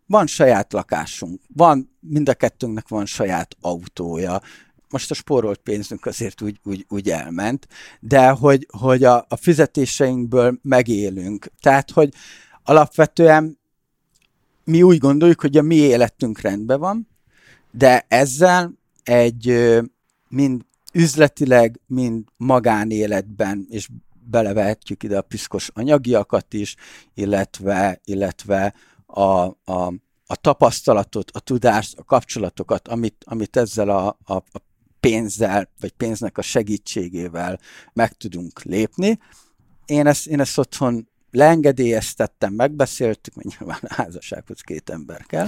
van 0.07 0.27
saját 0.27 0.73
lakásunk, 0.73 1.41
van, 1.55 1.97
mind 2.01 2.29
a 2.29 2.35
kettőnknek 2.35 2.89
van 2.89 3.07
saját 3.07 3.57
autója, 3.61 4.41
most 4.89 5.11
a 5.11 5.15
spórolt 5.15 5.59
pénzünk 5.59 6.07
azért 6.07 6.43
úgy, 6.43 6.61
úgy, 6.65 6.87
úgy 6.89 7.11
elment, 7.11 7.69
de 8.01 8.29
hogy, 8.29 8.67
hogy 8.79 9.05
a, 9.05 9.27
a 9.29 9.37
fizetéseinkből 9.37 10.59
megélünk. 10.63 11.47
Tehát, 11.61 11.91
hogy 11.91 12.15
alapvetően 12.63 13.59
mi 14.65 14.83
úgy 14.83 14.99
gondoljuk, 14.99 15.41
hogy 15.41 15.57
a 15.57 15.63
mi 15.63 15.77
életünk 15.77 16.41
rendben 16.41 16.81
van, 16.81 17.09
de 17.71 18.05
ezzel 18.09 18.83
egy 19.05 19.71
mind 20.29 20.63
üzletileg, 20.93 21.81
mind 21.87 22.25
magánéletben, 22.37 23.67
és 23.71 23.89
belevehetjük 24.25 25.03
ide 25.03 25.19
a 25.19 25.23
piszkos 25.23 25.71
anyagiakat 25.75 26.55
is, 26.55 26.77
illetve, 27.15 28.01
illetve 28.05 28.75
a, 29.07 29.21
a, 29.65 29.95
a 30.27 30.37
tapasztalatot, 30.41 31.31
a 31.31 31.41
tudást, 31.41 31.99
a 31.99 32.05
kapcsolatokat, 32.05 32.89
amit, 32.89 33.25
amit 33.27 33.57
ezzel 33.57 33.89
a, 33.89 34.07
a, 34.25 34.35
a 34.35 34.61
pénzzel, 35.01 35.69
vagy 35.81 35.93
pénznek 35.93 36.39
a 36.39 36.43
segítségével 36.43 37.59
meg 37.93 38.13
tudunk 38.13 38.63
lépni. 38.63 39.19
Én 39.87 40.07
ezt, 40.07 40.27
én 40.27 40.41
ezt 40.41 40.59
otthon 40.59 41.09
leengedélyeztettem, 41.31 42.53
megbeszéltük, 42.53 43.35
mert 43.35 43.59
nyilván 43.59 43.79
a 43.83 43.95
házassághoz 43.95 44.61
két 44.61 44.91
ember 44.91 45.25
kell, 45.27 45.47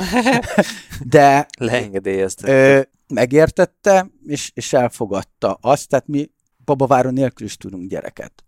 de 1.17 1.47
Leengedélyezte. 1.59 2.89
Megértette, 3.09 4.11
és, 4.27 4.51
és 4.55 4.73
elfogadta 4.73 5.59
azt, 5.61 5.89
tehát 5.89 6.07
mi 6.07 6.31
babaváron 6.65 7.13
nélkül 7.13 7.47
is 7.47 7.57
tudunk 7.57 7.89
gyereket. 7.89 8.45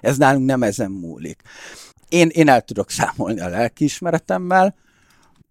Ez 0.00 0.16
nálunk 0.16 0.46
nem 0.46 0.62
ezen 0.62 0.90
múlik. 0.90 1.42
Én, 2.08 2.28
én 2.28 2.48
el 2.48 2.62
tudok 2.62 2.90
számolni 2.90 3.40
a 3.40 3.48
lelkiismeretemmel, 3.48 4.74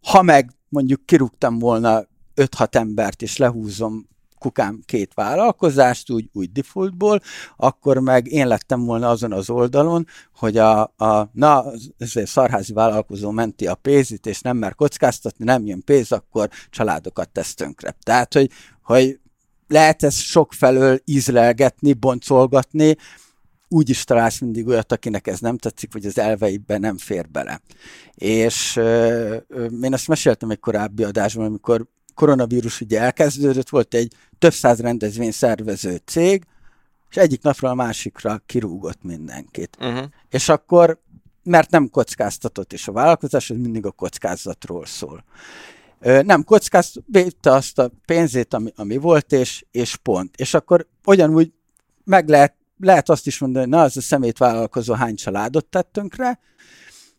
ha 0.02 0.22
meg 0.22 0.52
mondjuk 0.70 1.06
kirúgtam 1.06 1.60
volna 1.60 2.04
5-6 2.36 2.76
embert, 2.76 3.22
és 3.22 3.38
lehúzom 3.38 4.08
kukám 4.40 4.82
két 4.86 5.14
vállalkozást, 5.14 6.10
úgy, 6.10 6.30
úgy 6.34 6.52
defaultból, 6.52 7.22
akkor 7.58 8.00
meg 8.00 8.28
én 8.28 8.48
lettem 8.48 8.86
volna 8.86 9.10
azon 9.10 9.34
az 9.34 9.50
oldalon, 9.50 10.08
hogy 10.36 10.58
a, 10.58 10.82
a 10.82 11.30
na, 11.34 11.66
ez 11.98 12.12
egy 12.14 12.26
szarházi 12.26 12.74
vállalkozó 12.74 13.32
menti 13.32 13.68
a 13.68 13.76
pénzit, 13.76 14.26
és 14.26 14.42
nem 14.42 14.58
mer 14.58 14.76
kockáztatni, 14.76 15.46
nem 15.46 15.66
jön 15.66 15.84
pénz, 15.84 16.12
akkor 16.12 16.50
családokat 16.70 17.30
tesz 17.30 17.54
tönkre. 17.54 17.96
Tehát, 18.04 18.34
hogy, 18.34 18.52
hogy 18.84 19.20
lehet 19.68 20.04
ezt 20.04 20.20
sokfelől 20.20 21.00
ízlelgetni, 21.06 21.94
boncolgatni, 21.94 22.96
úgy 23.72 23.90
is 23.90 24.04
találsz 24.04 24.40
mindig 24.40 24.68
olyat, 24.68 24.92
akinek 24.92 25.28
ez 25.28 25.40
nem 25.40 25.58
tetszik, 25.58 25.94
vagy 25.94 26.06
az 26.06 26.18
elveiben 26.18 26.80
nem 26.80 26.98
fér 26.98 27.30
bele. 27.30 27.62
És 28.16 28.76
ö, 28.76 29.36
én 29.82 29.94
ezt 29.94 30.08
meséltem 30.08 30.50
egy 30.50 30.60
korábbi 30.60 31.04
adásban, 31.04 31.46
amikor 31.46 31.88
koronavírus 32.20 32.82
ugye 32.82 33.00
elkezdődött, 33.00 33.70
volt 33.70 33.94
egy 33.94 34.14
több 34.40 34.54
száz 34.54 34.80
rendezvény 34.80 35.32
szervező 35.32 36.02
cég, 36.06 36.44
és 37.10 37.16
egyik 37.16 37.42
napról 37.42 37.72
a 37.72 37.74
másikra 37.74 38.42
kirúgott 38.46 39.04
mindenkit. 39.04 39.78
Uh-huh. 39.80 40.06
És 40.30 40.50
akkor, 40.50 41.00
mert 41.44 41.70
nem 41.70 41.90
kockáztatott, 41.90 42.74
és 42.74 42.88
a 42.88 42.92
vállalkozás 42.92 43.50
az 43.50 43.58
mindig 43.58 43.86
a 43.86 43.92
kockázatról 43.92 44.86
szól. 44.86 45.24
nem 46.02 46.44
kockáz, 46.44 46.94
védte 47.06 47.52
azt 47.52 47.80
a 47.80 47.92
pénzét, 48.06 48.54
ami, 48.54 48.72
ami 48.76 48.98
volt, 48.98 49.32
és, 49.32 49.66
és 49.72 49.96
pont. 49.96 50.36
És 50.36 50.54
akkor 50.54 50.88
ugyanúgy 51.06 51.52
meg 52.04 52.30
lehet, 52.30 52.56
lehet 52.80 53.10
azt 53.10 53.28
is 53.28 53.40
mondani, 53.40 53.66
hogy 53.66 53.74
na, 53.74 53.82
az 53.82 53.98
a 53.98 54.02
szemét 54.02 54.38
vállalkozó 54.38 54.94
hány 54.94 55.16
családot 55.16 55.66
tett 55.66 55.90
tönkre, 55.92 56.40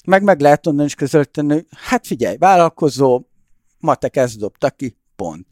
meg 0.04 0.22
meg 0.22 0.40
lehet 0.40 0.64
mondani 0.64 0.86
is 0.86 0.94
közölteni, 0.94 1.66
hát 1.70 2.06
figyelj, 2.06 2.36
vállalkozó, 2.36 3.22
matek 3.80 4.16
ezt 4.16 4.38
dobta 4.38 4.70
ki, 4.70 4.96
pont. 5.16 5.46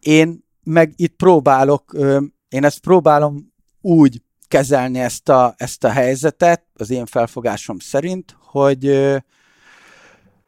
Én 0.00 0.44
meg 0.62 0.92
itt 0.96 1.16
próbálok, 1.16 1.96
én 2.48 2.64
ezt 2.64 2.80
próbálom 2.80 3.52
úgy 3.80 4.22
kezelni 4.48 4.98
ezt 4.98 5.28
a, 5.28 5.54
ezt 5.56 5.84
a 5.84 5.90
helyzetet, 5.90 6.64
az 6.74 6.90
én 6.90 7.06
felfogásom 7.06 7.78
szerint, 7.78 8.36
hogy 8.38 8.84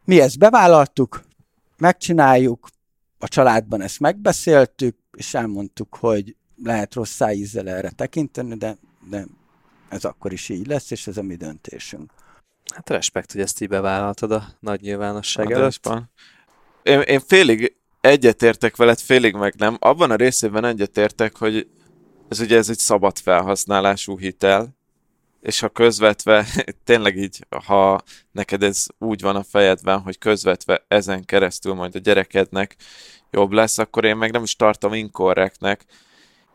mi 0.04 0.20
ezt 0.20 0.38
bevállaltuk, 0.38 1.24
megcsináljuk, 1.76 2.68
a 3.18 3.28
családban 3.28 3.80
ezt 3.80 4.00
megbeszéltük, 4.00 4.96
és 5.16 5.34
elmondtuk, 5.34 5.96
hogy 6.00 6.36
lehet 6.62 6.94
rossz 6.94 7.20
ízzel 7.32 7.68
erre 7.68 7.90
tekinteni, 7.90 8.56
de, 8.56 8.76
de 9.10 9.26
ez 9.88 10.04
akkor 10.04 10.32
is 10.32 10.48
így 10.48 10.66
lesz, 10.66 10.90
és 10.90 11.06
ez 11.06 11.16
a 11.16 11.22
mi 11.22 11.34
döntésünk. 11.34 12.12
Hát 12.74 12.90
respekt, 12.90 13.32
hogy 13.32 13.40
ezt 13.40 13.60
így 13.60 13.68
bevállaltad 13.68 14.30
a 14.30 14.48
nagy 14.60 14.80
nyilvánosság 14.80 15.50
előtt. 15.50 15.88
Én, 16.82 17.00
én 17.00 17.20
félig 17.20 17.76
egyetértek 18.00 18.76
veled, 18.76 18.98
félig 18.98 19.34
meg 19.34 19.54
nem. 19.56 19.76
Abban 19.78 20.10
a 20.10 20.14
részében 20.14 20.64
egyetértek, 20.64 21.36
hogy 21.36 21.68
ez 22.28 22.40
ugye 22.40 22.56
ez 22.56 22.68
egy 22.68 22.78
szabad 22.78 23.18
felhasználású 23.18 24.18
hitel, 24.18 24.76
és 25.40 25.60
ha 25.60 25.68
közvetve, 25.68 26.46
tényleg 26.84 27.16
így, 27.16 27.46
ha 27.64 28.00
neked 28.32 28.62
ez 28.62 28.86
úgy 28.98 29.20
van 29.20 29.36
a 29.36 29.42
fejedben, 29.42 30.00
hogy 30.00 30.18
közvetve 30.18 30.84
ezen 30.88 31.24
keresztül 31.24 31.74
majd 31.74 31.94
a 31.94 31.98
gyerekednek 31.98 32.76
jobb 33.30 33.52
lesz, 33.52 33.78
akkor 33.78 34.04
én 34.04 34.16
meg 34.16 34.32
nem 34.32 34.42
is 34.42 34.56
tartom 34.56 34.92
inkorrektnek. 34.92 35.84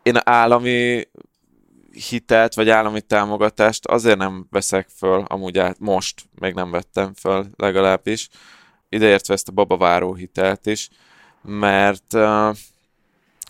Én 0.03 0.15
állami 0.23 1.07
hitelt, 2.09 2.53
vagy 2.53 2.69
állami 2.69 3.01
támogatást 3.01 3.85
azért 3.85 4.17
nem 4.17 4.47
veszek 4.49 4.87
föl, 4.97 5.23
amúgy 5.27 5.57
át, 5.57 5.79
most 5.79 6.23
még 6.39 6.53
nem 6.53 6.71
vettem 6.71 7.13
föl 7.13 7.47
legalábbis, 7.55 8.29
ideértve 8.93 9.33
ezt 9.33 9.47
a 9.47 9.51
babaváró 9.51 10.13
hitelt 10.13 10.65
is, 10.65 10.89
mert 11.41 12.15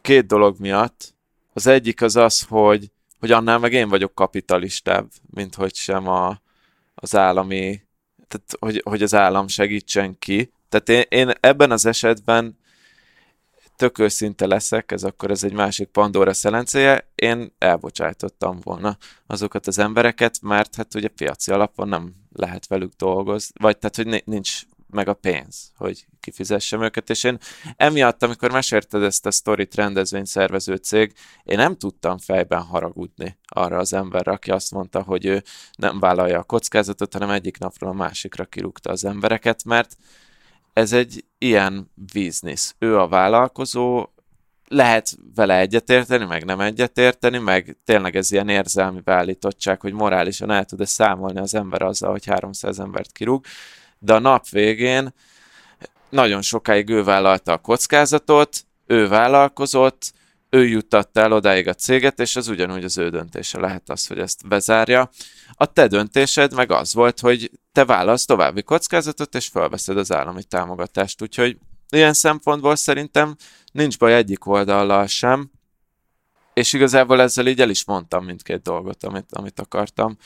két 0.02 0.26
dolog 0.26 0.60
miatt. 0.60 1.14
Az 1.54 1.68
egyik 1.68 2.02
az 2.02 2.16
az, 2.16 2.42
hogy, 2.42 2.92
hogy 3.20 3.32
annál 3.32 3.60
meg 3.60 3.74
én 3.74 3.90
vagyok 3.90 4.16
kapitalistább, 4.16 5.10
mint 5.34 5.56
hogy 5.56 5.76
sem 5.76 6.08
a, 6.08 6.42
az 6.96 7.16
állami, 7.16 7.82
tehát 8.28 8.56
hogy, 8.60 8.82
hogy 8.86 9.04
az 9.04 9.14
állam 9.14 9.48
segítsen 9.48 10.20
ki. 10.20 10.52
Tehát 10.70 10.90
én, 10.90 11.20
én 11.20 11.34
ebben 11.40 11.72
az 11.72 11.86
esetben 11.86 12.58
tök 13.76 14.00
őszinte 14.00 14.46
leszek, 14.46 14.92
ez 14.92 15.04
akkor 15.04 15.32
ez 15.32 15.44
egy 15.44 15.54
másik 15.54 15.88
Pandora 15.88 16.34
szelencéje, 16.34 17.12
én 17.16 17.54
elbocsájtottam 17.58 18.60
volna 18.64 18.98
azokat 19.28 19.68
az 19.68 19.78
embereket, 19.78 20.42
mert 20.42 20.76
hát 20.76 20.96
ugye 20.96 21.08
piaci 21.08 21.52
alapon 21.52 21.88
nem 21.88 22.14
lehet 22.34 22.68
velük 22.68 22.94
dolgozni, 22.94 23.54
vagy 23.60 23.78
tehát, 23.78 23.96
hogy 23.96 24.24
nincs 24.26 24.62
meg 24.94 25.08
a 25.08 25.14
pénz, 25.14 25.72
hogy 25.78 26.06
kifizessem 26.20 26.84
őket, 26.84 27.10
és 27.10 27.24
én 27.24 27.38
emiatt, 27.76 28.24
amikor 28.24 28.52
mesélted 28.52 29.04
ezt 29.04 29.26
a 29.26 29.32
sztorit 29.32 29.76
rendezvény 29.76 30.26
szervező 30.26 30.76
cég, 30.76 31.14
én 31.44 31.58
nem 31.58 31.78
tudtam 31.78 32.18
fejben 32.18 32.62
haragudni 32.62 33.38
arra 33.46 33.78
az 33.78 33.94
emberre, 33.94 34.32
aki 34.32 34.52
azt 34.52 34.72
mondta, 34.72 35.02
hogy 35.02 35.26
ő 35.26 35.44
nem 35.76 36.00
vállalja 36.00 36.40
a 36.40 36.44
kockázatot, 36.44 37.14
hanem 37.14 37.30
egyik 37.30 37.58
napról 37.58 37.90
a 37.90 37.94
másikra 37.94 38.46
kirúgta 38.46 38.92
az 38.92 39.06
embereket, 39.06 39.64
mert 39.64 39.98
ez 40.74 40.94
egy 40.94 41.26
ilyen 41.38 41.92
biznisz. 41.96 42.76
Ő 42.80 42.98
a 42.98 43.08
vállalkozó, 43.08 44.08
lehet 44.68 45.18
vele 45.36 45.58
egyetérteni, 45.58 46.26
meg 46.26 46.46
nem 46.46 46.60
egyetérteni, 46.60 47.38
meg 47.38 47.78
tényleg 47.86 48.16
ez 48.16 48.32
ilyen 48.32 48.50
érzelmi 48.50 49.00
beállítottság, 49.00 49.82
hogy 49.82 49.94
morálisan 49.94 50.52
el 50.52 50.66
tud-e 50.66 50.86
számolni 50.86 51.40
az 51.40 51.56
ember 51.56 51.82
azzal, 51.82 52.12
hogy 52.12 52.26
300 52.26 52.80
embert 52.80 53.12
kirúg, 53.12 53.46
de 54.04 54.14
a 54.14 54.20
nap 54.20 54.50
végén 54.50 55.14
nagyon 56.10 56.42
sokáig 56.42 56.90
ő 56.90 57.04
vállalta 57.04 57.52
a 57.52 57.58
kockázatot, 57.58 58.66
ő 58.86 59.08
vállalkozott, 59.08 60.14
ő 60.50 60.68
juttatta 60.68 61.22
el 61.22 61.32
odáig 61.32 61.68
a 61.68 61.74
céget, 61.74 62.20
és 62.20 62.36
az 62.36 62.48
ugyanúgy 62.48 62.84
az 62.84 62.98
ő 62.98 63.10
döntése 63.10 63.60
lehet 63.60 63.90
az, 63.90 64.08
hogy 64.08 64.20
ezt 64.20 64.48
bezárja. 64.48 65.10
A 65.54 65.66
te 65.66 65.88
döntésed 65.88 66.54
meg 66.54 66.72
az 66.72 66.94
volt, 66.94 67.20
hogy 67.20 67.52
te 67.72 67.86
válasz 67.86 68.26
további 68.26 68.64
kockázatot, 68.64 69.36
és 69.36 69.48
felveszed 69.48 69.98
az 69.98 70.12
állami 70.12 70.44
támogatást. 70.44 71.22
Úgyhogy 71.22 71.58
ilyen 71.90 72.14
szempontból 72.14 72.76
szerintem 72.76 73.36
nincs 73.72 73.98
baj 73.98 74.16
egyik 74.16 74.46
oldallal 74.46 75.08
sem, 75.08 75.52
és 76.54 76.74
igazából 76.74 77.22
ezzel 77.22 77.48
így 77.48 77.62
el 77.62 77.70
is 77.70 77.86
mondtam 77.86 78.26
mindkét 78.26 78.62
dolgot, 78.62 79.04
amit, 79.04 79.28
amit 79.30 79.60
akartam 79.60 80.18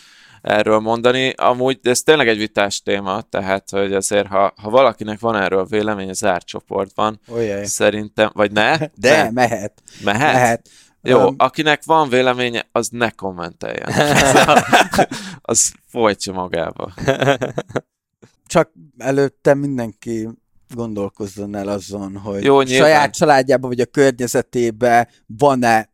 erről 0.48 0.80
mondani. 0.80 1.34
Amúgy 1.38 1.80
ez 1.84 2.02
tényleg 2.02 2.28
egy 2.28 2.38
vitás 2.38 2.82
téma, 2.82 3.22
tehát 3.22 3.70
hogy 3.70 3.94
azért, 3.94 4.28
ha, 4.28 4.54
ha 4.62 4.70
valakinek 4.70 5.20
van 5.20 5.36
erről 5.36 5.66
vélemény 5.66 6.10
az 6.10 6.26
árcsoportban, 6.26 7.20
Ojjaj. 7.28 7.66
szerintem, 7.66 8.30
vagy 8.34 8.52
ne? 8.52 8.78
De, 8.96 9.24
ne? 9.24 9.30
mehet. 9.32 9.82
Mehet? 10.04 10.34
Mehet. 10.34 10.70
Jó, 11.02 11.28
Um, 11.28 11.36
akinek 11.38 11.84
van 11.86 12.10
véleménye, 12.10 12.68
az 12.72 12.88
ne 12.92 13.10
kommenteljen. 13.10 13.90
az 15.42 15.72
folytja 15.88 16.34
magába. 16.34 16.94
Csak 18.48 18.72
előtte 18.98 19.54
mindenki 19.54 20.30
gondolkozzon 20.76 21.56
el 21.56 21.68
azon, 21.68 22.18
hogy 22.18 22.44
Jó, 22.44 22.54
Jó, 22.54 22.62
nyilván. 22.62 22.90
saját 22.90 23.14
családjában 23.16 23.70
vagy 23.70 23.80
a 23.80 23.86
környezetében 23.86 25.08
van-e 25.26 25.90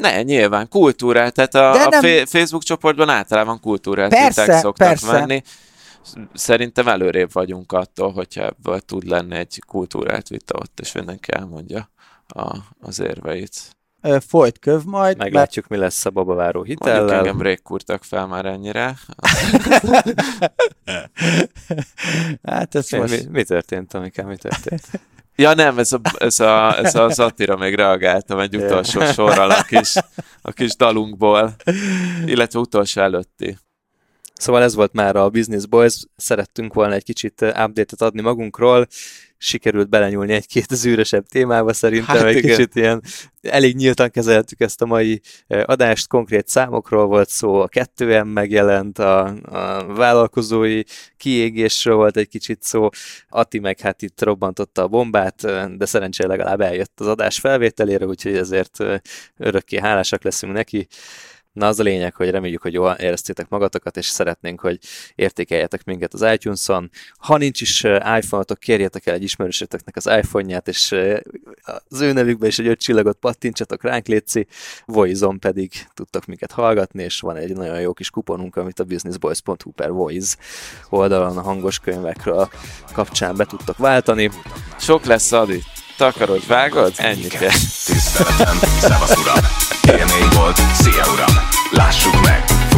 Ne, 0.00 0.22
nyilván, 0.22 0.68
kultúrát, 0.68 1.34
tehát 1.34 1.54
a, 1.54 1.72
De 1.72 1.82
a 1.84 1.88
nem- 1.88 2.00
fe- 2.00 2.28
Facebook 2.28 2.62
csoportban 2.62 3.08
általában 3.08 3.60
kultúrát 3.60 4.10
Persze, 4.10 4.58
szoktak 4.58 4.88
persze. 4.88 5.12
menni. 5.12 5.42
Szerintem 6.34 6.88
előrébb 6.88 7.32
vagyunk 7.32 7.72
attól, 7.72 8.12
hogyha 8.12 8.44
ebből 8.44 8.80
tud 8.80 9.04
lenni 9.08 9.36
egy 9.36 9.62
kultúrát 9.66 10.28
vita 10.28 10.58
ott, 10.58 10.80
és 10.80 10.92
mindenki 10.92 11.32
elmondja 11.32 11.90
a, 12.28 12.56
az 12.80 13.00
érveit. 13.00 13.56
ö, 14.02 14.16
folyt 14.28 14.58
köv 14.58 14.82
majd, 14.84 15.16
mert 15.16 15.30
Meglátjuk, 15.30 15.66
mi 15.68 15.76
lesz 15.76 16.04
a 16.06 16.10
babaváró 16.10 16.58
Mondjuk 16.58 16.84
hitellel. 16.84 17.18
engem 17.18 17.42
rég 17.42 17.62
kurtak 17.62 18.04
fel 18.04 18.26
már 18.26 18.44
ennyire. 18.46 18.94
hát 22.42 22.74
ez 22.74 22.90
Mi, 22.90 22.98
most... 22.98 23.22
mi, 23.24 23.30
mi 23.30 23.44
történt, 23.44 23.94
amikám, 23.94 24.26
mi 24.26 24.36
történt? 24.36 24.82
Ja 25.36 25.54
nem, 25.54 25.78
ez 25.78 25.92
a, 25.92 26.00
ez 26.18 26.40
a, 26.40 26.78
ez 26.78 26.94
a 26.94 27.08
Zatira 27.08 27.56
még 27.56 27.74
reagáltam 27.74 28.38
egy 28.38 28.56
utolsó 28.56 29.04
sorral 29.04 29.50
a 29.50 29.62
kis, 29.62 29.94
a 30.42 30.52
kis 30.52 30.76
dalunkból, 30.76 31.54
illetve 32.24 32.58
utolsó 32.58 33.00
előtti. 33.00 33.58
Szóval 34.34 34.62
ez 34.62 34.74
volt 34.74 34.92
már 34.92 35.16
a 35.16 35.28
Business 35.28 35.66
Boys, 35.66 36.04
szerettünk 36.16 36.74
volna 36.74 36.94
egy 36.94 37.04
kicsit 37.04 37.40
update-et 37.40 38.02
adni 38.02 38.20
magunkról, 38.20 38.86
sikerült 39.38 39.88
belenyúlni 39.88 40.32
egy-két 40.32 40.68
zűrösebb 40.68 41.26
témába 41.26 41.72
szerintem, 41.72 42.16
Hát 42.16 42.26
egy 42.26 42.36
igen. 42.36 42.56
kicsit 42.56 42.74
ilyen 42.74 43.02
elég 43.40 43.76
nyíltan 43.76 44.10
kezeltük 44.10 44.60
ezt 44.60 44.82
a 44.82 44.86
mai 44.86 45.20
eh, 45.46 45.62
adást, 45.66 46.08
konkrét 46.08 46.48
számokról 46.48 47.06
volt 47.06 47.28
szó, 47.28 47.60
a 47.60 47.68
2M 47.68 48.32
megjelent, 48.32 48.98
a, 48.98 49.24
a 49.42 49.84
vállalkozói 49.94 50.82
kiégésről 51.16 51.94
volt 51.94 52.16
egy 52.16 52.28
kicsit 52.28 52.62
szó, 52.62 52.88
Ati 53.28 53.58
meg 53.58 53.80
hát 53.80 54.02
itt 54.02 54.22
robbantotta 54.22 54.82
a 54.82 54.88
bombát, 54.88 55.44
eh, 55.44 55.66
de 55.68 55.86
szerencsére 55.86 56.28
legalább 56.28 56.60
eljött 56.60 57.00
az 57.00 57.06
adás 57.06 57.38
felvételére, 57.38 58.06
úgyhogy 58.06 58.36
ezért 58.36 58.80
eh, 58.80 58.98
örökké 59.36 59.78
hálásak 59.78 60.22
leszünk 60.22 60.52
neki. 60.52 60.86
Na 61.56 61.66
az 61.66 61.80
a 61.80 61.82
lényeg, 61.82 62.14
hogy 62.14 62.30
reméljük, 62.30 62.62
hogy 62.62 62.72
jól 62.72 62.92
éreztétek 62.92 63.48
magatokat, 63.48 63.96
és 63.96 64.06
szeretnénk, 64.06 64.60
hogy 64.60 64.78
értékeljetek 65.14 65.84
minket 65.84 66.14
az 66.14 66.22
iTunes-on. 66.32 66.90
Ha 67.18 67.36
nincs 67.36 67.60
is 67.60 67.82
iPhone-otok, 67.82 68.58
kérjetek 68.58 69.06
el 69.06 69.14
egy 69.14 69.22
ismerősötöknek 69.22 69.96
az 69.96 70.06
iPhone-ját, 70.06 70.68
és 70.68 70.94
az 71.88 72.00
ő 72.00 72.12
nevükbe 72.12 72.46
is 72.46 72.58
egy 72.58 72.66
öt 72.66 72.80
csillagot 72.80 73.16
pattintsatok 73.16 73.82
ránk, 73.82 74.06
létszi. 74.06 74.46
Voice-on 74.84 75.38
pedig 75.38 75.72
tudtok 75.94 76.26
minket 76.26 76.52
hallgatni, 76.52 77.02
és 77.02 77.20
van 77.20 77.36
egy 77.36 77.56
nagyon 77.56 77.80
jó 77.80 77.92
kis 77.92 78.10
kuponunk, 78.10 78.56
amit 78.56 78.80
a 78.80 78.84
businessboys.hu 78.84 79.70
per 79.70 79.90
Voice 79.90 80.36
oldalon 80.88 81.38
a 81.38 81.42
hangos 81.42 81.78
könyvekről 81.78 82.48
kapcsán 82.92 83.36
be 83.36 83.44
tudtok 83.44 83.76
váltani. 83.76 84.30
Sok 84.78 85.04
lesz 85.04 85.32
Adi. 85.32 85.62
Takarod, 85.96 86.46
vágod? 86.46 86.92
Ennyi 86.96 87.26
kell. 87.26 87.50
Tiszteletem, 87.84 88.56
szevasz 88.80 89.16
uram 89.16 89.44
Élmény 89.86 90.28
volt, 90.34 90.56
szia 90.56 91.12
uram 91.12 91.35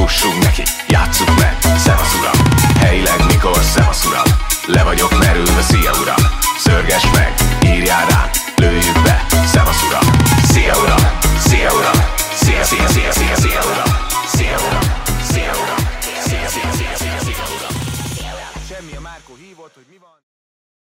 Fussunk 0.08 0.42
neki, 0.42 0.62
játsszuk 0.86 1.38
meg, 1.38 1.56
szevasz 1.76 2.14
uram. 2.14 2.46
Helyileg 2.78 3.24
mikor 3.26 3.62
szevasz 3.62 4.04
uram? 4.04 4.24
Le 4.66 4.82
vagyok 4.82 5.18
merülve, 5.18 5.62
szia 5.62 5.90
uram. 6.00 6.30
Szörges 6.58 7.10
meg, 7.12 7.34
írjál 7.64 8.06
rám, 8.08 8.30
lőjük 8.56 9.02
be, 9.02 9.26
szevasz 9.52 9.82
uram. 9.82 10.17